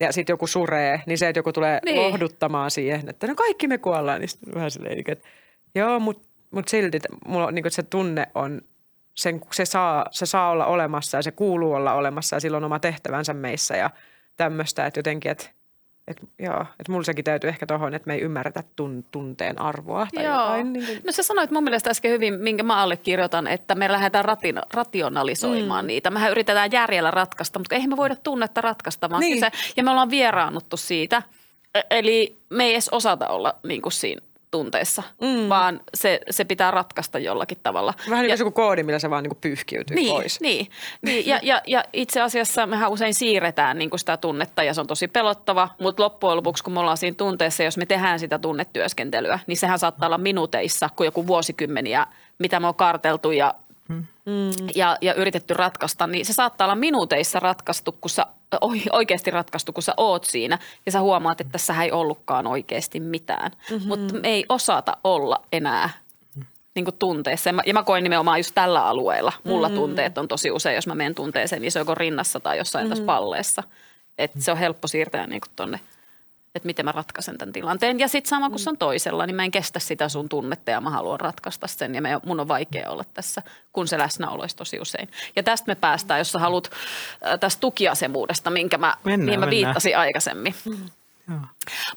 ja 0.00 0.12
sitten 0.12 0.32
joku 0.32 0.46
suree, 0.46 1.02
niin 1.06 1.18
se, 1.18 1.28
että 1.28 1.38
joku 1.38 1.52
tulee 1.52 1.78
niin. 1.84 1.96
lohduttamaan 1.96 2.70
siihen, 2.70 3.08
että 3.08 3.26
no 3.26 3.34
kaikki 3.34 3.68
me 3.68 3.78
kuollaan, 3.78 4.20
niin 4.20 4.28
sitten 4.28 4.54
vähän 4.54 4.70
silleen, 4.70 5.04
että 5.08 5.28
joo, 5.74 6.00
mutta 6.00 6.28
mut 6.50 6.68
silti 6.68 6.98
mulla, 7.26 7.50
niin 7.50 7.62
kuin, 7.62 7.72
se 7.72 7.82
tunne 7.82 8.26
on 8.34 8.62
sen, 9.14 9.40
se, 9.52 9.64
saa, 9.64 10.06
se 10.10 10.26
saa 10.26 10.50
olla 10.50 10.66
olemassa 10.66 11.18
ja 11.18 11.22
se 11.22 11.30
kuuluu 11.30 11.72
olla 11.72 11.92
olemassa 11.92 12.36
ja 12.36 12.40
sillä 12.40 12.56
on 12.56 12.64
oma 12.64 12.78
tehtävänsä 12.78 13.34
meissä 13.34 13.76
ja 13.76 13.90
tämmöistä, 14.36 14.86
että 14.86 14.98
jotenkin, 14.98 15.30
että 15.30 15.50
et, 16.08 16.20
joo, 16.38 16.60
että 16.60 16.92
mulla 16.92 17.04
sekin 17.04 17.24
täytyy 17.24 17.48
ehkä 17.48 17.66
tuohon, 17.66 17.94
että 17.94 18.06
me 18.06 18.14
ei 18.14 18.20
ymmärretä 18.20 18.64
tun, 18.76 19.04
tunteen 19.10 19.60
arvoa 19.60 20.06
tai 20.14 20.24
joo. 20.24 20.40
jotain. 20.40 20.72
Niin 20.72 20.86
kuin. 20.86 21.00
No 21.06 21.12
sä 21.12 21.22
sanoit 21.22 21.50
mun 21.50 21.64
mielestä 21.64 21.90
äsken 21.90 22.10
hyvin, 22.10 22.34
minkä 22.34 22.62
mä 22.62 22.82
allekirjoitan, 22.82 23.46
että 23.46 23.74
me 23.74 23.92
lähdetään 23.92 24.24
ratin, 24.24 24.60
rationalisoimaan 24.74 25.84
mm. 25.84 25.86
niitä. 25.86 26.10
Mehän 26.10 26.30
yritetään 26.30 26.72
järjellä 26.72 27.10
ratkaista, 27.10 27.58
mutta 27.58 27.74
eihän 27.74 27.90
me 27.90 27.96
voida 27.96 28.16
tunnetta 28.16 28.60
ratkaista, 28.60 29.10
vaan 29.10 29.20
niin. 29.20 29.40
se, 29.40 29.50
ja 29.76 29.84
me 29.84 29.90
ollaan 29.90 30.10
vieraannuttu 30.10 30.76
siitä. 30.76 31.22
E, 31.74 31.80
eli 31.90 32.38
me 32.50 32.64
ei 32.64 32.72
edes 32.72 32.88
osata 32.88 33.28
olla 33.28 33.54
niin 33.62 33.82
kuin 33.82 33.92
siinä 33.92 34.20
tunteessa, 34.54 35.02
mm. 35.20 35.48
vaan 35.48 35.80
se, 35.94 36.20
se 36.30 36.44
pitää 36.44 36.70
ratkaista 36.70 37.18
jollakin 37.18 37.58
tavalla. 37.62 37.94
Vähän 38.10 38.22
niin 38.22 38.30
kuin 38.30 38.46
joku 38.46 38.50
koodi, 38.50 38.82
millä 38.82 38.98
se 38.98 39.10
vaan 39.10 39.24
niin 39.24 39.36
pyyhkiytyy 39.40 39.94
niin, 39.94 40.12
pois. 40.12 40.40
Niin, 40.40 40.70
niin. 41.02 41.26
Ja, 41.26 41.40
ja, 41.42 41.62
ja 41.66 41.84
itse 41.92 42.20
asiassa 42.20 42.66
mehän 42.66 42.90
usein 42.90 43.14
siirretään 43.14 43.78
niin 43.78 43.90
kuin 43.90 44.00
sitä 44.00 44.16
tunnetta 44.16 44.62
ja 44.62 44.74
se 44.74 44.80
on 44.80 44.86
tosi 44.86 45.08
pelottava, 45.08 45.68
mutta 45.80 46.02
loppujen 46.02 46.36
lopuksi 46.36 46.64
kun 46.64 46.72
me 46.72 46.80
ollaan 46.80 46.96
siinä 46.96 47.14
tunteessa, 47.14 47.62
jos 47.62 47.76
me 47.76 47.86
tehdään 47.86 48.18
sitä 48.18 48.38
tunnetyöskentelyä, 48.38 49.38
niin 49.46 49.56
sehän 49.56 49.78
saattaa 49.78 50.06
olla 50.06 50.18
minuuteissa 50.18 50.88
kuin 50.96 51.04
joku 51.04 51.26
vuosikymmeniä, 51.26 52.06
mitä 52.38 52.60
me 52.60 52.66
on 52.66 52.74
karteltu 52.74 53.30
ja 53.30 53.54
mm. 53.88 54.04
ja, 54.74 54.98
ja 55.00 55.14
yritetty 55.14 55.54
ratkaista, 55.54 56.06
niin 56.06 56.26
se 56.26 56.32
saattaa 56.32 56.64
olla 56.64 56.74
minuuteissa 56.74 57.40
ratkaistu, 57.40 57.92
kun 57.92 58.10
sä, 58.10 58.26
oikeasti 58.92 59.30
ratkaistu, 59.30 59.72
kun 59.72 59.82
sä 59.82 59.94
oot 59.96 60.24
siinä 60.24 60.58
ja 60.86 60.92
sä 60.92 61.00
huomaat, 61.00 61.40
että 61.40 61.52
tässä 61.52 61.82
ei 61.82 61.92
ollutkaan 61.92 62.46
oikeasti 62.46 63.00
mitään. 63.00 63.50
Mm-hmm. 63.70 63.88
Mutta 63.88 64.14
me 64.14 64.28
ei 64.28 64.44
osata 64.48 64.96
olla 65.04 65.40
enää 65.52 65.90
niin 66.74 66.84
kuin 66.84 66.96
tunteessa. 66.98 67.50
Ja 67.66 67.74
mä 67.74 67.82
koen 67.82 68.02
nimenomaan 68.02 68.38
just 68.38 68.54
tällä 68.54 68.86
alueella. 68.86 69.32
Mulla 69.44 69.68
mm-hmm. 69.68 69.80
tunteet 69.80 70.18
on 70.18 70.28
tosi 70.28 70.50
usein, 70.50 70.74
jos 70.74 70.86
mä 70.86 70.94
menen 70.94 71.14
tunteeseen, 71.14 71.62
niin 71.62 71.72
se 71.72 71.78
on 71.78 71.80
joko 71.80 71.94
rinnassa 71.94 72.40
tai 72.40 72.58
jossain 72.58 72.84
mm-hmm. 72.84 72.90
tässä 72.90 73.04
palleessa. 73.04 73.62
Että 74.18 74.40
se 74.40 74.52
on 74.52 74.58
helppo 74.58 74.88
siirtää 74.88 75.26
niin 75.26 75.40
kuin 75.40 75.52
tonne– 75.56 75.80
että 76.54 76.66
miten 76.66 76.84
mä 76.84 76.92
ratkaisen 76.92 77.38
tämän 77.38 77.52
tilanteen. 77.52 77.98
Ja 77.98 78.08
sitten 78.08 78.28
sama 78.28 78.50
kun 78.50 78.58
se 78.58 78.70
on 78.70 78.78
toisella, 78.78 79.26
niin 79.26 79.36
mä 79.36 79.44
en 79.44 79.50
kestä 79.50 79.78
sitä 79.78 80.08
sun 80.08 80.28
tunnetta 80.28 80.70
ja 80.70 80.80
mä 80.80 80.90
haluan 80.90 81.20
ratkaista 81.20 81.66
sen. 81.66 81.94
Ja 81.94 82.02
me, 82.02 82.20
mun 82.26 82.40
on 82.40 82.48
vaikea 82.48 82.90
olla 82.90 83.04
tässä, 83.14 83.42
kun 83.72 83.88
se 83.88 83.98
läsnäolo 83.98 84.42
olisi 84.42 84.56
tosi 84.56 84.80
usein. 84.80 85.08
Ja 85.36 85.42
tästä 85.42 85.70
me 85.70 85.74
päästään, 85.74 86.20
jos 86.20 86.32
sä 86.32 86.38
haluat 86.38 86.70
äh, 87.26 87.38
tästä 87.38 87.60
tukiasemuudesta, 87.60 88.50
minkä 88.50 88.78
mä, 88.78 88.94
mennään, 89.04 89.26
mihin 89.26 89.40
mä 89.40 89.50
viittasin 89.50 89.98
aikaisemmin. 89.98 90.54
Mm. 90.64 90.90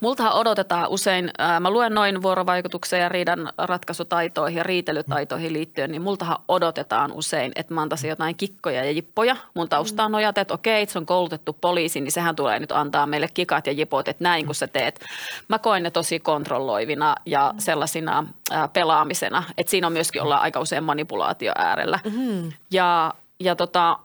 Multahan 0.02 0.34
odotetaan 0.34 0.90
usein, 0.90 1.32
ää, 1.38 1.60
mä 1.60 1.70
luen 1.70 1.94
noin 1.94 2.22
vuorovaikutukseen 2.22 3.02
ja 3.02 3.10
riidan 3.10 3.54
ratkaisutaitoihin 3.58 4.58
ja 4.58 4.64
riitelytaitoihin 4.64 5.54
liittyen, 5.54 5.92
niin 5.92 6.02
multahan 6.02 6.38
odotetaan 6.48 7.12
usein, 7.12 7.52
että 7.56 7.74
mä 7.74 7.82
antaisin 7.82 8.10
jotain 8.10 8.36
kikkoja 8.36 8.86
ja 8.86 8.92
jippoja. 8.92 9.36
Mun 9.54 9.70
taustaan 9.70 10.12
nojata, 10.12 10.42
että 10.42 10.54
okei, 10.54 10.84
että 10.84 10.94
se 10.94 11.00
on 11.00 11.06
koulutettu 11.06 11.54
poliisi, 11.54 12.02
niin 12.02 12.12
sehän 12.12 12.36
tulee 12.36 12.60
nyt 12.60 12.72
antaa 12.72 13.06
meille 13.06 13.28
kikat 13.34 13.68
ja 13.68 13.74
jipot, 13.74 14.08
että 14.08 14.24
näin 14.24 14.46
kun 14.46 14.56
sä 14.56 14.68
teet. 14.68 15.06
Mä 15.48 15.60
koen 15.60 15.84
ne 15.84 15.92
tosi 15.92 16.20
kontrolloivina 16.20 17.16
ja 17.26 17.54
sellaisina 17.58 18.26
ää, 18.52 18.68
pelaamisena, 18.68 19.44
että 19.58 19.72
siinä 19.72 19.88
on 19.88 19.94
myöskin 19.94 20.22
olla 20.22 20.38
aika 20.38 20.60
usein 20.60 20.84
manipulaatio 20.84 21.54
äärellä. 21.56 22.00
Mm-hmm. 22.04 22.52
Ja, 22.72 23.14
ja 23.40 23.56
tota, 23.56 24.00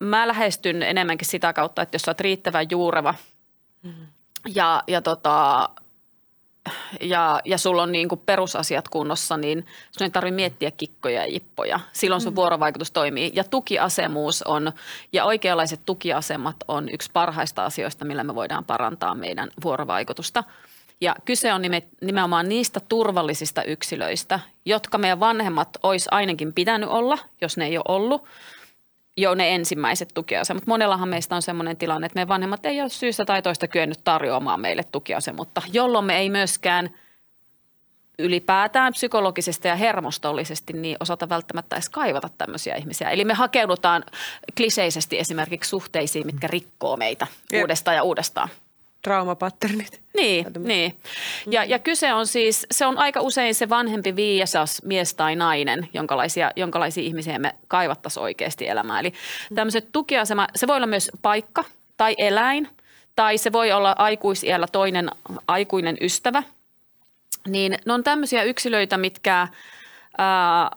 mä 0.00 0.28
lähestyn 0.28 0.82
enemmänkin 0.82 1.28
sitä 1.28 1.52
kautta, 1.52 1.82
että 1.82 1.94
jos 1.94 2.02
sä 2.02 2.10
oot 2.10 2.20
riittävän 2.20 2.66
juureva 2.70 3.14
mm-hmm 3.82 4.17
ja, 4.54 4.82
ja, 4.86 5.02
tota, 5.02 5.68
ja, 7.00 7.40
ja 7.44 7.58
sulla 7.58 7.82
on 7.82 7.92
niin 7.92 8.08
kuin 8.08 8.20
perusasiat 8.26 8.88
kunnossa, 8.88 9.36
niin 9.36 9.66
sun 9.90 10.04
ei 10.04 10.10
tarvitse 10.10 10.34
miettiä 10.34 10.70
kikkoja 10.70 11.20
ja 11.20 11.32
jippoja. 11.32 11.80
Silloin 11.92 12.22
sun 12.22 12.32
mm. 12.32 12.36
vuorovaikutus 12.36 12.90
toimii. 12.90 13.30
Ja 13.34 13.44
tukiasemuus 13.44 14.42
on, 14.42 14.72
ja 15.12 15.24
oikeanlaiset 15.24 15.80
tukiasemat 15.86 16.56
on 16.68 16.88
yksi 16.88 17.10
parhaista 17.12 17.64
asioista, 17.64 18.04
millä 18.04 18.24
me 18.24 18.34
voidaan 18.34 18.64
parantaa 18.64 19.14
meidän 19.14 19.50
vuorovaikutusta. 19.64 20.44
Ja 21.00 21.16
kyse 21.24 21.52
on 21.52 21.62
nimenomaan 22.00 22.48
niistä 22.48 22.80
turvallisista 22.80 23.62
yksilöistä, 23.62 24.40
jotka 24.64 24.98
meidän 24.98 25.20
vanhemmat 25.20 25.68
olisi 25.82 26.08
ainakin 26.12 26.52
pitänyt 26.52 26.88
olla, 26.88 27.18
jos 27.40 27.56
ne 27.56 27.66
ei 27.66 27.78
ole 27.78 27.84
ollut– 27.88 28.24
jo 29.18 29.34
ne 29.34 29.54
ensimmäiset 29.54 30.08
tukiasemat. 30.14 30.66
Monellahan 30.66 31.08
meistä 31.08 31.36
on 31.36 31.42
sellainen 31.42 31.76
tilanne, 31.76 32.06
että 32.06 32.16
meidän 32.16 32.28
vanhemmat 32.28 32.66
ei 32.66 32.80
ole 32.80 32.88
syystä 32.88 33.24
tai 33.24 33.42
toista 33.42 33.68
kyennyt 33.68 34.00
tarjoamaan 34.04 34.60
meille 34.60 34.84
tukiasemutta, 34.92 35.62
jolloin 35.72 36.04
me 36.04 36.18
ei 36.18 36.30
myöskään 36.30 36.90
ylipäätään 38.18 38.92
psykologisesti 38.92 39.68
ja 39.68 39.76
hermostollisesti 39.76 40.72
niin 40.72 40.96
osata 41.00 41.28
välttämättä 41.28 41.76
edes 41.76 41.88
kaivata 41.88 42.28
tämmöisiä 42.38 42.74
ihmisiä. 42.74 43.10
Eli 43.10 43.24
me 43.24 43.34
hakeudutaan 43.34 44.04
kliseisesti 44.56 45.18
esimerkiksi 45.18 45.68
suhteisiin, 45.68 46.26
mitkä 46.26 46.46
rikkoo 46.46 46.96
meitä 46.96 47.26
Jep. 47.52 47.62
uudestaan 47.62 47.96
ja 47.96 48.02
uudestaan 48.02 48.48
traumapatternit. 49.08 50.00
Niin, 50.16 50.46
niin. 50.58 51.00
Ja, 51.50 51.64
ja 51.64 51.78
kyse 51.78 52.14
on 52.14 52.26
siis, 52.26 52.66
se 52.70 52.86
on 52.86 52.98
aika 52.98 53.20
usein 53.20 53.54
se 53.54 53.68
vanhempi 53.68 54.16
viisas 54.16 54.82
mies 54.84 55.14
tai 55.14 55.36
nainen, 55.36 55.88
jonkalaisia, 55.94 56.50
jonkalaisia 56.56 57.04
ihmisiä 57.04 57.38
me 57.38 57.54
kaivattaisiin 57.68 58.22
oikeasti 58.22 58.68
elämään. 58.68 59.00
Eli 59.00 59.12
tämmöiset 59.54 59.88
tukiasema, 59.92 60.48
se 60.56 60.66
voi 60.66 60.76
olla 60.76 60.86
myös 60.86 61.10
paikka 61.22 61.64
tai 61.96 62.14
eläin, 62.18 62.68
tai 63.16 63.38
se 63.38 63.52
voi 63.52 63.72
olla 63.72 63.94
aikuisiellä 63.98 64.66
toinen 64.72 65.10
aikuinen 65.48 65.96
ystävä. 66.00 66.42
Niin 67.46 67.78
ne 67.86 67.92
on 67.92 68.04
tämmöisiä 68.04 68.42
yksilöitä, 68.42 68.96
mitkä– 68.96 69.48
ää, 70.18 70.70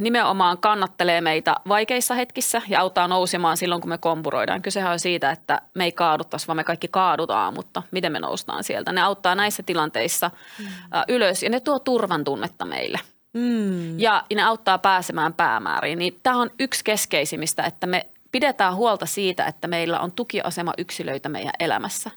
nimenomaan 0.00 0.58
kannattelee 0.58 1.20
meitä 1.20 1.54
vaikeissa 1.68 2.14
hetkissä 2.14 2.62
ja 2.68 2.80
auttaa 2.80 3.08
nousemaan 3.08 3.56
silloin, 3.56 3.80
kun 3.80 3.88
me 3.88 3.98
kompuroidaan. 3.98 4.62
Kysehän 4.62 4.92
on 4.92 4.98
siitä, 4.98 5.30
että 5.30 5.62
me 5.74 5.84
ei 5.84 5.92
kaaduttaisi, 5.92 6.46
vaan 6.46 6.56
me 6.56 6.64
kaikki 6.64 6.88
kaadutaan, 6.88 7.54
mutta 7.54 7.82
miten 7.90 8.12
me 8.12 8.18
noustaan 8.18 8.64
sieltä. 8.64 8.92
Ne 8.92 9.00
auttaa 9.00 9.34
näissä 9.34 9.62
tilanteissa 9.62 10.30
mm. 10.58 10.66
ää, 10.90 11.04
ylös 11.08 11.42
ja 11.42 11.50
ne 11.50 11.60
tuo 11.60 11.78
turvan 11.78 12.24
tunnetta 12.24 12.64
meille. 12.64 12.98
Mm. 13.32 14.00
Ja 14.00 14.24
ne 14.34 14.42
auttaa 14.42 14.78
pääsemään 14.78 15.34
päämääriin. 15.34 15.98
Niin 15.98 16.20
tämä 16.22 16.36
on 16.36 16.50
yksi 16.58 16.84
keskeisimmistä, 16.84 17.62
että 17.62 17.86
me 17.86 18.06
pidetään 18.32 18.74
huolta 18.74 19.06
siitä, 19.06 19.44
että 19.44 19.68
meillä 19.68 20.00
on 20.00 20.12
tukiasema 20.12 20.72
yksilöitä 20.78 21.28
meidän 21.28 21.52
elämässä. 21.60 22.10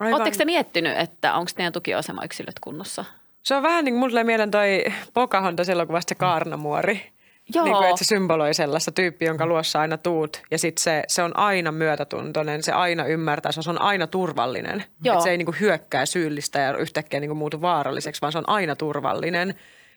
Oletteko 0.00 0.36
te 0.36 0.44
miettinyt, 0.44 0.98
että 0.98 1.34
onko 1.34 1.50
teidän 1.56 1.72
tukiasema 1.72 2.24
yksilöt 2.24 2.60
kunnossa? 2.60 3.04
Se 3.42 3.54
on 3.54 3.62
vähän 3.62 3.84
niin 3.84 3.92
kuin 3.92 4.00
mulle 4.00 4.24
mieleen 4.24 4.50
toi 4.50 4.84
Pocahontas 5.14 5.68
elokuvasta 5.68 6.08
se 6.08 6.14
Kaarnamuori. 6.14 7.12
Joo. 7.54 7.64
Niin 7.64 7.76
kuin, 7.76 7.88
että 7.88 8.04
se 8.04 8.08
symboloi 8.08 8.54
sellaista 8.54 8.92
tyyppiä, 8.92 9.28
jonka 9.28 9.46
luossa 9.46 9.80
aina 9.80 9.98
tuut. 9.98 10.42
Ja 10.50 10.58
sitten 10.58 10.82
se, 10.82 11.02
se 11.08 11.22
on 11.22 11.36
aina 11.36 11.72
myötätuntoinen, 11.72 12.62
se 12.62 12.72
aina 12.72 13.04
ymmärtää, 13.04 13.52
se 13.52 13.70
on 13.70 13.80
aina 13.80 14.06
turvallinen. 14.06 14.84
Joo. 15.04 15.14
Että 15.14 15.24
se 15.24 15.30
ei 15.30 15.38
niin 15.38 15.46
kuin 15.46 15.60
hyökkää 15.60 16.06
syyllistä 16.06 16.58
ja 16.58 16.76
yhtäkkiä 16.76 17.20
niin 17.20 17.28
kuin 17.28 17.38
muutu 17.38 17.60
vaaralliseksi, 17.60 18.20
vaan 18.20 18.32
se 18.32 18.38
on 18.38 18.48
aina 18.48 18.76
turvallinen 18.76 19.54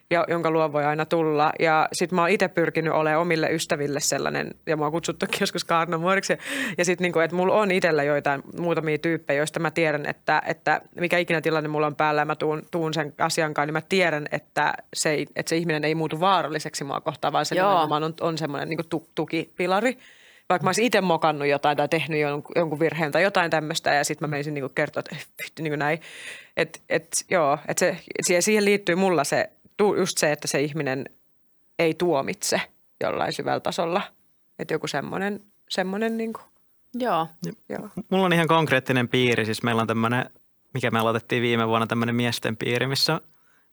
ja, 0.09 0.25
jonka 0.27 0.51
luo 0.51 0.71
voi 0.73 0.85
aina 0.85 1.05
tulla. 1.05 1.51
Ja 1.59 1.87
sitten 1.93 2.15
mä 2.15 2.21
oon 2.21 2.29
itse 2.29 2.47
pyrkinyt 2.47 2.93
olemaan 2.93 3.21
omille 3.21 3.49
ystäville 3.51 3.99
sellainen, 3.99 4.51
ja 4.65 4.77
mä 4.77 4.83
oon 4.83 4.91
kutsuttukin 4.91 5.37
joskus 5.39 5.63
kaarnamuoriksi. 5.63 6.37
Ja 6.77 6.85
sitten 6.85 7.05
niinku, 7.05 7.19
että 7.19 7.35
mulla 7.35 7.53
on 7.53 7.71
itsellä 7.71 8.03
joitain 8.03 8.43
muutamia 8.59 8.97
tyyppejä, 8.97 9.37
joista 9.37 9.59
mä 9.59 9.71
tiedän, 9.71 10.05
että, 10.05 10.41
että 10.47 10.81
mikä 10.99 11.17
ikinä 11.17 11.41
tilanne 11.41 11.67
mulla 11.69 11.87
on 11.87 11.95
päällä 11.95 12.21
ja 12.21 12.25
mä 12.25 12.35
tuun, 12.35 12.63
tuun 12.71 12.93
sen 12.93 13.13
asiankaan, 13.17 13.67
niin 13.67 13.73
mä 13.73 13.81
tiedän, 13.81 14.25
että 14.31 14.73
se, 14.93 15.09
ei, 15.09 15.27
että 15.35 15.49
se 15.49 15.57
ihminen 15.57 15.83
ei 15.83 15.95
muutu 15.95 16.19
vaaralliseksi 16.19 16.83
mua 16.83 17.01
kohtaan, 17.01 17.33
vaan 17.33 17.45
se 17.45 17.63
on, 17.63 18.13
on 18.21 18.37
semmoinen 18.37 18.69
niinku 18.69 18.83
tu, 18.89 19.09
tukipilari 19.15 19.97
vaikka 20.49 20.63
mä 20.63 20.67
olisin 20.67 20.85
itse 20.85 21.01
mokannut 21.01 21.47
jotain 21.47 21.77
tai 21.77 21.89
tehnyt 21.89 22.19
jonkun 22.55 22.79
virheen 22.79 23.11
tai 23.11 23.23
jotain 23.23 23.51
tämmöistä 23.51 23.93
ja 23.93 24.03
sitten 24.03 24.29
mä 24.29 24.31
menisin 24.31 24.53
niinku 24.53 24.69
kertoa, 24.75 25.03
että 25.09 25.63
niin 25.63 25.79
näin. 25.79 26.01
Et, 26.57 26.81
et, 26.89 27.25
joo, 27.29 27.57
et 27.67 27.77
se, 27.77 27.97
siihen 28.39 28.65
liittyy 28.65 28.95
mulla 28.95 29.23
se 29.23 29.49
just 29.97 30.17
se, 30.17 30.31
että 30.31 30.47
se 30.47 30.61
ihminen 30.61 31.05
ei 31.79 31.93
tuomitse 31.93 32.61
jollain 33.03 33.33
syvällä 33.33 33.59
tasolla. 33.59 34.01
Että 34.59 34.73
joku 34.73 34.87
semmoinen, 34.87 35.39
semmoinen 35.69 36.17
niin 36.17 36.33
kuin. 36.33 36.43
Joo. 36.93 37.27
Joo. 37.69 37.89
Mulla 38.09 38.25
on 38.25 38.33
ihan 38.33 38.47
konkreettinen 38.47 39.09
piiri. 39.09 39.45
Siis 39.45 39.63
meillä 39.63 39.81
on 39.81 39.87
tämmöinen, 39.87 40.29
mikä 40.73 40.91
me 40.91 40.99
aloitettiin 40.99 41.41
viime 41.41 41.67
vuonna, 41.67 41.87
tämmöinen 41.87 42.15
miesten 42.15 42.57
piiri, 42.57 42.87
missä 42.87 43.21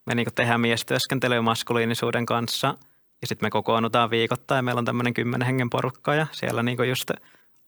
me 0.07 0.15
niin 0.15 0.27
tehdään 0.35 0.61
miestyöskentelyä 0.61 1.43
maskuliinisuuden 1.43 2.27
kanssa. 2.27 2.75
Ja 3.21 3.27
sitten 3.27 3.47
me 3.47 3.51
kokoonnutaan 3.51 4.11
viikoittain. 4.11 4.65
Meillä 4.65 4.79
on 4.79 4.85
tämmöinen 4.85 5.15
kymmenen 5.15 5.47
hengen 5.47 5.71
porukka 5.71 6.15
ja 6.15 6.27
siellä 6.33 6.63
niin 6.63 6.89
just 6.89 7.11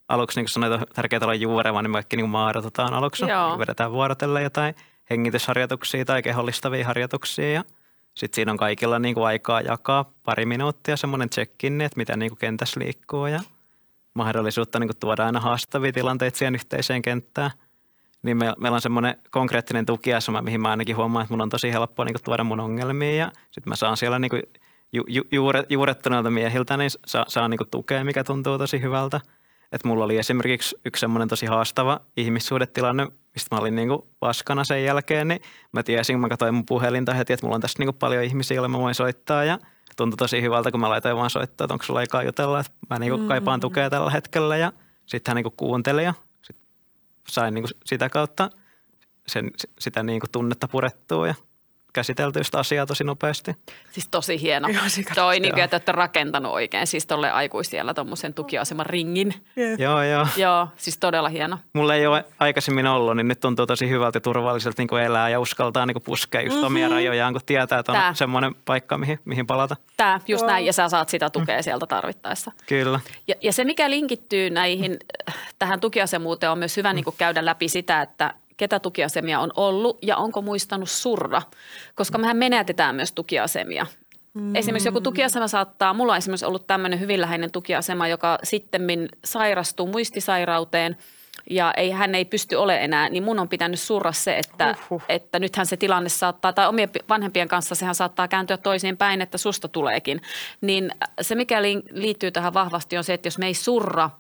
aluksi 0.08 0.40
niin 0.40 0.48
sanoit, 0.48 0.72
että 0.72 0.86
on 0.88 0.94
tärkeää 0.94 1.20
olla 1.22 1.34
juureva, 1.34 1.82
niin 1.82 1.90
me 1.90 1.94
kaikki 1.94 2.16
niin 2.16 2.28
maadotetaan 2.28 2.94
aluksi. 2.94 3.24
Joo. 3.24 3.48
Niin 3.48 3.58
vedetään 3.58 3.92
vuorotelle 3.92 4.42
jotain 4.42 4.74
hengitysharjoituksia 5.10 6.04
tai 6.04 6.22
kehollistavia 6.22 6.86
harjoituksia 6.86 7.52
ja 7.52 7.64
sitten 8.14 8.34
siinä 8.34 8.52
on 8.52 8.58
kaikilla 8.58 8.98
niin 8.98 9.14
kuin 9.14 9.26
aikaa 9.26 9.60
jakaa 9.60 10.12
pari 10.24 10.46
minuuttia 10.46 10.96
semmoinen 10.96 11.30
check 11.30 11.64
että 11.64 11.96
mitä 11.96 12.16
niin 12.16 12.30
kuin 12.30 12.38
kentässä 12.38 12.80
liikkuu 12.80 13.26
ja 13.26 13.40
mahdollisuutta 14.14 14.78
niin 14.78 14.88
kuin 14.88 14.96
tuoda 15.00 15.26
aina 15.26 15.40
haastavia 15.40 15.92
tilanteita 15.92 16.38
siihen 16.38 16.54
yhteiseen 16.54 17.02
kenttään. 17.02 17.50
Niin 18.22 18.36
me, 18.36 18.52
meillä 18.58 18.74
on 18.74 18.80
semmoinen 18.80 19.14
konkreettinen 19.30 19.86
tukiasema, 19.86 20.42
mihin 20.42 20.60
mä 20.60 20.70
ainakin 20.70 20.96
huomaan, 20.96 21.22
että 21.22 21.32
mun 21.32 21.40
on 21.40 21.48
tosi 21.48 21.72
helppo 21.72 22.04
niin 22.04 22.14
kuin 22.14 22.22
tuoda 22.24 22.44
mun 22.44 22.60
ongelmia 22.60 23.14
ja 23.14 23.32
sitten 23.50 23.70
mä 23.70 23.76
saan 23.76 23.96
siellä 23.96 24.18
niin 24.18 24.30
kuin 24.30 24.42
ju, 24.92 25.04
ju, 25.08 25.22
juure, 25.32 25.64
juurettuneilta 25.68 26.30
miehiltä 26.30 26.76
niin 26.76 26.90
saa, 27.06 27.24
saa 27.28 27.48
niin 27.48 27.58
kuin 27.58 27.70
tukea, 27.70 28.04
mikä 28.04 28.24
tuntuu 28.24 28.58
tosi 28.58 28.80
hyvältä. 28.80 29.20
Et 29.72 29.84
mulla 29.84 30.04
oli 30.04 30.18
esimerkiksi 30.18 30.76
yksi 30.84 31.00
semmoinen 31.00 31.28
tosi 31.28 31.46
haastava 31.46 32.00
ihmissuhdetilanne, 32.16 33.08
mistä 33.34 33.56
mä 33.56 33.60
olin 33.60 33.74
niinku 33.74 34.08
paskana 34.20 34.64
sen 34.64 34.84
jälkeen, 34.84 35.28
niin 35.28 35.40
mä 35.72 35.82
tiesin, 35.82 36.14
kun 36.14 36.20
mä 36.20 36.28
katsoin 36.28 36.54
mun 36.54 36.66
puhelinta 36.66 37.14
heti, 37.14 37.32
että 37.32 37.46
mulla 37.46 37.54
on 37.54 37.60
tässä 37.60 37.78
niinku 37.78 37.92
paljon 37.92 38.24
ihmisiä, 38.24 38.54
joille 38.54 38.68
mä 38.68 38.78
voin 38.78 38.94
soittaa 38.94 39.44
ja 39.44 39.58
tuntui 39.96 40.16
tosi 40.16 40.42
hyvältä, 40.42 40.70
kun 40.70 40.80
mä 40.80 40.90
laitoin 40.90 41.16
vaan 41.16 41.30
soittaa, 41.30 41.64
että 41.64 41.74
onko 41.74 41.84
sulla 41.84 42.00
aikaa 42.00 42.22
jutella, 42.22 42.60
että 42.60 42.72
mä 42.90 42.98
niinku 42.98 43.18
mm. 43.18 43.28
kaipaan 43.28 43.60
tukea 43.60 43.90
tällä 43.90 44.10
hetkellä 44.10 44.56
ja 44.56 44.72
sitten 45.06 45.30
hän 45.30 45.36
niinku 45.36 45.54
kuunteli 45.56 46.04
ja 46.04 46.14
sit 46.42 46.56
sain 47.28 47.54
niinku 47.54 47.70
sitä 47.84 48.08
kautta 48.08 48.50
sen, 49.26 49.50
sitä 49.78 50.02
niinku 50.02 50.26
tunnetta 50.32 50.68
purettua 50.68 51.26
ja 51.26 51.34
käsitelty 51.92 52.44
sitä 52.44 52.58
asiaa 52.58 52.86
tosi 52.86 53.04
nopeasti. 53.04 53.56
Siis 53.90 54.08
tosi 54.08 54.40
hieno. 54.40 54.68
Joo, 54.68 54.82
Toi, 55.14 55.40
niin 55.40 55.52
kuin, 55.54 55.64
että 55.64 55.74
olette 55.74 55.92
rakentanut 55.92 56.52
oikein 56.52 56.86
siis 56.86 57.06
tolle 57.06 57.30
aikuisiellä 57.30 57.94
tuommoisen 57.94 58.34
tukiaseman 58.34 58.86
ringin. 58.86 59.34
Jep. 59.56 59.80
Joo, 59.80 60.02
joo. 60.02 60.26
Joo, 60.36 60.68
siis 60.76 60.98
todella 60.98 61.28
hieno. 61.28 61.58
Mulla 61.72 61.94
ei 61.94 62.06
ole 62.06 62.24
aikaisemmin 62.38 62.86
ollut, 62.86 63.16
niin 63.16 63.28
nyt 63.28 63.40
tuntuu 63.40 63.66
tosi 63.66 63.88
hyvältä 63.88 64.16
ja 64.16 64.20
turvalliselta 64.20 64.82
niin 64.82 64.88
kuin 64.88 65.02
elää 65.02 65.28
ja 65.28 65.40
uskaltaa 65.40 65.86
niin 65.86 65.94
kuin 65.94 66.02
puskea 66.02 66.40
just 66.40 66.54
mm-hmm. 66.54 66.66
omia 66.66 66.88
rajojaan, 66.88 67.32
kun 67.32 67.42
tietää, 67.46 67.78
että 67.78 67.92
on 67.92 67.98
Tää. 67.98 68.14
semmoinen 68.14 68.54
paikka, 68.64 68.98
mihin, 68.98 69.18
mihin 69.24 69.46
palata. 69.46 69.76
Tämä 69.96 70.20
just 70.28 70.46
näin, 70.46 70.66
ja 70.66 70.72
sä 70.72 70.88
saat 70.88 71.08
sitä 71.08 71.30
tukea 71.30 71.62
sieltä 71.62 71.86
tarvittaessa. 71.86 72.52
Kyllä. 72.66 73.00
Ja, 73.28 73.34
ja 73.40 73.52
se, 73.52 73.64
mikä 73.64 73.90
linkittyy 73.90 74.50
näihin, 74.50 74.96
äh, 75.28 75.34
tähän 75.58 75.80
tukiasemuuteen, 75.80 76.52
on 76.52 76.58
myös 76.58 76.76
hyvä 76.76 76.92
niin 76.92 77.04
kuin 77.04 77.16
käydä 77.18 77.44
läpi 77.44 77.68
sitä, 77.68 78.02
että 78.02 78.34
ketä 78.62 78.80
tukiasemia 78.80 79.40
on 79.40 79.50
ollut 79.56 79.98
ja 80.02 80.16
onko 80.16 80.42
muistanut 80.42 80.90
surra, 80.90 81.42
koska 81.94 82.18
mehän 82.18 82.36
menetetään 82.36 82.94
myös 82.94 83.12
tukiasemia. 83.12 83.86
Mm. 84.34 84.56
Esimerkiksi 84.56 84.88
joku 84.88 85.00
tukiasema 85.00 85.48
saattaa, 85.48 85.94
mulla 85.94 86.12
on 86.12 86.18
esimerkiksi 86.18 86.46
ollut 86.46 86.66
tämmöinen 86.66 87.00
hyvin 87.00 87.20
läheinen 87.20 87.50
tukiasema, 87.50 88.08
joka 88.08 88.38
sitten 88.42 88.82
sairastuu 89.24 89.86
muistisairauteen 89.86 90.96
ja 91.50 91.72
ei, 91.76 91.90
hän 91.90 92.14
ei 92.14 92.24
pysty 92.24 92.56
ole 92.56 92.84
enää, 92.84 93.08
niin 93.08 93.22
mun 93.22 93.38
on 93.38 93.48
pitänyt 93.48 93.80
surra 93.80 94.12
se, 94.12 94.36
että, 94.38 94.74
Uhuh. 94.90 95.02
että 95.08 95.38
nythän 95.38 95.66
se 95.66 95.76
tilanne 95.76 96.08
saattaa, 96.08 96.52
tai 96.52 96.68
omien 96.68 96.90
vanhempien 97.08 97.48
kanssa 97.48 97.74
sehän 97.74 97.94
saattaa 97.94 98.28
kääntyä 98.28 98.56
toisiin 98.56 98.96
päin, 98.96 99.22
että 99.22 99.38
susta 99.38 99.68
tuleekin. 99.68 100.20
Niin 100.60 100.90
se, 101.20 101.34
mikä 101.34 101.62
li- 101.62 101.82
liittyy 101.90 102.30
tähän 102.30 102.54
vahvasti 102.54 102.96
on 102.96 103.04
se, 103.04 103.14
että 103.14 103.26
jos 103.26 103.38
me 103.38 103.46
ei 103.46 103.54
surra 103.54 104.10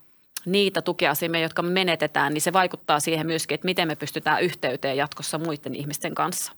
niitä 0.46 0.82
tukiasemia, 0.82 1.40
jotka 1.40 1.62
me 1.62 1.70
menetetään, 1.70 2.34
niin 2.34 2.42
se 2.42 2.52
vaikuttaa 2.52 3.00
siihen 3.00 3.26
myöskin, 3.26 3.54
että 3.54 3.64
miten 3.64 3.88
me 3.88 3.96
pystytään 3.96 4.42
yhteyteen 4.42 4.96
jatkossa 4.96 5.38
muiden 5.38 5.74
ihmisten 5.74 6.14
kanssa. 6.14 6.52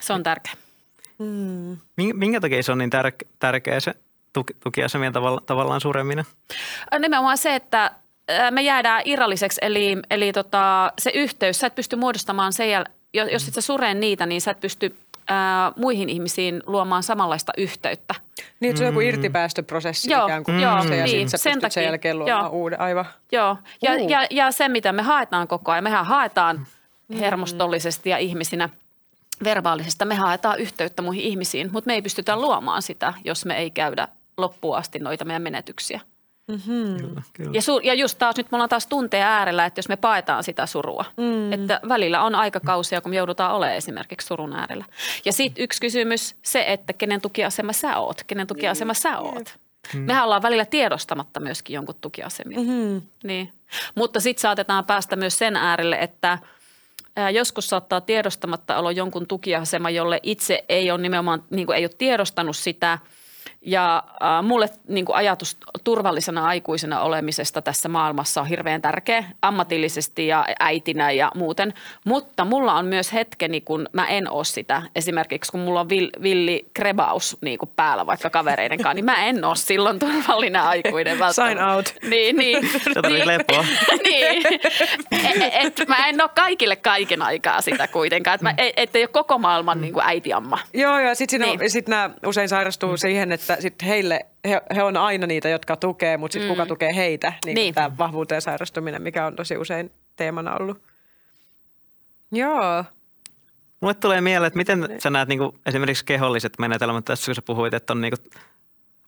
Se 0.00 0.12
on 0.12 0.22
tärkeä. 0.22 0.52
Minkä, 1.96 2.14
minkä 2.14 2.40
takia 2.40 2.62
se 2.62 2.72
on 2.72 2.78
niin 2.78 2.90
tär, 2.90 3.12
tärkeä 3.38 3.80
se 3.80 3.94
tuki, 4.32 4.54
tukiasemien 4.64 5.12
tavalla, 5.12 5.40
tavallaan 5.46 5.80
sureminen? 5.80 6.24
Nimenomaan 6.98 7.38
se, 7.38 7.54
että 7.54 7.90
ää, 8.28 8.50
me 8.50 8.62
jäädään 8.62 9.02
irralliseksi, 9.04 9.58
eli, 9.62 9.96
eli 10.10 10.32
tota, 10.32 10.92
se 10.98 11.10
yhteys, 11.14 11.60
sä 11.60 11.66
et 11.66 11.74
pysty 11.74 11.96
muodostamaan 11.96 12.52
sen 12.52 12.68
jäl- 12.68 12.92
jos, 13.14 13.32
jos 13.32 13.48
et 13.48 13.54
sä 13.54 13.60
suree 13.60 13.94
niitä, 13.94 14.26
niin 14.26 14.40
sä 14.40 14.50
et 14.50 14.60
pysty 14.60 14.96
ää, 15.28 15.72
muihin 15.76 16.08
ihmisiin 16.08 16.62
luomaan 16.66 17.02
samanlaista 17.02 17.52
yhteyttä. 17.58 18.14
Niin, 18.60 18.70
että 18.70 18.78
se 18.78 18.84
on 18.84 18.88
joku 18.88 19.00
irtipäästöprosessi 19.00 20.10
Joo, 20.10 20.26
ikään 20.26 20.44
kuin. 20.44 20.60
joo, 20.60 20.82
se, 20.82 20.96
ja 20.96 21.04
niin, 21.04 21.14
sen 21.14 21.22
pystyt 21.24 21.40
sen 21.40 21.60
takia, 21.60 21.82
jälkeen 21.82 22.18
luomaan 22.18 22.44
joo. 22.44 22.50
uuden. 22.52 22.80
Aivan. 22.80 23.04
Joo, 23.32 23.56
ja, 23.82 23.92
Uh. 23.94 24.10
ja, 24.10 24.26
ja 24.30 24.50
se 24.50 24.68
mitä 24.68 24.92
me 24.92 25.02
haetaan 25.02 25.48
koko 25.48 25.72
ajan, 25.72 25.84
mehän 25.84 26.06
haetaan 26.06 26.66
hermostollisesti 27.20 28.10
ja 28.10 28.18
ihmisinä 28.18 28.68
verbaalisesti, 29.44 30.04
me 30.04 30.14
haetaan 30.14 30.58
yhteyttä 30.58 31.02
muihin 31.02 31.24
ihmisiin, 31.24 31.68
mutta 31.72 31.88
me 31.88 31.94
ei 31.94 32.02
pystytä 32.02 32.36
luomaan 32.36 32.82
sitä, 32.82 33.14
jos 33.24 33.44
me 33.44 33.56
ei 33.58 33.70
käydä 33.70 34.08
loppuun 34.36 34.76
asti 34.76 34.98
noita 34.98 35.24
meidän 35.24 35.42
menetyksiä. 35.42 36.00
Kyllä, 36.98 37.22
kyllä. 37.32 37.50
Ja, 37.54 37.60
su- 37.60 37.80
ja 37.82 37.94
just 37.94 38.18
taas 38.18 38.36
nyt 38.36 38.50
me 38.50 38.56
ollaan 38.56 38.68
taas 38.68 38.86
tunteen 38.86 39.26
äärellä, 39.26 39.66
että 39.66 39.78
jos 39.78 39.88
me 39.88 39.96
paetaan 39.96 40.44
sitä 40.44 40.66
surua, 40.66 41.04
mm. 41.16 41.52
että 41.52 41.80
välillä 41.88 42.22
on 42.22 42.34
aikakausia, 42.34 43.00
kun 43.00 43.10
me 43.10 43.16
joudutaan 43.16 43.54
olemaan 43.54 43.76
esimerkiksi 43.76 44.26
surun 44.26 44.52
äärellä. 44.52 44.84
Ja 45.24 45.32
sitten 45.32 45.64
yksi 45.64 45.80
kysymys, 45.80 46.36
se, 46.42 46.64
että 46.68 46.92
kenen 46.92 47.20
tukiasema 47.20 47.72
sä 47.72 47.98
oot, 47.98 48.24
kenen 48.26 48.46
tukiasema 48.46 48.94
sä 48.94 49.18
oot. 49.18 49.58
Mehän 49.94 50.24
ollaan 50.24 50.42
välillä 50.42 50.64
tiedostamatta 50.64 51.40
myöskin 51.40 51.74
jonkun 51.74 51.94
tukiasemia. 52.00 52.58
Mm-hmm. 52.58 53.02
Niin. 53.24 53.52
Mutta 53.94 54.20
sitten 54.20 54.42
saatetaan 54.42 54.84
päästä 54.84 55.16
myös 55.16 55.38
sen 55.38 55.56
äärelle, 55.56 55.96
että 55.96 56.38
joskus 57.32 57.66
saattaa 57.66 58.00
tiedostamatta 58.00 58.78
olla 58.78 58.92
jonkun 58.92 59.26
tukiasema, 59.26 59.90
jolle 59.90 60.20
itse 60.22 60.64
ei 60.68 60.90
ole 60.90 61.00
nimenomaan, 61.00 61.44
niin 61.50 61.66
kuin 61.66 61.78
ei 61.78 61.84
ole 61.84 61.90
tiedostanut 61.98 62.56
sitä. 62.56 62.98
Ja 63.60 64.02
äh, 64.22 64.44
mulle 64.44 64.68
niin 64.88 65.04
kuin 65.04 65.16
ajatus 65.16 65.56
turvallisena 65.84 66.46
aikuisena 66.46 67.00
olemisesta 67.00 67.62
tässä 67.62 67.88
maailmassa 67.88 68.40
on 68.40 68.46
hirveän 68.46 68.82
tärkeä 68.82 69.24
ammatillisesti 69.42 70.26
ja 70.26 70.46
äitinä 70.60 71.10
ja 71.10 71.32
muuten. 71.34 71.74
Mutta 72.04 72.44
mulla 72.44 72.74
on 72.74 72.86
myös 72.86 73.12
hetkeni, 73.12 73.60
kun 73.60 73.88
mä 73.92 74.06
en 74.06 74.30
ole 74.30 74.44
sitä. 74.44 74.82
Esimerkiksi 74.96 75.52
kun 75.52 75.60
mulla 75.60 75.80
on 75.80 75.88
vill, 75.88 76.10
villi 76.22 76.66
krebaus 76.74 77.36
niin 77.40 77.58
kuin 77.58 77.70
päällä 77.76 78.06
vaikka 78.06 78.30
kavereiden 78.30 78.78
kanssa, 78.78 78.94
niin 78.94 79.04
mä 79.04 79.26
en 79.26 79.44
ole 79.44 79.56
silloin 79.56 79.98
turvallinen 79.98 80.62
aikuinen 80.62 81.18
välttämättä. 81.24 81.64
Sign 81.64 81.70
out. 81.70 81.94
Niin, 82.10 82.36
niin. 82.36 82.68
Sä 82.94 83.02
tarvitset 83.02 83.26
lepoa. 83.26 83.64
niin. 84.04 84.46
Et, 85.10 85.80
et, 85.80 85.88
mä 85.88 86.08
en 86.08 86.20
ole 86.20 86.30
kaikille 86.34 86.76
kaiken 86.76 87.22
aikaa 87.22 87.60
sitä 87.60 87.88
kuitenkaan. 87.88 88.34
Et 88.34 88.42
mä, 88.42 88.54
et, 88.58 88.72
et 88.76 88.96
ei 88.96 89.02
ole 89.02 89.08
koko 89.08 89.38
maailman 89.38 89.80
niin 89.80 89.92
kuin 89.92 90.04
äitiamma. 90.06 90.58
Joo, 90.74 91.00
joo. 91.00 91.14
Sitten 91.14 91.40
Niin. 91.40 91.58
niin. 91.58 91.70
sit 91.70 91.88
nämä 91.88 92.10
usein 92.26 92.48
sairastuu 92.48 92.90
mm. 92.90 92.96
siihen, 92.96 93.32
että 93.32 93.47
sit 93.60 93.82
heille, 93.86 94.26
he, 94.48 94.60
he 94.76 94.82
on 94.82 94.96
aina 94.96 95.26
niitä, 95.26 95.48
jotka 95.48 95.76
tukee, 95.76 96.16
mutta 96.16 96.32
sitten 96.32 96.48
mm. 96.50 96.54
kuka 96.54 96.66
tukee 96.66 96.94
heitä. 96.94 97.28
Niin, 97.28 97.38
Niin. 97.44 97.54
niin. 97.54 97.74
tämä 97.74 97.98
vahvuuteen 97.98 98.42
sairastuminen, 98.42 99.02
mikä 99.02 99.26
on 99.26 99.36
tosi 99.36 99.56
usein 99.56 99.92
teemana 100.16 100.56
ollut. 100.60 100.82
Joo. 102.32 102.84
Mulle 103.80 103.94
tulee 103.94 104.20
mieleen, 104.20 104.46
että 104.46 104.56
miten 104.56 104.88
sä 104.98 105.10
näet 105.10 105.28
niin 105.28 105.38
kuin 105.38 105.52
esimerkiksi 105.66 106.04
keholliset 106.04 106.52
menetelmät 106.58 107.04
tässä, 107.04 107.26
kun 107.26 107.34
sä 107.34 107.42
puhuit, 107.42 107.74
että 107.74 107.92
on 107.92 108.00
niin 108.00 108.12
kuin, 108.16 108.30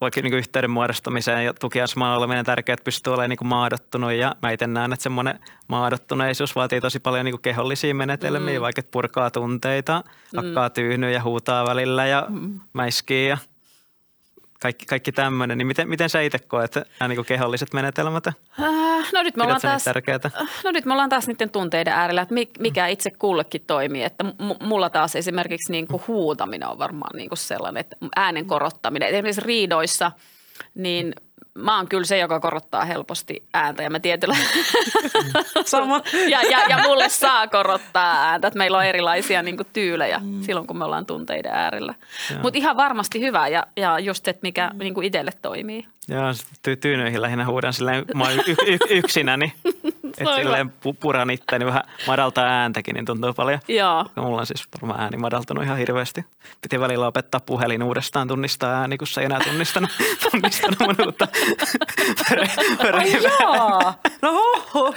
vaikka 0.01 0.21
niin 0.21 0.31
kuin 0.31 0.39
yhteyden 0.39 0.71
muodostamiseen 0.71 1.45
ja 1.45 1.53
tukiasemaan 1.53 2.17
oleminen 2.17 2.45
tärkeää, 2.45 2.73
että 2.73 2.83
pystyy 2.83 3.13
olemaan 3.13 3.29
niin 3.29 3.37
kuin 3.37 3.47
maadottunut. 3.47 4.11
Ja 4.11 4.35
mä 4.41 4.51
itse 4.51 4.67
näen, 4.67 4.93
että 4.93 5.03
semmoinen 5.03 5.39
maadottuneisuus 5.67 6.55
vaatii 6.55 6.81
tosi 6.81 6.99
paljon 6.99 7.25
niin 7.25 7.33
kuin 7.33 7.41
kehollisia 7.41 7.95
menetelmiä, 7.95 8.59
mm. 8.59 8.61
vaikka 8.61 8.79
että 8.79 8.91
purkaa 8.91 9.31
tunteita, 9.31 10.03
hakkaa 10.37 10.69
tyynyä 10.69 11.09
ja 11.09 11.23
huutaa 11.23 11.65
välillä 11.65 12.05
ja 12.05 12.25
mm. 12.29 12.59
mäiskii 12.73 13.27
ja 13.27 13.37
kaikki, 14.61 14.85
kaikki 14.85 15.11
tämmöinen. 15.11 15.57
Niin 15.57 15.67
miten, 15.67 15.89
miten 15.89 16.09
sä 16.09 16.21
itse 16.21 16.39
koet 16.39 16.75
nämä 16.99 17.07
niin 17.07 17.25
keholliset 17.25 17.73
menetelmät? 17.73 18.27
Äh, 18.27 18.35
No 19.13 19.23
nyt 19.23 19.35
me 19.37 19.43
ollaan 19.43 19.61
taas, 19.61 19.83
tärkeätä? 19.83 20.31
no 20.63 20.71
nyt 20.71 20.85
me 20.85 20.93
ollaan 20.93 21.09
taas 21.09 21.27
niiden 21.27 21.49
tunteiden 21.49 21.93
äärellä, 21.93 22.21
että 22.21 22.33
mi- 22.33 22.51
mikä 22.59 22.87
itse 22.87 23.11
kullekin 23.11 23.63
toimii. 23.67 24.03
Että 24.03 24.25
mulla 24.63 24.89
taas 24.89 25.15
esimerkiksi 25.15 25.71
niin 25.71 25.87
kuin 25.87 26.03
huutaminen 26.07 26.67
on 26.69 26.77
varmaan 26.77 27.15
niin 27.17 27.29
kuin 27.29 27.37
sellainen, 27.37 27.81
että 27.81 27.95
äänen 28.15 28.45
korottaminen. 28.45 29.09
Esimerkiksi 29.09 29.41
riidoissa, 29.41 30.11
niin 30.75 31.13
mä 31.55 31.77
oon 31.77 31.87
kyllä 31.87 32.05
se, 32.05 32.17
joka 32.17 32.39
korottaa 32.39 32.85
helposti 32.85 33.43
ääntä 33.53 33.83
ja 33.83 33.89
mä 33.89 33.99
tietyllä 33.99 34.35
Sama. 35.65 36.01
ja, 36.29 36.41
ja, 36.41 36.59
ja 36.69 36.79
mulle 36.83 37.09
saa 37.09 37.47
korottaa 37.47 38.29
ääntä, 38.29 38.47
että 38.47 38.57
meillä 38.57 38.77
on 38.77 38.85
erilaisia 38.85 39.43
niin 39.43 39.57
kuin, 39.57 39.67
tyylejä 39.73 40.19
mm. 40.23 40.41
silloin, 40.41 40.67
kun 40.67 40.77
me 40.77 40.85
ollaan 40.85 41.05
tunteiden 41.05 41.51
äärellä. 41.51 41.93
Mutta 42.41 42.57
ihan 42.57 42.77
varmasti 42.77 43.21
hyvä 43.21 43.47
ja, 43.47 43.67
ja 43.77 43.99
just, 43.99 44.27
että 44.27 44.39
mikä 44.43 44.69
mm. 44.73 44.79
niin 44.79 44.93
kuin 44.93 45.07
itselle 45.07 45.31
toimii. 45.41 45.85
Joo, 46.07 46.31
ty- 46.31 46.75
tyynyihin 46.81 47.21
lähinnä 47.21 47.45
huudan 47.45 47.73
silleen, 47.73 48.05
mä 48.15 48.23
oon 48.23 48.33
y- 48.33 48.55
y- 48.73 48.97
yksinäni. 48.97 49.53
Että 50.17 50.35
silleen 50.35 50.69
pu- 50.69 50.95
puran 50.99 51.29
itteeni 51.29 51.65
vähän 51.65 51.83
madaltaa 52.07 52.45
ääntäkin, 52.45 52.93
niin 52.95 53.05
tuntuu 53.05 53.33
paljon. 53.33 53.59
Joo. 53.67 54.05
Ja 54.15 54.21
mulla 54.21 54.39
on 54.39 54.45
siis 54.45 54.63
varmaan 54.81 55.01
ääni 55.01 55.17
madaltunut 55.17 55.63
ihan 55.63 55.77
hirveästi. 55.77 56.25
Piti 56.61 56.79
välillä 56.79 57.07
opettaa 57.07 57.39
puhelin 57.45 57.83
uudestaan 57.83 58.27
tunnistaa 58.27 58.79
ääni, 58.81 58.97
kun 58.97 59.07
se 59.07 59.21
ei 59.21 59.25
enää 59.25 59.39
tunnistanut, 59.39 59.89
tunnistanut 60.31 60.79
mun 60.79 60.95
uutta 61.05 61.27
Jaa. 63.23 63.93
No 64.21 64.31
hoho. 64.33 64.93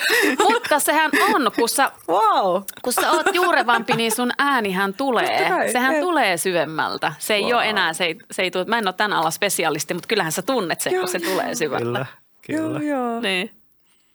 Mutta 0.52 0.78
sehän 0.78 1.10
on, 1.34 1.50
kun 1.56 1.68
sä, 1.68 1.90
Wow. 2.08 2.62
kun 2.82 2.92
sä 2.92 3.10
oot 3.10 3.26
juurevampi, 3.34 3.92
niin 3.92 4.12
sun 4.12 4.30
äänihän 4.38 4.94
tulee. 4.94 5.48
Kai, 5.48 5.72
Sehän 5.72 5.94
jep. 5.94 6.00
tulee 6.02 6.36
syvemmältä. 6.36 7.12
Se 7.18 7.34
ei 7.34 7.42
Wow. 7.42 7.52
ole 7.54 7.68
enää, 7.68 7.92
se 7.92 8.04
ei, 8.04 8.18
se 8.30 8.42
ei 8.42 8.50
tule, 8.50 8.64
mä 8.64 8.78
en 8.78 8.88
ole 8.88 8.94
tämän 8.94 9.12
ala 9.18 9.30
spesialisti, 9.30 9.94
mutta 9.94 10.06
kyllähän 10.08 10.32
sä 10.32 10.42
tunnet 10.42 10.80
sen, 10.80 10.94
kun 11.00 11.08
se 11.08 11.18
tulee 11.20 11.54
syvältä. 11.54 11.84
Kyllä, 11.84 12.06
kyllä. 12.46 12.80
Joo, 12.80 12.98
joo. 12.98 13.20
Niin. 13.20 13.50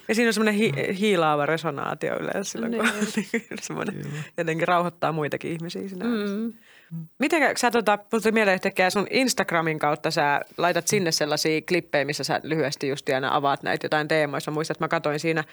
Ja 0.09 0.15
siinä 0.15 0.29
on 0.29 0.33
semmoinen 0.33 0.53
hi- 0.53 0.97
hiilaava 0.99 1.45
resonaatio 1.45 2.15
yleensä 2.19 2.51
silloin, 2.51 2.73
kun 2.73 2.89
semmoinen 3.61 4.05
jotenkin 4.37 4.67
rauhoittaa 4.67 5.11
muitakin 5.11 5.51
ihmisiä 5.51 5.87
siinä. 5.87 6.05
Mm. 6.05 6.53
Miten 7.19 7.57
sä 7.57 7.71
tota, 7.71 7.97
tuli 7.97 8.31
mieleen 8.31 8.55
yhtäkkiä 8.55 8.89
sun 8.89 9.07
Instagramin 9.09 9.79
kautta 9.79 10.11
sä 10.11 10.41
laitat 10.57 10.87
sinne 10.87 11.11
sellaisia 11.11 11.61
klippejä, 11.61 12.05
missä 12.05 12.23
sä 12.23 12.39
lyhyesti 12.43 12.87
just 12.87 13.09
aina 13.09 13.35
avaat 13.35 13.63
näitä 13.63 13.85
jotain 13.85 14.07
teemoissa. 14.07 14.51
Mä 14.51 14.55
muistan, 14.55 14.73
että 14.73 14.83
mä 14.83 14.87
katsoin 14.87 15.19
siinä, 15.19 15.43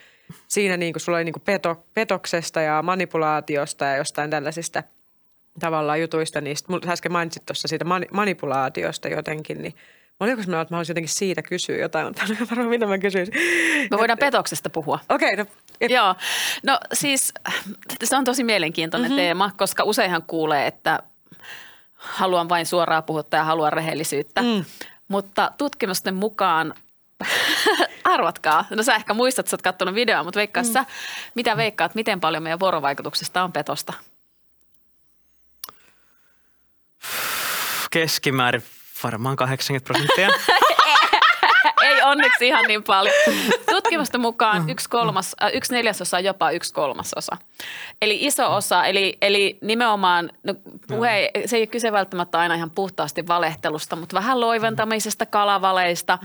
siinä 0.48 0.76
niin 0.76 0.92
kuin 0.92 1.00
sulla 1.00 1.18
oli 1.18 1.24
niin 1.24 1.32
kuin 1.32 1.42
peto, 1.44 1.84
petoksesta 1.94 2.60
ja 2.60 2.82
manipulaatiosta 2.82 3.84
ja 3.84 3.96
jostain 3.96 4.30
tällaisista 4.30 4.82
tavallaan 5.60 6.00
jutuista. 6.00 6.40
Niin 6.40 6.56
sit, 6.56 6.66
äsken 6.88 7.12
mainitsit 7.12 7.46
tuossa 7.46 7.68
siitä 7.68 7.84
mani, 7.84 8.06
manipulaatiosta 8.12 9.08
jotenkin, 9.08 9.62
niin 9.62 9.74
Oliko 10.20 10.36
se 10.36 10.42
että 10.42 10.52
mä 10.54 10.58
haluaisin 10.70 10.92
jotenkin 10.92 11.14
siitä 11.14 11.42
kysyä 11.42 11.76
jotain, 11.76 12.06
mutta 12.06 12.22
en 12.40 12.46
varmaan 12.50 12.68
mitä 12.68 12.86
mä 12.86 12.98
kysyisin. 12.98 13.34
Me 13.90 13.98
voidaan 13.98 14.18
petoksesta 14.18 14.70
puhua. 14.70 14.98
Okei, 15.08 15.34
okay, 15.34 15.44
no 15.44 15.50
et... 15.80 15.90
Joo, 15.90 16.14
no 16.62 16.78
siis 16.92 17.34
se 18.04 18.16
on 18.16 18.24
tosi 18.24 18.44
mielenkiintoinen 18.44 19.10
mm-hmm. 19.10 19.22
teema, 19.22 19.50
koska 19.56 19.84
useinhan 19.84 20.22
kuulee, 20.22 20.66
että 20.66 20.98
haluan 21.94 22.48
vain 22.48 22.66
suoraa 22.66 23.02
puhuttaa 23.02 23.40
ja 23.40 23.44
haluan 23.44 23.72
rehellisyyttä. 23.72 24.42
Mm. 24.42 24.64
Mutta 25.08 25.50
tutkimusten 25.58 26.14
mukaan, 26.14 26.74
arvatkaa, 28.04 28.64
no 28.70 28.82
sä 28.82 28.94
ehkä 28.94 29.14
muistat, 29.14 29.44
että 29.44 29.50
sä 29.50 29.54
oot 29.54 29.62
katsonut 29.62 29.94
videoa, 29.94 30.24
mutta 30.24 30.38
veikkaa 30.38 30.62
mm. 30.62 30.72
sä, 30.72 30.84
mitä 31.34 31.56
veikkaat, 31.56 31.94
miten 31.94 32.20
paljon 32.20 32.42
meidän 32.42 32.60
vuorovaikutuksesta 32.60 33.42
on 33.42 33.52
petosta? 33.52 33.92
Keskimäärin 37.90 38.62
varmaan 39.04 39.36
80 39.36 39.84
prosenttia. 39.84 40.28
Onneksi 42.16 42.46
ihan 42.46 42.64
niin 42.64 42.82
paljon. 42.82 43.14
Tutkimusten 43.74 44.20
mukaan 44.20 44.70
yksi, 44.70 44.88
kolmas, 44.88 45.36
äh, 45.42 45.50
yksi 45.54 45.72
neljäsosa, 45.72 46.20
jopa 46.20 46.50
yksi 46.50 46.74
kolmasosa. 46.74 47.36
Eli 48.02 48.18
iso 48.20 48.54
osa, 48.54 48.84
eli, 48.84 49.18
eli 49.22 49.58
nimenomaan, 49.62 50.30
no 50.42 50.54
puhe, 50.88 51.30
se 51.46 51.56
ei 51.56 51.60
ole 51.60 51.66
kyse 51.66 51.92
välttämättä 51.92 52.38
aina 52.38 52.54
ihan 52.54 52.70
puhtaasti 52.70 53.26
valehtelusta, 53.26 53.96
mutta 53.96 54.16
vähän 54.16 54.40
loiventamisesta, 54.40 55.26
kalavaleista. 55.26 56.18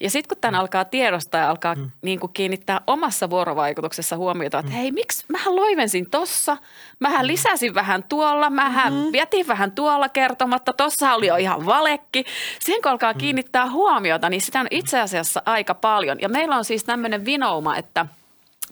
Ja 0.00 0.10
sitten 0.10 0.28
kun 0.28 0.40
tämän 0.40 0.60
alkaa 0.60 0.84
tiedostaa 0.84 1.40
ja 1.40 1.50
alkaa 1.50 1.74
mm. 1.74 1.90
niin 2.02 2.20
kuin 2.20 2.32
kiinnittää 2.32 2.80
omassa 2.86 3.30
vuorovaikutuksessa 3.30 4.16
huomiota, 4.16 4.58
että 4.58 4.72
hei, 4.72 4.92
miksi 4.92 5.24
mähän 5.28 5.56
loivensin 5.56 6.10
tossa, 6.10 6.56
mähän 7.00 7.26
lisäsin 7.26 7.74
vähän 7.74 8.04
tuolla, 8.08 8.50
mähän 8.50 8.92
mm-hmm. 8.92 9.12
vietin 9.12 9.48
vähän 9.48 9.72
tuolla 9.72 10.08
kertomatta, 10.08 10.72
tossa 10.72 11.14
oli 11.14 11.26
jo 11.26 11.36
ihan 11.36 11.66
valekki. 11.66 12.24
Siihen 12.60 12.82
kun 12.82 12.90
alkaa 12.90 13.14
kiinnittää 13.14 13.70
huomiota, 13.70 14.30
niin 14.30 14.40
sitä 14.40 14.60
on 14.60 14.66
itse 14.70 15.00
asiassa 15.00 15.29
aika 15.36 15.74
paljon. 15.74 16.18
Ja 16.20 16.28
meillä 16.28 16.56
on 16.56 16.64
siis 16.64 16.84
tämmöinen 16.84 17.24
vinouma, 17.24 17.76
että– 17.76 18.06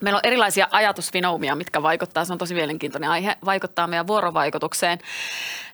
Meillä 0.00 0.16
on 0.16 0.26
erilaisia 0.26 0.68
ajatusvinoumia, 0.70 1.56
mitkä 1.56 1.82
vaikuttaa, 1.82 2.24
se 2.24 2.32
on 2.32 2.38
tosi 2.38 2.54
mielenkiintoinen 2.54 3.10
aihe, 3.10 3.36
vaikuttaa 3.44 3.86
meidän 3.86 4.06
vuorovaikutukseen. 4.06 4.98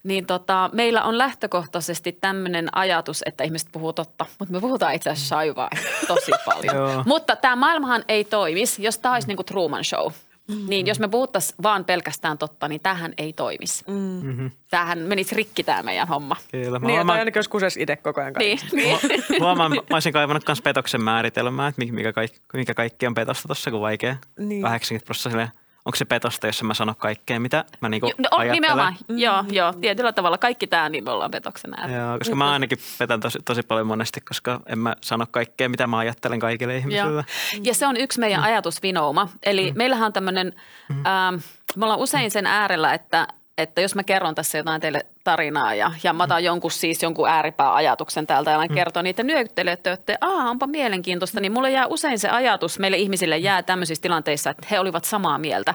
Niin 0.05 0.27
tota, 0.27 0.71
meillä 0.73 1.03
on 1.03 1.19
lähtökohtaisesti 1.19 2.19
tämmöinen 2.21 2.77
ajatus, 2.77 3.23
että 3.27 3.45
ihmiset 3.45 3.69
puhuu 3.73 3.93
totta, 3.93 4.27
mutta 4.39 4.55
me 4.55 4.61
puhutaan 4.61 4.95
itse 4.95 5.11
asiassa 5.11 5.29
saivaa 5.29 5.71
tosi 6.07 6.33
paljon. 6.45 7.03
mutta 7.07 7.37
tämä 7.37 7.57
maailmahan 7.57 8.05
ei 8.09 8.25
toimisi, 8.25 8.83
jos 8.83 8.99
tämä 8.99 9.15
olisi 9.15 9.29
niin 9.29 9.37
kuin 9.37 9.47
Truman 9.47 9.85
Show– 9.85 10.13
Mm-hmm. 10.49 10.69
Niin 10.69 10.87
jos 10.87 11.01
me 11.01 11.09
puhuttaisiin 11.09 11.57
vaan 11.63 11.85
pelkästään 11.85 12.39
totta, 12.39 12.69
niin 12.69 12.81
tähän 12.81 13.15
ei 13.19 13.33
toimisi. 13.33 13.85
Mm-hmm. 13.89 14.51
Tähän 14.71 14.99
menisi 14.99 15.35
rikki 15.35 15.65
tämä 15.65 15.83
meidän 15.83 16.09
homma. 16.09 16.37
Kyllä. 16.53 16.79
Mä 16.79 16.87
niin, 16.87 16.97
huomaan, 16.97 17.19
ainakin 17.19 17.39
jos 17.39 17.49
kuses 17.49 17.77
itse 17.77 17.97
koko 17.97 18.21
ajan 18.21 18.35
Niin, 18.39 18.59
niin. 18.73 18.99
Huomaan, 19.41 19.71
mä 19.71 19.81
olisin 19.91 20.13
kaivannut 20.13 20.45
myös 20.49 20.63
petoksen 20.63 21.03
määritelmää, 21.03 21.69
että 21.69 21.83
mikä 21.91 22.13
kaikki, 22.13 22.41
mikä 22.53 22.75
kaikki 22.75 23.07
on 23.07 23.15
petosta 23.15 23.49
tuossa, 23.49 23.71
kun 23.71 23.81
vaikea. 23.81 24.17
Niin. 24.39 24.63
80 24.63 25.05
prosenttia 25.07 25.64
onko 25.85 25.97
se 25.97 26.05
petosta, 26.05 26.47
jos 26.47 26.63
mä 26.63 26.75
sano 26.75 26.95
kaikkea, 26.95 27.41
mitä 27.41 27.65
mä 27.81 27.89
niinku 27.89 28.07
no, 28.07 28.29
ajattelen? 28.31 28.53
Nimenomaan, 28.53 28.97
mm. 29.09 29.19
joo, 29.19 29.45
joo, 29.51 29.73
tietyllä 29.73 30.13
tavalla. 30.13 30.39
Kaikki 30.39 30.67
tämä, 30.67 30.89
niin 30.89 31.05
me 31.05 31.11
ollaan 31.11 31.31
petoksen 31.31 31.75
äärellä. 31.79 31.99
Joo, 31.99 32.19
koska 32.19 32.37
mä 32.37 32.53
ainakin 32.53 32.79
petän 32.99 33.21
tosi, 33.21 33.39
tosi 33.45 33.63
paljon 33.63 33.87
monesti, 33.87 34.21
koska 34.21 34.61
en 34.67 34.79
mä 34.79 34.97
sano 35.01 35.27
kaikkea, 35.31 35.69
mitä 35.69 35.87
mä 35.87 35.99
ajattelen 35.99 36.41
kaikille 36.41 36.77
ihmisille. 36.77 37.13
Joo. 37.13 37.25
Ja 37.63 37.75
se 37.75 37.87
on 37.87 37.97
yksi 37.97 38.21
meidän 38.21 38.41
mm. 38.41 38.45
ajatusvinouma. 38.45 39.29
Eli 39.43 39.71
mm. 39.71 39.79
meillähän 39.79 40.07
on 40.07 40.13
tämmöinen, 40.13 40.53
mm. 40.89 41.07
ähm, 41.07 41.35
me 41.77 41.85
ollaan 41.85 42.01
usein 42.01 42.31
sen 42.31 42.47
äärellä, 42.47 42.95
että– 42.95 43.29
että 43.59 43.81
jos 43.81 43.95
mä 43.95 44.05
kerron 44.05 44.35
tässä 44.35 44.59
jotain 44.59 44.81
teille 44.81 45.07
tarinaa 45.25 45.75
ja, 45.75 45.93
ja 46.03 46.13
mä 46.13 46.25
otan 46.25 46.45
jonkun 46.45 46.71
siis 46.71 47.03
jonkun 47.03 47.29
ääripää 47.29 47.75
ajatuksen 47.75 48.27
täältä 48.27 48.51
ja 48.51 48.59
mm. 48.59 48.75
kertoo 48.75 49.03
niitä 49.03 49.23
nyökyttelijöitä, 49.23 49.93
että 49.93 50.19
aa, 50.21 50.51
onpa 50.51 50.67
mielenkiintoista, 50.67 51.41
niin 51.41 51.53
mulle 51.53 51.71
jää 51.71 51.87
usein 51.87 52.19
se 52.19 52.29
ajatus, 52.29 52.79
meille 52.79 52.97
ihmisille 52.97 53.39
jää 53.39 53.63
tämmöisissä 53.63 54.03
tilanteissa, 54.03 54.51
että 54.51 54.67
he 54.71 54.79
olivat 54.79 55.05
samaa 55.05 55.39
mieltä. 55.39 55.75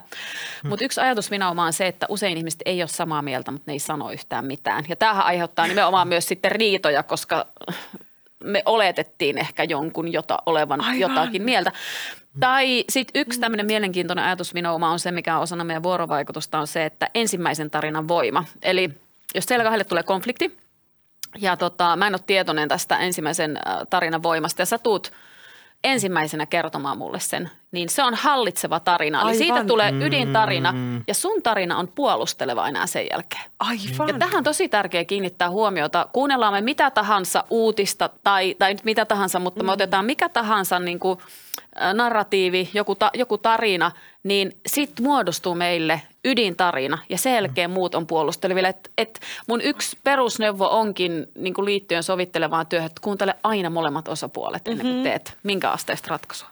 Mm. 0.64 0.70
Mutta 0.70 0.86
yksi 0.86 1.02
ajatus 1.02 1.32
minä 1.32 1.50
on 1.50 1.74
se, 1.74 1.88
että 1.88 2.06
usein 2.10 2.38
ihmiset 2.38 2.62
ei 2.66 2.82
ole 2.82 2.88
samaa 2.88 3.22
mieltä, 3.22 3.52
mutta 3.52 3.72
ne 3.72 3.74
ei 3.74 3.80
sano 3.80 4.12
yhtään 4.12 4.46
mitään. 4.46 4.86
Ja 4.90 4.96
tämähän 4.96 5.26
aiheuttaa 5.26 5.68
nimenomaan 5.68 6.08
myös 6.08 6.28
sitten 6.28 6.52
riitoja, 6.52 7.04
koska 7.04 7.46
me 8.44 8.64
oletettiin 8.66 9.38
ehkä 9.38 9.64
jonkun 9.64 10.14
jota 10.14 10.38
olevan 10.46 10.82
Aivan. 10.82 11.00
jotakin 11.00 11.42
mieltä. 11.42 11.72
Tai 12.40 12.84
sitten 12.90 13.22
yksi 13.22 13.40
tämmöinen 13.40 13.66
mielenkiintoinen 13.66 14.26
ajatusvinouma 14.26 14.92
on 14.92 15.00
se, 15.00 15.12
mikä 15.12 15.36
on 15.38 15.44
osana 15.44 15.64
meidän 15.64 15.84
vuorovaikutusta, 15.84 16.60
on 16.60 16.68
se, 16.68 16.86
että 16.86 17.10
ensimmäisen 17.14 17.70
tarinan 17.70 18.08
voima. 18.08 18.46
Eli 18.62 18.90
jos 19.36 19.46
teillä 19.46 19.64
kahdelle 19.64 19.84
tulee 19.84 20.04
konflikti, 20.04 20.58
ja 21.40 21.58
tota, 21.58 21.96
mä 21.96 22.08
en 22.08 22.14
ole 22.14 22.22
tietoinen 22.26 22.70
tästä 22.70 22.98
ensimmäisen 22.98 23.58
äh, 23.58 23.78
tarinan 23.90 24.24
voimasta, 24.24 24.62
ja 24.62 24.66
sä 24.66 24.78
tuut– 24.78 25.12
ensimmäisenä 25.84 26.46
kertomaan 26.46 26.98
mulle 26.98 27.20
sen, 27.20 27.50
niin 27.72 27.90
se 27.90 28.04
on 28.04 28.14
hallitseva 28.14 28.80
tarina. 28.80 29.18
Aivan. 29.18 29.30
Eli 29.30 29.38
siitä 29.38 29.66
tulee 29.66 29.94
ydintarina 30.02 30.72
mm. 30.72 31.04
ja 31.08 31.14
sun 31.14 31.42
tarina 31.44 31.78
on 31.78 31.88
puolusteleva 31.88 32.68
enää 32.68 32.88
sen 32.88 33.08
jälkeen. 33.12 33.44
Aivan. 33.60 34.08
Ja 34.08 34.20
tähän 34.20 34.38
on 34.38 34.44
tosi 34.44 34.70
tärkeää 34.70 35.06
kiinnittää 35.06 35.50
huomiota. 35.50 36.08
Kuunnellaan 36.14 36.54
me 36.54 36.62
mitä 36.62 36.92
tahansa 36.92 37.44
uutista 37.50 38.10
tai, 38.24 38.56
tai 38.60 38.74
nyt 38.74 38.84
mitä 38.84 39.06
tahansa, 39.06 39.40
mutta 39.40 39.64
mm. 39.64 39.66
me 39.66 39.72
otetaan 39.72 40.06
mikä 40.06 40.30
tahansa 40.30 40.80
niin 40.80 41.00
kuin, 41.00 41.20
narratiivi, 41.94 42.70
joku, 42.74 42.96
ta, 42.96 43.12
joku 43.14 43.38
tarina, 43.38 43.92
niin 44.24 44.60
sitten 44.68 45.06
muodostuu 45.06 45.56
meille 45.56 46.02
ydintarina 46.26 46.98
ja 47.10 47.18
sen 47.18 47.34
jälkeen 47.34 47.72
muut 47.72 47.96
on 47.96 48.08
puolusteleville. 48.08 48.68
Et, 48.68 48.92
et 48.98 49.20
mun 49.48 49.62
yksi 49.62 49.98
perusneuvo 50.04 50.68
onkin 50.68 51.28
niin 51.36 51.54
kuin 51.54 51.66
liittyen 51.66 52.04
sovittelevaan 52.04 52.68
työhön, 52.68 52.86
että 52.86 53.02
kuuntele 53.02 53.36
aina 53.44 53.70
molemmat 53.70 54.08
osapuolet 54.08 54.68
ennen 54.68 54.86
kuin 54.86 54.94
mm-hmm. 54.94 55.04
teet 55.04 55.38
minkä 55.44 55.70
asteista 55.70 56.08
ratkaisua. 56.10 56.50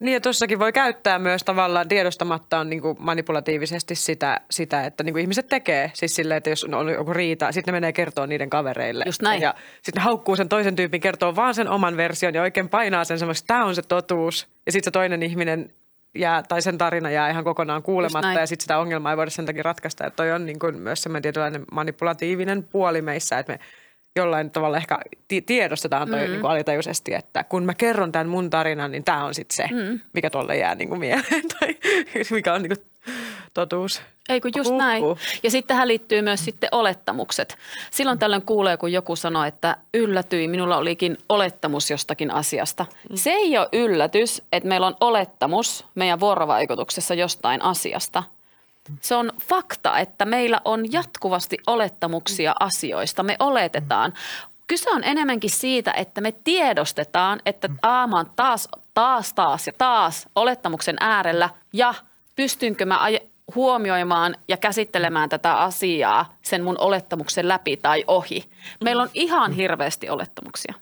Niin 0.00 0.14
ja 0.14 0.20
tuossakin 0.20 0.58
voi 0.58 0.72
käyttää 0.72 1.18
myös 1.18 1.44
tavallaan 1.44 1.88
tiedostamattaan 1.88 2.70
niin 2.70 2.82
kuin 2.82 2.96
manipulatiivisesti 3.00 3.94
sitä, 3.94 4.40
sitä 4.50 4.84
että 4.84 5.04
niin 5.04 5.14
kuin 5.14 5.20
ihmiset 5.20 5.48
tekee. 5.48 5.90
Siis 5.94 6.16
silleen, 6.16 6.38
että 6.38 6.50
jos 6.50 6.64
on 6.64 6.88
joku 6.88 7.12
riita, 7.12 7.52
sitten 7.52 7.72
ne 7.72 7.76
menee 7.76 7.92
kertoa 7.92 8.26
niiden 8.26 8.50
kavereille. 8.50 9.04
Just 9.06 9.22
näin. 9.22 9.42
Ja 9.42 9.54
sitten 9.82 10.00
ne 10.00 10.04
haukkuu 10.04 10.36
sen 10.36 10.48
toisen 10.48 10.76
tyypin, 10.76 11.00
kertoo 11.00 11.36
vaan 11.36 11.54
sen 11.54 11.68
oman 11.68 11.96
version 11.96 12.34
ja 12.34 12.42
oikein 12.42 12.68
painaa 12.68 13.04
sen 13.04 13.18
semmoista, 13.18 13.42
että 13.44 13.54
tämä 13.54 13.64
on 13.64 13.74
se 13.74 13.82
totuus. 13.82 14.46
Ja 14.66 14.72
sitten 14.72 14.84
se 14.84 14.90
toinen 14.90 15.22
ihminen 15.22 15.70
jää, 16.18 16.42
tai 16.42 16.62
sen 16.62 16.78
tarina 16.78 17.10
jää 17.10 17.30
ihan 17.30 17.44
kokonaan 17.44 17.82
kuulematta 17.82 18.40
ja 18.40 18.46
sitten 18.46 18.62
sitä 18.64 18.78
ongelmaa 18.78 19.12
ei 19.12 19.16
voida 19.16 19.30
sen 19.30 19.46
takia 19.46 19.62
ratkaista. 19.62 20.06
Että 20.06 20.16
toi 20.16 20.32
on 20.32 20.46
niin 20.46 20.58
kuin 20.58 20.78
myös 20.78 21.02
semmoinen 21.02 21.22
tietynlainen 21.22 21.64
manipulatiivinen 21.72 22.62
puoli 22.62 23.02
meissä, 23.02 23.38
että 23.38 23.52
me 23.52 23.58
jollain 24.16 24.50
tavalla 24.50 24.76
ehkä 24.76 24.98
tiedostetaan 25.46 26.08
toi 26.08 26.24
mm. 26.24 26.30
niin 26.30 26.40
kuin 26.40 26.50
alitajuisesti, 26.50 27.14
että 27.14 27.44
kun 27.44 27.64
mä 27.64 27.74
kerron 27.74 28.12
tämän 28.12 28.28
mun 28.28 28.50
tarinan, 28.50 28.90
niin 28.90 29.04
tämä 29.04 29.24
on 29.24 29.34
sitten 29.34 29.56
se, 29.56 29.74
mm. 29.74 30.00
mikä 30.12 30.30
tuolle 30.30 30.56
jää 30.56 30.74
niin 30.74 30.88
kuin 30.88 31.00
mieleen 31.00 31.48
tai 31.60 31.76
mikä 32.30 32.54
on 32.54 32.62
niin 32.62 32.76
kuin 32.76 32.86
totuus. 33.66 34.02
Ei 34.28 34.40
kun 34.40 34.50
just 34.56 34.72
näin. 34.74 35.04
Ja 35.42 35.50
sitten 35.50 35.68
tähän 35.68 35.88
liittyy 35.88 36.22
myös 36.22 36.44
sitten 36.44 36.68
olettamukset. 36.72 37.58
Silloin 37.90 38.18
tällöin 38.18 38.42
kuulee, 38.42 38.76
kun 38.76 38.92
joku 38.92 39.16
sanoo, 39.16 39.44
että 39.44 39.76
yllätyin, 39.94 40.50
minulla 40.50 40.76
olikin 40.76 41.18
olettamus 41.28 41.90
jostakin 41.90 42.30
asiasta. 42.30 42.86
Mm. 43.10 43.16
Se 43.16 43.30
ei 43.30 43.58
ole 43.58 43.68
yllätys, 43.72 44.42
että 44.52 44.68
meillä 44.68 44.86
on 44.86 44.96
olettamus 45.00 45.84
meidän 45.94 46.20
vuorovaikutuksessa 46.20 47.14
jostain 47.14 47.62
asiasta– 47.62 48.22
se 49.00 49.14
on 49.14 49.32
fakta, 49.40 49.98
että 49.98 50.24
meillä 50.24 50.60
on 50.64 50.92
jatkuvasti 50.92 51.58
olettamuksia 51.66 52.54
asioista. 52.60 53.22
Me 53.22 53.36
oletetaan. 53.38 54.12
Kyse 54.66 54.90
on 54.90 55.04
enemmänkin 55.04 55.50
siitä, 55.50 55.92
että 55.92 56.20
me 56.20 56.32
tiedostetaan, 56.32 57.40
että 57.46 57.68
aama 57.82 58.18
on 58.18 58.30
taas, 58.36 58.68
taas, 58.94 59.34
taas 59.34 59.66
ja 59.66 59.72
taas 59.78 60.28
olettamuksen 60.34 60.96
äärellä 61.00 61.50
ja 61.72 61.94
pystynkö 62.36 62.86
mä 62.86 62.98
huomioimaan 63.54 64.36
ja 64.48 64.56
käsittelemään 64.56 65.28
tätä 65.28 65.54
asiaa 65.54 66.36
sen 66.42 66.64
mun 66.64 66.76
olettamuksen 66.78 67.48
läpi 67.48 67.76
tai 67.76 68.04
ohi. 68.06 68.44
Meillä 68.84 69.02
on 69.02 69.10
ihan 69.14 69.52
hirveästi 69.52 70.10
olettamuksia. 70.10 70.74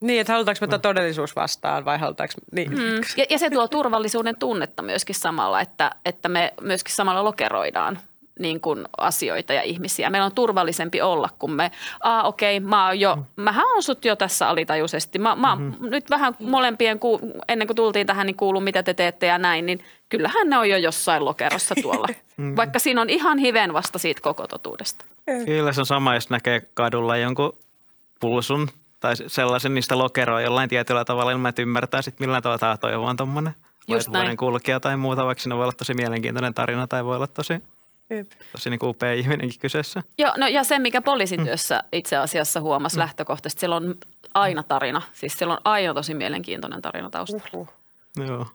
Niin, 0.00 0.20
että 0.20 0.32
halutaanko 0.32 0.66
me 0.66 0.78
todellisuus 0.78 1.36
vastaan 1.36 1.84
vai 1.84 1.98
halutaanko... 1.98 2.34
Niin. 2.52 2.70
Mm. 2.70 3.00
Ja, 3.16 3.24
ja 3.30 3.38
se 3.38 3.50
tuo 3.50 3.68
turvallisuuden 3.68 4.36
tunnetta 4.38 4.82
myöskin 4.82 5.14
samalla, 5.14 5.60
että, 5.60 5.90
että 6.04 6.28
me 6.28 6.54
myöskin 6.60 6.94
samalla 6.94 7.24
lokeroidaan 7.24 7.98
niin 8.38 8.60
kuin 8.60 8.84
asioita 8.96 9.52
ja 9.52 9.62
ihmisiä. 9.62 10.10
Meillä 10.10 10.26
on 10.26 10.34
turvallisempi 10.34 11.02
olla, 11.02 11.28
kun 11.38 11.52
me, 11.52 11.70
aa 12.00 12.22
okei, 12.22 12.56
okay, 12.56 12.68
mä 12.68 12.86
oon 12.86 13.00
jo, 13.00 13.18
mähän 13.36 13.66
on 13.76 13.82
sut 13.82 14.04
jo 14.04 14.16
tässä 14.16 14.48
alitajuisesti. 14.48 15.18
Mä, 15.18 15.36
mä 15.36 15.56
mm-hmm. 15.56 15.90
nyt 15.90 16.10
vähän 16.10 16.36
molempien, 16.40 16.98
ku, 16.98 17.20
ennen 17.48 17.66
kuin 17.66 17.76
tultiin 17.76 18.06
tähän, 18.06 18.26
niin 18.26 18.36
kuulun 18.36 18.62
mitä 18.62 18.82
te 18.82 18.94
teette 18.94 19.26
ja 19.26 19.38
näin, 19.38 19.66
niin 19.66 19.84
kyllähän 20.08 20.50
ne 20.50 20.58
on 20.58 20.68
jo 20.68 20.76
jossain 20.76 21.24
lokerossa 21.24 21.74
tuolla. 21.82 22.08
Mm-hmm. 22.36 22.56
Vaikka 22.56 22.78
siinä 22.78 23.00
on 23.00 23.10
ihan 23.10 23.38
hiven 23.38 23.72
vasta 23.72 23.98
siitä 23.98 24.20
koko 24.20 24.46
totuudesta. 24.46 25.04
Kyllä 25.44 25.72
se 25.72 25.80
on 25.80 25.86
sama, 25.86 26.14
jos 26.14 26.30
näkee 26.30 26.62
kadulla 26.74 27.16
jonkun 27.16 27.56
pulsun 28.20 28.68
tai 29.00 29.14
sellaisen 29.26 29.74
niistä 29.74 29.98
lokeroa 29.98 30.40
jollain 30.40 30.68
tietyllä 30.68 31.04
tavalla 31.04 31.30
ilman, 31.30 31.48
että 31.48 31.62
ymmärtää 31.62 32.02
sitten 32.02 32.28
millä 32.28 32.40
tavalla 32.40 32.58
tämä 32.58 32.76
toi 32.76 32.94
on 32.94 33.02
vaan 33.02 33.16
tuommoinen 33.16 33.54
kulkija 34.38 34.80
tai 34.80 34.96
muuta, 34.96 35.26
vaikka 35.26 35.42
siinä 35.42 35.56
voi 35.56 35.62
olla 35.62 35.72
tosi 35.72 35.94
mielenkiintoinen 35.94 36.54
tarina 36.54 36.86
tai 36.86 37.04
voi 37.04 37.16
olla 37.16 37.26
tosi 37.26 37.54
Tosi 38.52 38.70
niin 38.70 38.78
kuin 38.78 38.90
upea 38.90 39.12
ihminenkin 39.12 39.60
kyseessä. 39.60 40.02
Joo, 40.18 40.32
no 40.36 40.46
ja 40.46 40.64
se, 40.64 40.78
mikä 40.78 41.02
poliisityössä 41.02 41.84
itse 41.92 42.16
asiassa 42.16 42.60
huomasi 42.60 42.96
mm. 42.96 43.00
lähtökohtaisesti, 43.00 43.60
siellä 43.60 43.76
on 43.76 43.94
aina 44.34 44.62
tarina. 44.62 45.02
Siis 45.12 45.32
siellä 45.38 45.54
on 45.54 45.60
aina 45.64 45.94
tosi 45.94 46.14
mielenkiintoinen 46.14 46.82
tarina 46.82 47.10
taustalla. 47.10 47.44
Uh-huh. 47.52 47.68
Joo. 48.26 48.46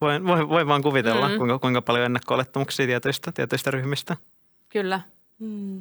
Voin, 0.00 0.26
voin, 0.26 0.48
voin 0.48 0.66
vaan 0.66 0.82
kuvitella, 0.82 1.28
mm. 1.28 1.36
kuinka, 1.36 1.58
kuinka 1.58 1.82
paljon 1.82 2.06
ennakko-olettamuksia 2.06 2.86
tietyistä, 2.86 3.32
tietyistä 3.32 3.70
ryhmistä. 3.70 4.16
Kyllä. 4.68 5.00
Mm. 5.38 5.80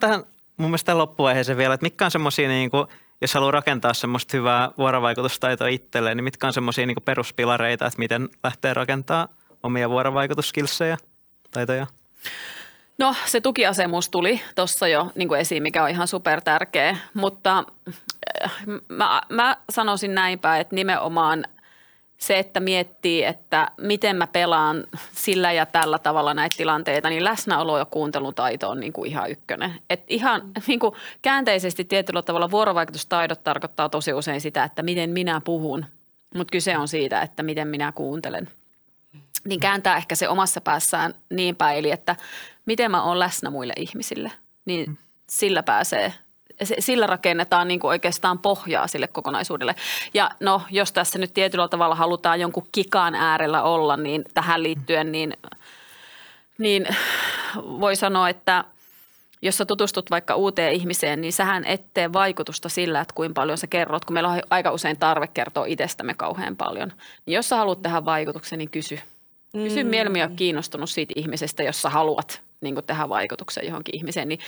Tähän 0.00 0.24
mun 0.56 0.70
mielestä 0.70 0.98
loppuvaiheeseen 0.98 1.58
vielä, 1.58 1.74
että 1.74 1.84
mitkä 1.84 2.04
on 2.04 2.10
semmoisia, 2.10 2.48
niin 2.48 2.70
kuin, 2.70 2.86
jos 3.20 3.34
haluaa 3.34 3.50
rakentaa 3.50 3.94
semmoista 3.94 4.36
hyvää 4.36 4.70
vuorovaikutustaitoa 4.78 5.68
itselleen, 5.68 6.16
niin 6.16 6.24
mitkä 6.24 6.46
on 6.46 6.52
semmoisia 6.52 6.86
niin 6.86 6.96
peruspilareita, 7.04 7.86
että 7.86 7.98
miten 7.98 8.28
lähtee 8.44 8.74
rakentaa 8.74 9.28
omia 9.62 9.90
vuorovaikutuskilsejä? 9.90 10.96
Taitoja? 11.50 11.86
No 12.98 13.14
se 13.26 13.40
tukiasemus 13.40 14.08
tuli 14.08 14.40
tuossa 14.54 14.88
jo 14.88 15.12
niin 15.14 15.28
kuin 15.28 15.40
esiin, 15.40 15.62
mikä 15.62 15.82
on 15.82 15.90
ihan 15.90 16.08
super 16.08 16.40
tärkeä, 16.40 16.96
mutta 17.14 17.64
äh, 18.44 18.52
mä, 18.88 19.22
mä 19.28 19.56
sanoisin 19.70 20.14
näinpä, 20.14 20.58
että 20.58 20.74
nimenomaan 20.74 21.44
se, 22.18 22.38
että 22.38 22.60
miettii, 22.60 23.24
että 23.24 23.70
miten 23.80 24.16
mä 24.16 24.26
pelaan 24.26 24.84
sillä 25.12 25.52
ja 25.52 25.66
tällä 25.66 25.98
tavalla 25.98 26.34
näitä 26.34 26.56
tilanteita, 26.56 27.08
niin 27.08 27.24
läsnäolo 27.24 27.78
ja 27.78 27.84
kuuntelutaito 27.84 28.70
on 28.70 28.80
niin 28.80 28.92
kuin 28.92 29.10
ihan 29.10 29.30
ykkönen. 29.30 29.74
Et 29.90 30.04
ihan 30.08 30.42
niin 30.66 30.80
kuin 30.80 30.94
käänteisesti 31.22 31.84
tietyllä 31.84 32.22
tavalla 32.22 32.50
vuorovaikutustaidot 32.50 33.44
tarkoittaa 33.44 33.88
tosi 33.88 34.12
usein 34.12 34.40
sitä, 34.40 34.64
että 34.64 34.82
miten 34.82 35.10
minä 35.10 35.40
puhun, 35.44 35.84
mutta 36.34 36.52
kyse 36.52 36.78
on 36.78 36.88
siitä, 36.88 37.22
että 37.22 37.42
miten 37.42 37.68
minä 37.68 37.92
kuuntelen 37.92 38.48
niin 39.44 39.60
kääntää 39.60 39.96
ehkä 39.96 40.14
se 40.14 40.28
omassa 40.28 40.60
päässään 40.60 41.14
niin 41.30 41.56
päin, 41.56 41.78
eli 41.78 41.90
että 41.90 42.16
miten 42.66 42.90
mä 42.90 43.02
oon 43.02 43.18
läsnä 43.18 43.50
muille 43.50 43.72
ihmisille, 43.76 44.32
niin 44.64 44.90
mm. 44.90 44.96
sillä 45.30 45.62
pääsee 45.62 46.12
sillä 46.78 47.06
rakennetaan 47.06 47.68
niin 47.68 47.80
kuin 47.80 47.88
oikeastaan 47.88 48.38
pohjaa 48.38 48.86
sille 48.86 49.08
kokonaisuudelle. 49.08 49.74
Ja 50.14 50.30
no, 50.40 50.62
jos 50.70 50.92
tässä 50.92 51.18
nyt 51.18 51.34
tietyllä 51.34 51.68
tavalla 51.68 51.94
halutaan 51.94 52.40
jonkun 52.40 52.66
kikan 52.72 53.14
äärellä 53.14 53.62
olla, 53.62 53.96
niin 53.96 54.24
tähän 54.34 54.62
liittyen, 54.62 55.12
niin, 55.12 55.36
niin 56.58 56.86
voi 57.56 57.96
sanoa, 57.96 58.28
että 58.28 58.64
jos 59.42 59.58
sä 59.58 59.64
tutustut 59.64 60.10
vaikka 60.10 60.34
uuteen 60.34 60.72
ihmiseen, 60.72 61.20
niin 61.20 61.32
sähän 61.32 61.64
ettee 61.64 62.12
vaikutusta 62.12 62.68
sillä, 62.68 63.00
että 63.00 63.14
kuinka 63.14 63.40
paljon 63.40 63.58
sä 63.58 63.66
kerrot, 63.66 64.04
kun 64.04 64.14
meillä 64.14 64.28
on 64.28 64.42
aika 64.50 64.70
usein 64.70 64.98
tarve 64.98 65.26
kertoa 65.26 65.66
itsestämme 65.66 66.14
kauhean 66.14 66.56
paljon. 66.56 66.92
Niin 67.26 67.34
jos 67.34 67.48
sä 67.48 67.56
haluat 67.56 67.82
tehdä 67.82 68.04
vaikutuksen, 68.04 68.58
niin 68.58 68.70
kysy– 68.70 68.98
Kysy 69.52 69.84
mm. 69.84 69.90
mieluummin 69.90 70.22
ole 70.22 70.30
kiinnostunut 70.36 70.90
siitä 70.90 71.12
ihmisestä, 71.16 71.62
jos 71.62 71.82
sä 71.82 71.90
haluat 71.90 72.42
niin 72.60 72.74
kuin 72.74 72.86
tehdä 72.86 73.08
vaikutuksen 73.08 73.66
johonkin 73.66 73.96
ihmiseen, 73.96 74.28
niin 74.28 74.40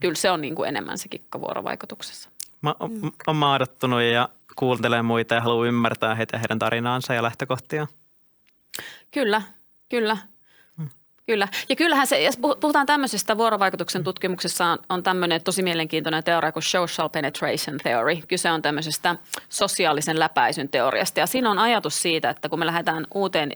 kyllä 0.00 0.14
se 0.14 0.30
on 0.30 0.40
niin 0.40 0.54
kuin 0.54 0.68
enemmän 0.68 0.98
se 0.98 1.08
kikka 1.08 1.40
vuorovaikutuksessa. 1.40 2.30
Mä 2.62 2.74
oon 2.80 2.90
mm. 2.90 3.36
maadattunut 3.36 4.02
ja 4.02 4.28
kuuntelen 4.56 5.04
muita 5.04 5.34
ja 5.34 5.40
haluan 5.40 5.68
ymmärtää 5.68 6.14
heitä, 6.14 6.38
heidän 6.38 6.58
tarinaansa 6.58 7.14
ja 7.14 7.22
lähtökohtia. 7.22 7.86
Kyllä, 9.10 9.42
kyllä. 9.88 10.16
Kyllä. 11.32 11.48
Ja 11.68 11.76
kyllähän 11.76 12.06
se, 12.06 12.22
jos 12.22 12.36
puhutaan 12.60 12.86
tämmöisestä 12.86 13.36
vuorovaikutuksen 13.36 14.04
tutkimuksessa 14.04 14.66
on, 14.66 14.78
on 14.88 15.02
tämmöinen 15.02 15.42
tosi 15.42 15.62
mielenkiintoinen 15.62 16.24
teoria 16.24 16.52
kuin 16.52 16.62
social 16.62 17.08
penetration 17.08 17.78
theory. 17.82 18.16
Kyse 18.28 18.50
on 18.50 18.62
tämmöisestä 18.62 19.16
sosiaalisen 19.48 20.18
läpäisyn 20.18 20.68
teoriasta. 20.68 21.20
Ja 21.20 21.26
siinä 21.26 21.50
on 21.50 21.58
ajatus 21.58 22.02
siitä, 22.02 22.30
että 22.30 22.48
kun 22.48 22.58
me 22.58 22.66
lähdetään 22.66 23.06
uuteen 23.14 23.52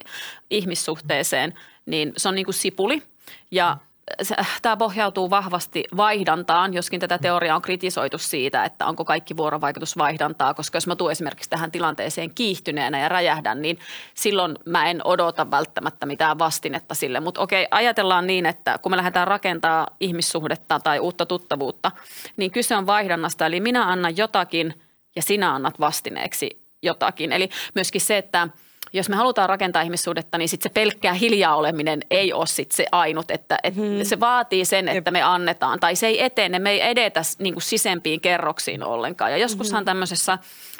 ihmissuhteeseen, 0.50 1.54
niin 1.86 2.12
se 2.16 2.28
on 2.28 2.34
niin 2.34 2.44
kuin 2.44 2.54
sipuli. 2.54 3.02
Ja 3.50 3.76
tämä 4.62 4.76
pohjautuu 4.76 5.30
vahvasti 5.30 5.84
vaihdantaan, 5.96 6.74
joskin 6.74 7.00
tätä 7.00 7.18
teoriaa 7.18 7.56
on 7.56 7.62
kritisoitu 7.62 8.18
siitä, 8.18 8.64
että 8.64 8.86
onko 8.86 9.04
kaikki 9.04 9.36
vuorovaikutus 9.36 9.98
vaihdantaa, 9.98 10.54
koska 10.54 10.76
jos 10.76 10.86
mä 10.86 10.96
tuun 10.96 11.12
esimerkiksi 11.12 11.50
tähän 11.50 11.70
tilanteeseen 11.70 12.34
kiihtyneenä 12.34 13.00
ja 13.00 13.08
räjähdän, 13.08 13.62
niin 13.62 13.78
silloin 14.14 14.58
mä 14.66 14.90
en 14.90 15.00
odota 15.04 15.50
välttämättä 15.50 16.06
mitään 16.06 16.38
vastinetta 16.38 16.94
sille. 16.94 17.20
Mutta 17.20 17.40
okei, 17.40 17.66
ajatellaan 17.70 18.26
niin, 18.26 18.46
että 18.46 18.78
kun 18.78 18.92
me 18.92 18.96
lähdetään 18.96 19.28
rakentaa 19.28 19.86
ihmissuhdetta 20.00 20.80
tai 20.80 20.98
uutta 20.98 21.26
tuttavuutta, 21.26 21.92
niin 22.36 22.50
kyse 22.50 22.76
on 22.76 22.86
vaihdannasta, 22.86 23.46
eli 23.46 23.60
minä 23.60 23.88
annan 23.88 24.16
jotakin 24.16 24.74
ja 25.16 25.22
sinä 25.22 25.54
annat 25.54 25.80
vastineeksi 25.80 26.62
jotakin. 26.82 27.32
Eli 27.32 27.48
myöskin 27.74 28.00
se, 28.00 28.18
että– 28.18 28.48
jos 28.96 29.08
me 29.08 29.16
halutaan 29.16 29.48
rakentaa 29.48 29.82
ihmissuhdetta, 29.82 30.38
niin 30.38 30.48
sit 30.48 30.62
se 30.62 30.68
pelkkää 30.68 31.12
hiljaa 31.12 31.56
oleminen 31.56 32.00
ei 32.10 32.32
ole 32.32 32.46
sit 32.46 32.72
se 32.72 32.86
ainut, 32.92 33.30
että, 33.30 33.58
että 33.62 33.80
hmm. 33.80 34.02
se 34.02 34.20
vaatii 34.20 34.64
sen, 34.64 34.88
että 34.88 35.10
me 35.10 35.22
annetaan. 35.22 35.80
Tai 35.80 35.96
se 35.96 36.06
ei 36.06 36.24
etene, 36.24 36.58
me 36.58 36.70
ei 36.70 36.90
edetä 36.90 37.20
niin 37.38 37.54
kuin 37.54 37.62
sisempiin 37.62 38.20
kerroksiin 38.20 38.82
ollenkaan. 38.82 39.30
Ja 39.30 39.36
joskushan 39.36 39.80
hmm. 39.80 39.84
tämmöisessä 39.84 40.38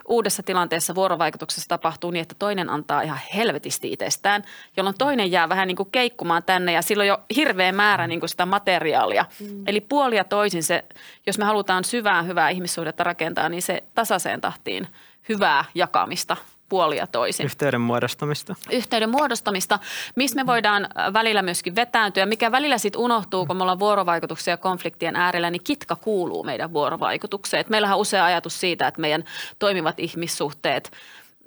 uudessa 0.09 0.43
tilanteessa 0.43 0.95
vuorovaikutuksessa 0.95 1.69
tapahtuu 1.69 2.11
niin, 2.11 2.23
että 2.23 2.35
toinen 2.39 2.71
antaa 2.71 3.03
ihan 3.03 3.21
helvetisti 3.35 3.93
itsestään, 3.93 4.45
jolloin 4.77 4.99
toinen 4.99 5.33
jää 5.33 5.49
vähän 5.49 5.69
niin 5.69 5.77
kuin 5.77 5.91
keikkumaan 5.93 6.43
tänne 6.43 6.73
ja 6.73 6.83
silloin 6.83 7.09
jo 7.09 7.19
hirveä 7.37 7.73
määrä 7.73 8.07
niin 8.07 8.21
kuin 8.21 8.31
sitä 8.31 8.47
materiaalia. 8.47 9.25
Hmm. 9.41 9.62
Eli 9.67 9.81
puolia 9.81 10.25
toisin 10.25 10.62
se, 10.62 10.85
jos 11.27 11.39
me 11.39 11.45
halutaan 11.45 11.85
syvää 11.85 12.23
hyvää 12.23 12.49
ihmissuhdetta 12.49 13.05
rakentaa, 13.05 13.49
niin 13.49 13.62
se 13.62 13.83
tasaiseen 13.95 14.41
tahtiin 14.41 14.87
hyvää 15.29 15.64
jakamista– 15.75 16.37
puolia 16.69 17.07
toisin. 17.07 17.47
Yhteyden 17.47 17.81
muodostamista. 17.81 18.55
Yhteyden 18.71 19.11
muodostamista, 19.11 19.79
missä 20.17 20.37
me 20.37 20.47
voidaan 20.47 20.85
äh, 20.85 21.12
välillä 21.12 21.43
myöskin 21.43 21.75
vetääntyä. 21.75 22.27
Mikä 22.27 22.53
välillä 22.53 22.79
sitten 22.79 23.01
unohtuu, 23.01 23.47
kun 23.47 23.57
me 23.57 23.62
ollaan 23.62 23.79
vuorovaikutuksia 23.79 24.53
ja 24.53 24.57
konfliktien 24.57 25.17
äärellä, 25.17 25.51
niin 25.51 25.64
kitka 25.64 25.97
kuuluu 25.97 26.45
meidän 26.45 26.73
vuorovaikutukseen. 26.73 27.61
Et 27.61 27.69
meillähän 27.69 27.97
on 27.97 28.01
usea 28.01 28.25
ajatus 28.25 28.61
siitä, 28.61 28.89
että 28.89 29.01
meidän 29.01 29.25
toimivat 29.59 30.01
ihmissuhteet 30.01 30.93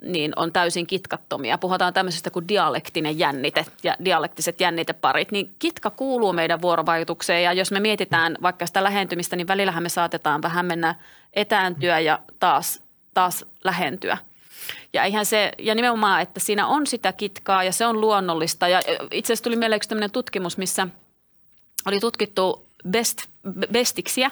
niin 0.02 0.32
on 0.36 0.52
täysin 0.52 0.86
kitkattomia. 0.86 1.58
Puhutaan 1.58 1.94
tämmöisestä 1.94 2.30
kuin 2.30 2.48
dialektinen 2.48 3.18
jännite 3.18 3.66
ja 3.82 3.96
dialektiset 4.04 4.60
jänniteparit, 4.60 5.32
niin 5.32 5.54
kitka 5.58 5.90
kuuluu 5.90 6.32
meidän 6.32 6.62
vuorovaikutukseen 6.62 7.42
ja 7.42 7.52
jos 7.52 7.70
me 7.70 7.80
mietitään 7.80 8.36
vaikka 8.42 8.66
sitä 8.66 8.84
lähentymistä, 8.84 9.36
niin 9.36 9.48
välillähän 9.48 9.82
me 9.82 9.88
saatetaan 9.88 10.42
vähän 10.42 10.66
mennä 10.66 10.94
etääntyä 11.32 11.98
ja 11.98 12.18
taas, 12.38 12.82
taas 13.14 13.44
lähentyä– 13.64 14.18
ja, 14.92 15.04
ihan 15.04 15.26
se, 15.26 15.52
ja 15.58 15.74
nimenomaan, 15.74 16.22
että 16.22 16.40
siinä 16.40 16.66
on 16.66 16.86
sitä 16.86 17.12
kitkaa 17.12 17.64
ja 17.64 17.72
se 17.72 17.86
on 17.86 18.00
luonnollista. 18.00 18.68
Ja 18.68 18.80
itse 19.12 19.32
asiassa 19.32 19.44
tuli 19.44 19.56
mieleen 19.56 19.76
yksi 19.76 19.88
tämmöinen 19.88 20.10
tutkimus, 20.10 20.58
missä 20.58 20.86
oli 21.86 22.00
tutkittu 22.00 22.66
best, 22.88 23.18
bestiksiä, 23.72 24.30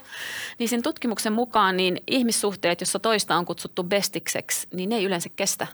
niin 0.58 0.68
sen 0.68 0.82
tutkimuksen 0.82 1.32
mukaan 1.32 1.76
niin 1.76 2.00
ihmissuhteet, 2.06 2.80
jossa 2.80 2.98
toista 2.98 3.36
on 3.36 3.44
kutsuttu 3.44 3.84
bestikseksi, 3.84 4.68
niin 4.72 4.88
ne 4.88 4.96
ei 4.96 5.04
yleensä 5.04 5.28
kestä. 5.36 5.66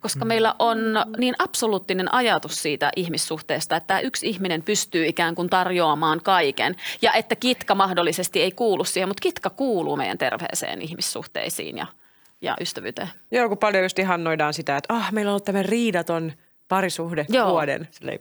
Koska 0.00 0.24
meillä 0.24 0.54
on 0.58 0.78
niin 1.18 1.34
absoluuttinen 1.38 2.14
ajatus 2.14 2.62
siitä 2.62 2.90
ihmissuhteesta, 2.96 3.76
että 3.76 4.00
yksi 4.00 4.28
ihminen 4.28 4.62
pystyy 4.62 5.06
ikään 5.06 5.34
kuin 5.34 5.50
tarjoamaan 5.50 6.20
kaiken 6.22 6.76
ja 7.02 7.12
että 7.12 7.36
kitka 7.36 7.74
mahdollisesti 7.74 8.42
ei 8.42 8.52
kuulu 8.52 8.84
siihen, 8.84 9.08
mutta 9.08 9.22
kitka 9.22 9.50
kuuluu 9.50 9.96
meidän 9.96 10.18
terveeseen 10.18 10.82
ihmissuhteisiin 10.82 11.78
ja– 11.78 11.86
ja 12.42 12.56
ystävyyteen. 12.60 13.08
Joo, 13.30 13.48
kun 13.48 13.58
paljon 13.58 13.84
just 13.84 13.98
ihannoidaan 13.98 14.54
sitä, 14.54 14.76
että 14.76 14.94
ah, 14.94 15.12
meillä 15.12 15.28
on 15.28 15.32
ollut 15.32 15.44
tämmöinen 15.44 15.68
riidaton 15.68 16.32
parisuhde 16.68 17.26
Joo. 17.28 17.50
vuoden. 17.50 17.88
Silleen. 17.90 18.20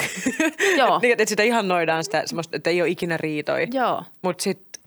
Joo. 0.78 0.98
niin, 1.02 1.12
että 1.12 1.24
sitä 1.28 1.42
ihannoidaan 1.42 2.04
sitä 2.04 2.22
semmoista, 2.26 2.56
että 2.56 2.70
ei 2.70 2.82
ole 2.82 2.90
ikinä 2.90 3.16
riitoi. 3.16 3.68
Joo. 3.72 4.04
Mutta 4.22 4.42
sitten, 4.42 4.82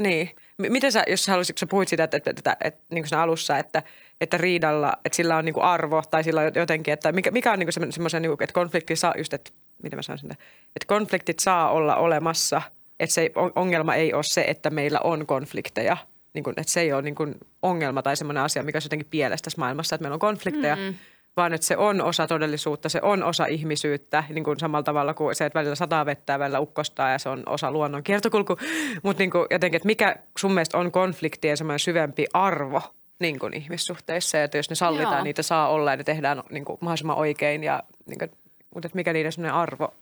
niin. 0.00 0.30
Miten 0.58 0.92
sä, 0.92 1.04
jos 1.08 1.24
sä 1.24 1.32
haluaisit, 1.32 1.56
kun 1.56 1.60
sä 1.60 1.66
puhuit 1.66 1.88
sitä, 1.88 2.04
että, 2.04 2.16
että, 2.16 2.30
että, 2.30 2.52
että, 2.52 2.68
että 2.68 2.94
niin 2.94 3.04
kuin 3.08 3.18
alussa, 3.18 3.58
että, 3.58 3.82
että 4.20 4.38
riidalla, 4.38 4.92
että 5.04 5.16
sillä 5.16 5.36
on 5.36 5.44
niin 5.44 5.54
kuin 5.54 5.64
arvo 5.64 6.02
tai 6.10 6.24
sillä 6.24 6.40
on 6.40 6.52
jotenkin, 6.54 6.94
että 6.94 7.12
mikä, 7.12 7.30
mikä 7.30 7.52
on 7.52 7.58
niin 7.58 7.66
kuin 7.66 7.92
semmoisen, 7.92 8.22
niin 8.22 8.30
kuin, 8.30 8.44
että 8.44 8.54
konflikti 8.54 8.96
saa 8.96 9.14
just, 9.18 9.34
että 9.34 9.50
miten 9.82 9.98
mä 9.98 10.02
sanon 10.02 10.18
sitä, 10.18 10.34
että 10.76 10.86
konfliktit 10.86 11.38
saa 11.38 11.70
olla 11.70 11.96
olemassa, 11.96 12.62
että 13.00 13.14
se 13.14 13.30
ongelma 13.56 13.94
ei 13.94 14.12
ole 14.12 14.22
se, 14.22 14.44
että 14.48 14.70
meillä 14.70 15.00
on 15.04 15.26
konflikteja– 15.26 15.96
niin 16.34 16.44
kuin, 16.44 16.54
että 16.56 16.72
se 16.72 16.80
ei 16.80 16.92
ole 16.92 17.02
niin 17.02 17.14
kuin 17.14 17.34
ongelma 17.62 18.02
tai 18.02 18.16
semmoinen 18.16 18.42
asia, 18.42 18.62
mikä 18.62 18.78
on 18.78 18.82
jotenkin 18.84 19.08
pielessä 19.10 19.44
tässä 19.44 19.60
maailmassa, 19.60 19.94
että 19.94 20.02
meillä 20.02 20.14
on 20.14 20.20
konflikteja, 20.20 20.76
mm-hmm. 20.76 20.94
vaan 21.36 21.54
että 21.54 21.66
se 21.66 21.76
on 21.76 22.00
osa 22.02 22.26
todellisuutta, 22.26 22.88
se 22.88 23.00
on 23.02 23.22
osa 23.22 23.46
ihmisyyttä, 23.46 24.24
niin 24.28 24.44
kuin 24.44 24.60
samalla 24.60 24.82
tavalla 24.82 25.14
kuin 25.14 25.34
se, 25.34 25.46
että 25.46 25.58
välillä 25.58 25.74
sataa 25.74 26.06
vettä 26.06 26.32
ja 26.32 26.38
välillä 26.38 26.60
ukkostaa 26.60 27.10
ja 27.10 27.18
se 27.18 27.28
on 27.28 27.42
osa 27.46 27.70
luonnon 27.70 28.02
kiertokulku. 28.02 28.56
Mutta 29.02 29.22
niin 29.22 29.30
jotenkin, 29.50 29.76
että 29.76 29.86
mikä 29.86 30.16
sun 30.38 30.52
mielestä 30.52 30.78
on 30.78 30.92
konfliktien 30.92 31.56
semmoinen 31.56 31.78
syvempi 31.78 32.26
arvo 32.32 32.82
niin 33.18 33.38
kuin 33.38 33.54
ihmissuhteissa 33.54 34.36
ja 34.36 34.44
että 34.44 34.58
jos 34.58 34.70
ne 34.70 34.76
sallitaan, 34.76 35.14
Joo. 35.14 35.24
niitä 35.24 35.42
saa 35.42 35.68
olla 35.68 35.90
ja 35.90 35.96
ne 35.96 36.04
tehdään 36.04 36.42
niin 36.50 36.64
kuin 36.64 36.78
mahdollisimman 36.80 37.16
oikein 37.16 37.64
ja 37.64 37.82
niin 38.06 38.18
kuin, 38.18 38.30
mutta 38.74 38.86
että 38.86 38.96
mikä 38.96 39.12
niiden 39.12 39.32
semmoinen 39.32 39.54
arvo. 39.54 39.94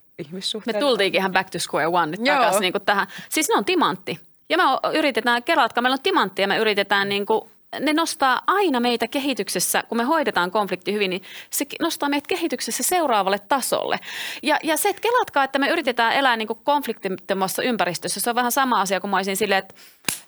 Me 0.66 0.72
tultiinkin 0.80 1.18
ihan 1.18 1.32
back 1.32 1.50
to 1.50 1.58
square 1.58 1.86
one 1.86 2.06
nyt 2.06 2.24
takaisin 2.24 2.60
niin 2.60 2.72
tähän. 2.86 3.06
Siis 3.28 3.48
ne 3.48 3.54
on 3.54 3.64
timantti. 3.64 4.20
Ja 4.48 4.56
me 4.56 4.62
yritetään, 4.94 5.42
kelatkaa, 5.42 5.82
meillä 5.82 5.94
on 5.94 6.02
timantti 6.02 6.42
ja 6.42 6.48
me 6.48 6.56
yritetään 6.58 7.08
niin 7.08 7.26
kuin 7.26 7.42
ne 7.80 7.92
nostaa 7.92 8.40
aina 8.46 8.80
meitä 8.80 9.08
kehityksessä, 9.08 9.82
kun 9.88 9.98
me 9.98 10.04
hoidetaan 10.04 10.50
konflikti 10.50 10.92
hyvin, 10.92 11.10
niin 11.10 11.22
se 11.50 11.66
nostaa 11.80 12.08
meitä 12.08 12.28
kehityksessä 12.28 12.82
seuraavalle 12.82 13.38
tasolle. 13.38 14.00
Ja, 14.42 14.58
ja 14.62 14.76
se, 14.76 14.88
että 14.88 15.02
kelatkaa, 15.02 15.44
että 15.44 15.58
me 15.58 15.68
yritetään 15.68 16.12
elää 16.12 16.36
niin 16.36 16.48
kuin 16.48 16.58
konfliktittomassa 16.64 17.62
ympäristössä, 17.62 18.20
se 18.20 18.30
on 18.30 18.36
vähän 18.36 18.52
sama 18.52 18.80
asia 18.80 19.00
kuin 19.00 19.10
mä 19.10 19.16
olisin 19.16 19.36
silleen, 19.36 19.58
että 19.58 19.74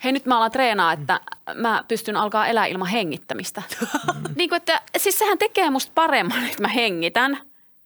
hei 0.05 0.12
nyt 0.12 0.27
mä 0.27 0.37
alan 0.37 0.51
treenaa, 0.51 0.93
että 0.93 1.21
mä 1.55 1.85
pystyn 1.89 2.16
alkaa 2.16 2.47
elää 2.47 2.66
ilman 2.66 2.89
hengittämistä. 2.89 3.62
Mm. 3.81 4.35
niin 4.37 4.49
kuin, 4.49 4.57
että, 4.57 4.81
siis 4.97 5.18
sehän 5.18 5.39
tekee 5.39 5.71
musta 5.71 5.93
paremman, 5.95 6.45
että 6.51 6.62
mä 6.62 6.68
hengitän 6.68 7.39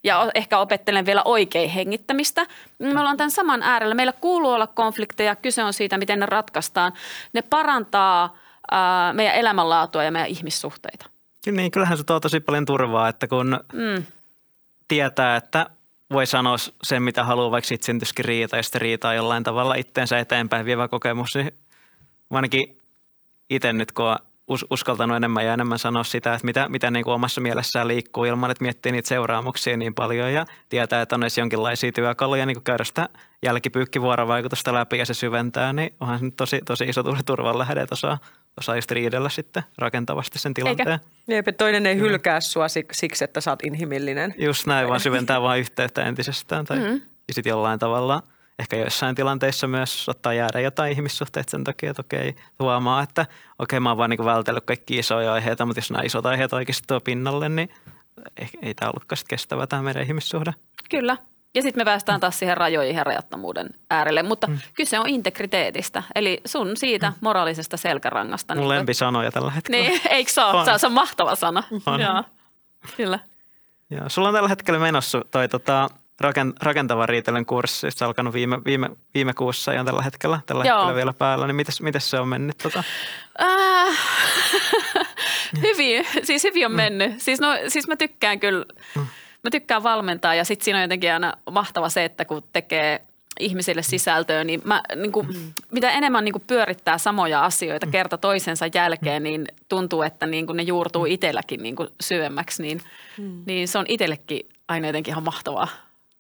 ja 0.04 0.30
ehkä 0.34 0.58
opettelen 0.58 1.06
vielä 1.06 1.22
oikein 1.24 1.70
hengittämistä. 1.70 2.46
Me 2.78 3.00
ollaan 3.00 3.16
tämän 3.16 3.30
saman 3.30 3.62
äärellä. 3.62 3.94
Meillä 3.94 4.12
kuuluu 4.12 4.50
olla 4.50 4.66
konflikteja, 4.66 5.36
kyse 5.36 5.64
on 5.64 5.72
siitä, 5.72 5.98
miten 5.98 6.20
ne 6.20 6.26
ratkaistaan. 6.26 6.92
Ne 7.32 7.42
parantaa 7.42 8.36
ää, 8.70 9.12
meidän 9.12 9.34
elämänlaatua 9.34 10.04
ja 10.04 10.10
meidän 10.10 10.30
ihmissuhteita. 10.30 11.06
Niin, 11.46 11.70
kyllähän 11.70 11.98
se 11.98 12.04
tuo 12.04 12.20
tosi 12.20 12.40
paljon 12.40 12.66
turvaa, 12.66 13.08
että 13.08 13.28
kun 13.28 13.60
mm. 13.72 14.04
tietää, 14.88 15.36
että 15.36 15.66
voi 16.12 16.26
sanoa 16.26 16.56
sen, 16.82 17.02
mitä 17.02 17.24
haluaa, 17.24 17.50
vaikka 17.50 17.68
sitten 17.68 17.86
syntyisikin 17.86 18.24
riita 18.24 18.56
ja 18.56 18.62
sitten 18.62 18.80
riitaa 18.80 19.14
jollain 19.14 19.44
tavalla 19.44 19.74
itteensä 19.74 20.18
eteenpäin 20.18 20.66
vievä 20.66 20.88
kokemus, 20.88 21.34
niin 21.34 21.54
ainakin 22.30 22.78
itse 23.50 23.72
nyt, 23.72 23.92
kun 23.92 24.16
on 24.46 24.58
uskaltanut 24.70 25.16
enemmän 25.16 25.46
ja 25.46 25.52
enemmän 25.52 25.78
sanoa 25.78 26.04
sitä, 26.04 26.34
että 26.34 26.44
mitä, 26.44 26.68
mitä 26.68 26.90
niin 26.90 27.04
kuin 27.04 27.14
omassa 27.14 27.40
mielessään 27.40 27.88
liikkuu 27.88 28.24
ilman, 28.24 28.50
että 28.50 28.62
miettii 28.62 28.92
niitä 28.92 29.08
seuraamuksia 29.08 29.76
niin 29.76 29.94
paljon 29.94 30.32
ja 30.32 30.46
tietää, 30.68 31.02
että 31.02 31.14
on 31.14 31.22
edes 31.22 31.38
jonkinlaisia 31.38 31.92
työkaluja 31.92 32.46
niin 32.46 32.54
kuin 32.54 32.64
käydä 32.64 32.84
sitä 32.84 33.08
jälkipyykkivuorovaikutusta 33.42 34.74
läpi 34.74 34.98
ja 34.98 35.06
se 35.06 35.14
syventää, 35.14 35.72
niin 35.72 35.94
onhan 36.00 36.18
se 36.18 36.24
nyt 36.24 36.36
tosi, 36.36 36.60
tosi 36.64 36.84
iso 36.84 37.02
turvan 37.26 37.58
lähde, 37.58 37.80
että 37.80 37.94
osaa, 37.94 38.18
osaa 38.58 38.76
just 38.76 38.90
riidellä 38.90 39.28
sitten 39.28 39.62
rakentavasti 39.78 40.38
sen 40.38 40.54
tilanteen. 40.54 41.00
Eikä. 41.28 41.52
toinen 41.52 41.86
ei 41.86 41.96
hylkää 41.96 42.40
sua 42.40 42.66
siksi, 42.68 43.24
että 43.24 43.40
sä 43.40 43.50
oot 43.50 43.62
inhimillinen. 43.62 44.34
Just 44.38 44.66
näin, 44.66 44.88
vaan 44.88 45.00
syventää 45.00 45.42
vaan 45.42 45.58
yhteyttä 45.58 46.04
entisestään 46.04 46.64
tai 46.64 46.78
mm-hmm. 46.78 47.00
ja 47.28 47.34
sitten 47.34 47.50
jollain 47.50 47.78
tavalla– 47.78 48.22
ehkä 48.58 48.76
joissain 48.76 49.14
tilanteissa 49.14 49.66
myös 49.66 50.08
ottaa 50.08 50.32
jäädä 50.32 50.60
jotain 50.60 50.92
ihmissuhteita 50.92 51.50
sen 51.50 51.64
takia, 51.64 51.90
että 51.90 52.00
okei, 52.00 52.36
huomaa, 52.58 53.02
että 53.02 53.26
okei, 53.58 53.80
mä 53.80 53.90
oon 53.90 53.98
vaan 53.98 54.10
niin 54.10 54.24
vältellyt 54.24 54.64
kaikki 54.64 54.98
isoja 54.98 55.32
aiheita, 55.32 55.66
mutta 55.66 55.78
jos 55.78 55.90
nämä 55.90 56.02
isot 56.04 56.26
aiheet 56.26 56.52
oikeasti 56.52 56.84
tuo 56.86 57.00
pinnalle, 57.00 57.48
niin 57.48 57.68
ei, 58.36 58.48
ei 58.62 58.74
tämä 58.74 58.90
ollutkaan 58.90 59.18
kestävä 59.28 59.66
tämä 59.66 59.82
meidän 59.82 60.02
ihmissuhde. 60.02 60.54
Kyllä. 60.90 61.16
Ja 61.54 61.62
sitten 61.62 61.80
me 61.80 61.84
päästään 61.84 62.20
taas 62.20 62.38
siihen 62.38 62.56
rajoihin 62.56 62.96
ja 62.96 63.04
rajattomuuden 63.04 63.70
äärelle. 63.90 64.22
Mutta 64.22 64.46
mm. 64.46 64.58
kyse 64.74 64.98
on 64.98 65.08
integriteetistä, 65.08 66.02
eli 66.14 66.40
sun 66.44 66.76
siitä 66.76 67.10
mm. 67.10 67.16
moraalisesta 67.20 67.76
selkärangasta. 67.76 68.54
Mun 68.54 68.60
niin 68.60 68.68
lempisanoja 68.68 69.32
tällä 69.32 69.50
hetkellä. 69.50 69.88
Niin, 69.88 70.00
eikö 70.10 70.32
se 70.32 70.44
ole? 70.44 70.78
Se 70.78 70.86
on 70.86 70.92
mahtava 70.92 71.34
sana. 71.34 71.62
On. 71.86 72.00
Joo, 72.00 72.24
kyllä. 72.96 73.18
Joo, 73.90 74.08
sulla 74.08 74.28
on 74.28 74.34
tällä 74.34 74.48
hetkellä 74.48 74.80
menossa 74.80 75.22
toi 75.30 75.48
tota, 75.48 75.90
rakentava 76.62 77.06
riitelyn 77.06 77.46
kurssi, 77.46 77.90
se 77.90 78.04
on 78.04 78.06
alkanut 78.06 78.34
viime, 78.34 78.64
viime, 78.64 78.90
viime 79.14 79.34
kuussa 79.34 79.72
ja 79.72 79.84
tällä 79.84 80.02
hetkellä, 80.02 80.40
tällä 80.46 80.64
Joo. 80.64 80.76
hetkellä 80.76 80.96
vielä 80.96 81.12
päällä, 81.12 81.46
niin 81.46 81.66
miten 81.80 82.00
se 82.00 82.20
on 82.20 82.28
mennyt? 82.28 82.58
Tota? 82.58 82.84
Äh, 83.42 83.98
hyvin, 85.62 86.06
siis 86.22 86.44
hyvin 86.44 86.66
on 86.66 86.72
mm. 86.72 86.76
mennyt. 86.76 87.20
Siis, 87.20 87.40
no, 87.40 87.48
siis 87.68 87.88
mä 87.88 87.96
tykkään 87.96 88.40
kyllä, 88.40 88.64
mm. 88.94 89.06
mä 89.42 89.50
tykkään 89.50 89.82
valmentaa 89.82 90.34
ja 90.34 90.44
sitten 90.44 90.64
siinä 90.64 90.78
on 90.78 90.82
jotenkin 90.82 91.12
aina 91.12 91.34
mahtava 91.50 91.88
se, 91.88 92.04
että 92.04 92.24
kun 92.24 92.42
tekee 92.52 93.00
ihmisille 93.40 93.82
sisältöä, 93.82 94.44
niin, 94.44 94.60
mä, 94.64 94.82
niin 94.96 95.12
kuin, 95.12 95.26
mm. 95.26 95.52
mitä 95.72 95.90
enemmän 95.90 96.24
niin 96.24 96.32
kuin 96.32 96.44
pyörittää 96.46 96.98
samoja 96.98 97.44
asioita 97.44 97.86
kerta 97.86 98.18
toisensa 98.18 98.66
jälkeen, 98.74 99.22
niin 99.22 99.44
tuntuu, 99.68 100.02
että 100.02 100.26
niin 100.26 100.46
kuin 100.46 100.56
ne 100.56 100.62
juurtuu 100.62 101.06
itselläkin 101.06 101.62
niin 101.62 101.76
kuin 101.76 101.88
syvemmäksi, 102.00 102.62
niin, 102.62 102.80
niin 103.46 103.68
se 103.68 103.78
on 103.78 103.84
itsellekin 103.88 104.48
aina 104.68 104.86
jotenkin 104.86 105.12
ihan 105.12 105.24
mahtavaa 105.24 105.68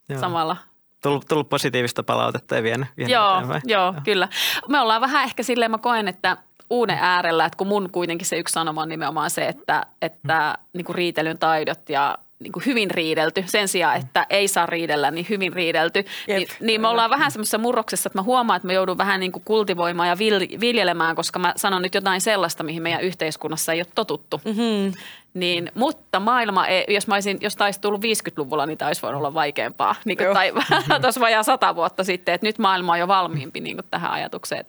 Joo. 0.08 0.20
samalla. 0.20 0.56
Tullut, 1.02 1.24
tullut 1.28 1.48
positiivista 1.48 2.02
palautetta 2.02 2.54
ja 2.54 2.62
vien, 2.62 2.86
vien 2.96 3.10
joo, 3.10 3.40
joo, 3.40 3.60
joo, 3.64 3.94
kyllä. 4.04 4.28
Me 4.68 4.80
ollaan 4.80 5.00
vähän 5.00 5.24
ehkä 5.24 5.42
silleen, 5.42 5.70
mä 5.70 5.78
koen, 5.78 6.08
että 6.08 6.36
uuden 6.70 6.98
äärellä, 7.00 7.44
että 7.44 7.56
kun 7.56 7.66
mun 7.66 7.88
kuitenkin 7.92 8.26
se 8.26 8.38
yksi 8.38 8.52
sanoma 8.52 8.82
on 8.82 8.88
nimenomaan 8.88 9.30
se, 9.30 9.48
että, 9.48 9.86
että 10.02 10.58
niin 10.72 10.84
kuin 10.84 10.96
riitelyn 10.96 11.38
taidot 11.38 11.88
ja 11.88 12.18
niin 12.38 12.52
kuin 12.52 12.66
hyvin 12.66 12.90
riidelty 12.90 13.44
sen 13.46 13.68
sijaan, 13.68 13.96
että 13.96 14.26
ei 14.30 14.48
saa 14.48 14.66
riidellä, 14.66 15.10
niin 15.10 15.26
hyvin 15.28 15.52
riidelty. 15.52 16.04
Niin, 16.26 16.48
niin 16.60 16.80
me 16.80 16.88
ollaan 16.88 17.10
vähän 17.10 17.30
semmoisessa 17.30 17.58
murroksessa, 17.58 18.08
että 18.08 18.18
mä 18.18 18.22
huomaan, 18.22 18.56
että 18.56 18.66
mä 18.66 18.72
joudun 18.72 18.98
vähän 18.98 19.20
niin 19.20 19.32
kuin 19.32 19.42
kultivoimaan 19.44 20.08
ja 20.08 20.18
viljelemään, 20.60 21.16
koska 21.16 21.38
mä 21.38 21.52
sanon 21.56 21.82
nyt 21.82 21.94
jotain 21.94 22.20
sellaista, 22.20 22.62
mihin 22.62 22.82
meidän 22.82 23.00
yhteiskunnassa 23.00 23.72
ei 23.72 23.80
ole 23.80 23.86
totuttu. 23.94 24.40
Mm-hmm. 24.44 24.92
Niin, 25.34 25.72
mutta 25.74 26.20
maailma, 26.20 26.66
ei, 26.66 26.84
jos, 26.88 27.06
mä 27.06 27.14
olisin, 27.14 27.38
jos 27.40 27.56
taisi 27.56 27.80
tullut 27.80 28.00
50-luvulla, 28.00 28.66
niin 28.66 28.78
tämä 28.78 28.88
olisi 28.88 29.02
voinut 29.02 29.18
olla 29.18 29.34
vaikeampaa. 29.34 29.94
Niin 30.04 30.18
kuin, 30.18 30.32
tai 30.32 30.52
tuossa 31.02 31.20
vajaa 31.20 31.42
sata 31.42 31.74
vuotta 31.74 32.04
sitten, 32.04 32.34
että 32.34 32.46
nyt 32.46 32.58
maailma 32.58 32.92
on 32.92 32.98
jo 32.98 33.08
valmiimpi 33.08 33.60
niin 33.60 33.76
kuin 33.76 33.86
tähän 33.90 34.10
ajatukseen. 34.10 34.64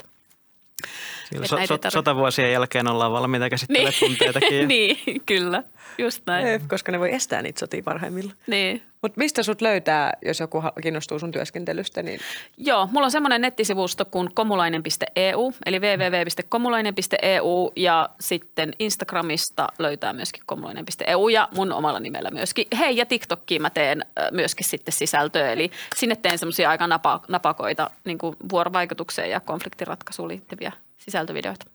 Kyllä, 1.32 1.48
so, 1.48 1.58
so, 1.66 1.90
sotavuosien 1.90 2.52
jälkeen 2.52 2.88
ollaan 2.88 3.12
valmiita 3.12 3.50
käsittelemään 3.50 3.94
niin. 4.02 4.10
tunteitakin. 4.10 4.68
niin, 4.76 5.22
kyllä. 5.26 5.64
Just 5.98 6.22
näin. 6.26 6.48
Ei, 6.48 6.60
koska 6.60 6.92
ne 6.92 7.00
voi 7.00 7.14
estää 7.14 7.42
niitä 7.42 7.60
sotia 7.60 7.84
parhaimmillaan. 7.84 8.38
Niin. 8.48 8.82
Mutta 9.02 9.20
mistä 9.20 9.44
sut 9.44 9.62
löytää, 9.62 10.14
jos 10.26 10.40
joku 10.40 10.64
kiinnostuu 10.82 11.20
sun 11.20 11.32
työskentelystä? 11.32 12.04
Niin... 12.04 12.20
Joo, 12.58 12.90
mulla 12.92 13.06
on 13.06 13.12
semmoinen 13.12 13.42
nettisivusto 13.42 14.06
kuin 14.06 14.34
komulainen.eu, 14.34 15.54
eli 15.66 15.80
www.komulainen.eu 15.80 17.72
ja 17.76 18.10
sitten 18.20 18.74
Instagramista 18.80 19.68
löytää 19.80 20.14
myöskin 20.14 20.44
komulainen.eu 20.46 21.30
ja 21.30 21.50
mun 21.56 21.72
omalla 21.72 22.00
nimellä 22.00 22.32
myöskin. 22.32 22.68
Hei, 22.80 22.98
ja 22.98 23.06
TikTokkiin 23.06 23.62
mä 23.62 23.70
teen 23.70 24.06
myöskin 24.32 24.66
sitten 24.66 24.94
sisältöä, 24.94 25.52
eli 25.52 25.72
sinne 25.96 26.16
teen 26.16 26.38
semmoisia 26.38 26.70
aika 26.70 26.88
napakoita 27.28 27.90
niin 28.06 28.18
kuin 28.18 28.36
vuorovaikutukseen 28.52 29.30
ja 29.30 29.40
konfliktiratkaisuun 29.40 30.30
liittyviä 30.30 30.72
sisältövideoita. 31.06 31.66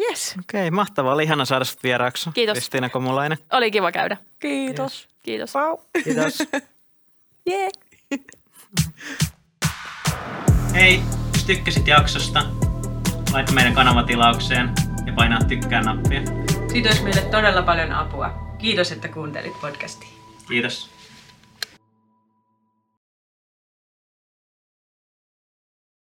Yes. 0.00 0.34
Okei, 0.38 0.60
okay, 0.60 0.70
mahtavaa. 0.70 1.14
Oli 1.14 1.22
ihana 1.22 1.44
saada 1.44 1.64
sinut 1.64 1.82
vieraaksi. 1.82 2.30
Kiitos. 2.34 2.52
Kristiina 2.52 2.88
Komulainen. 2.88 3.38
Oli 3.52 3.70
kiva 3.70 3.92
käydä. 3.92 4.16
Kiitos. 4.38 4.92
Yes. 4.92 5.08
Kiitos. 5.22 5.54
Wow. 5.54 5.78
Kiitos. 6.04 6.38
yeah. 7.50 7.72
Hei, 10.74 11.00
jos 11.34 11.44
tykkäsit 11.44 11.86
jaksosta, 11.86 12.44
laita 13.32 13.52
meidän 13.52 13.74
kanavatilaukseen 13.74 14.72
ja 15.06 15.12
painaa 15.12 15.44
tykkää 15.44 15.82
nappia. 15.82 16.20
Siitä 16.72 16.88
olisi 16.88 17.02
meille 17.02 17.20
todella 17.20 17.62
paljon 17.62 17.92
apua. 17.92 18.54
Kiitos, 18.58 18.92
että 18.92 19.08
kuuntelit 19.08 19.60
podcastia. 19.60 20.08
Kiitos. 20.48 20.97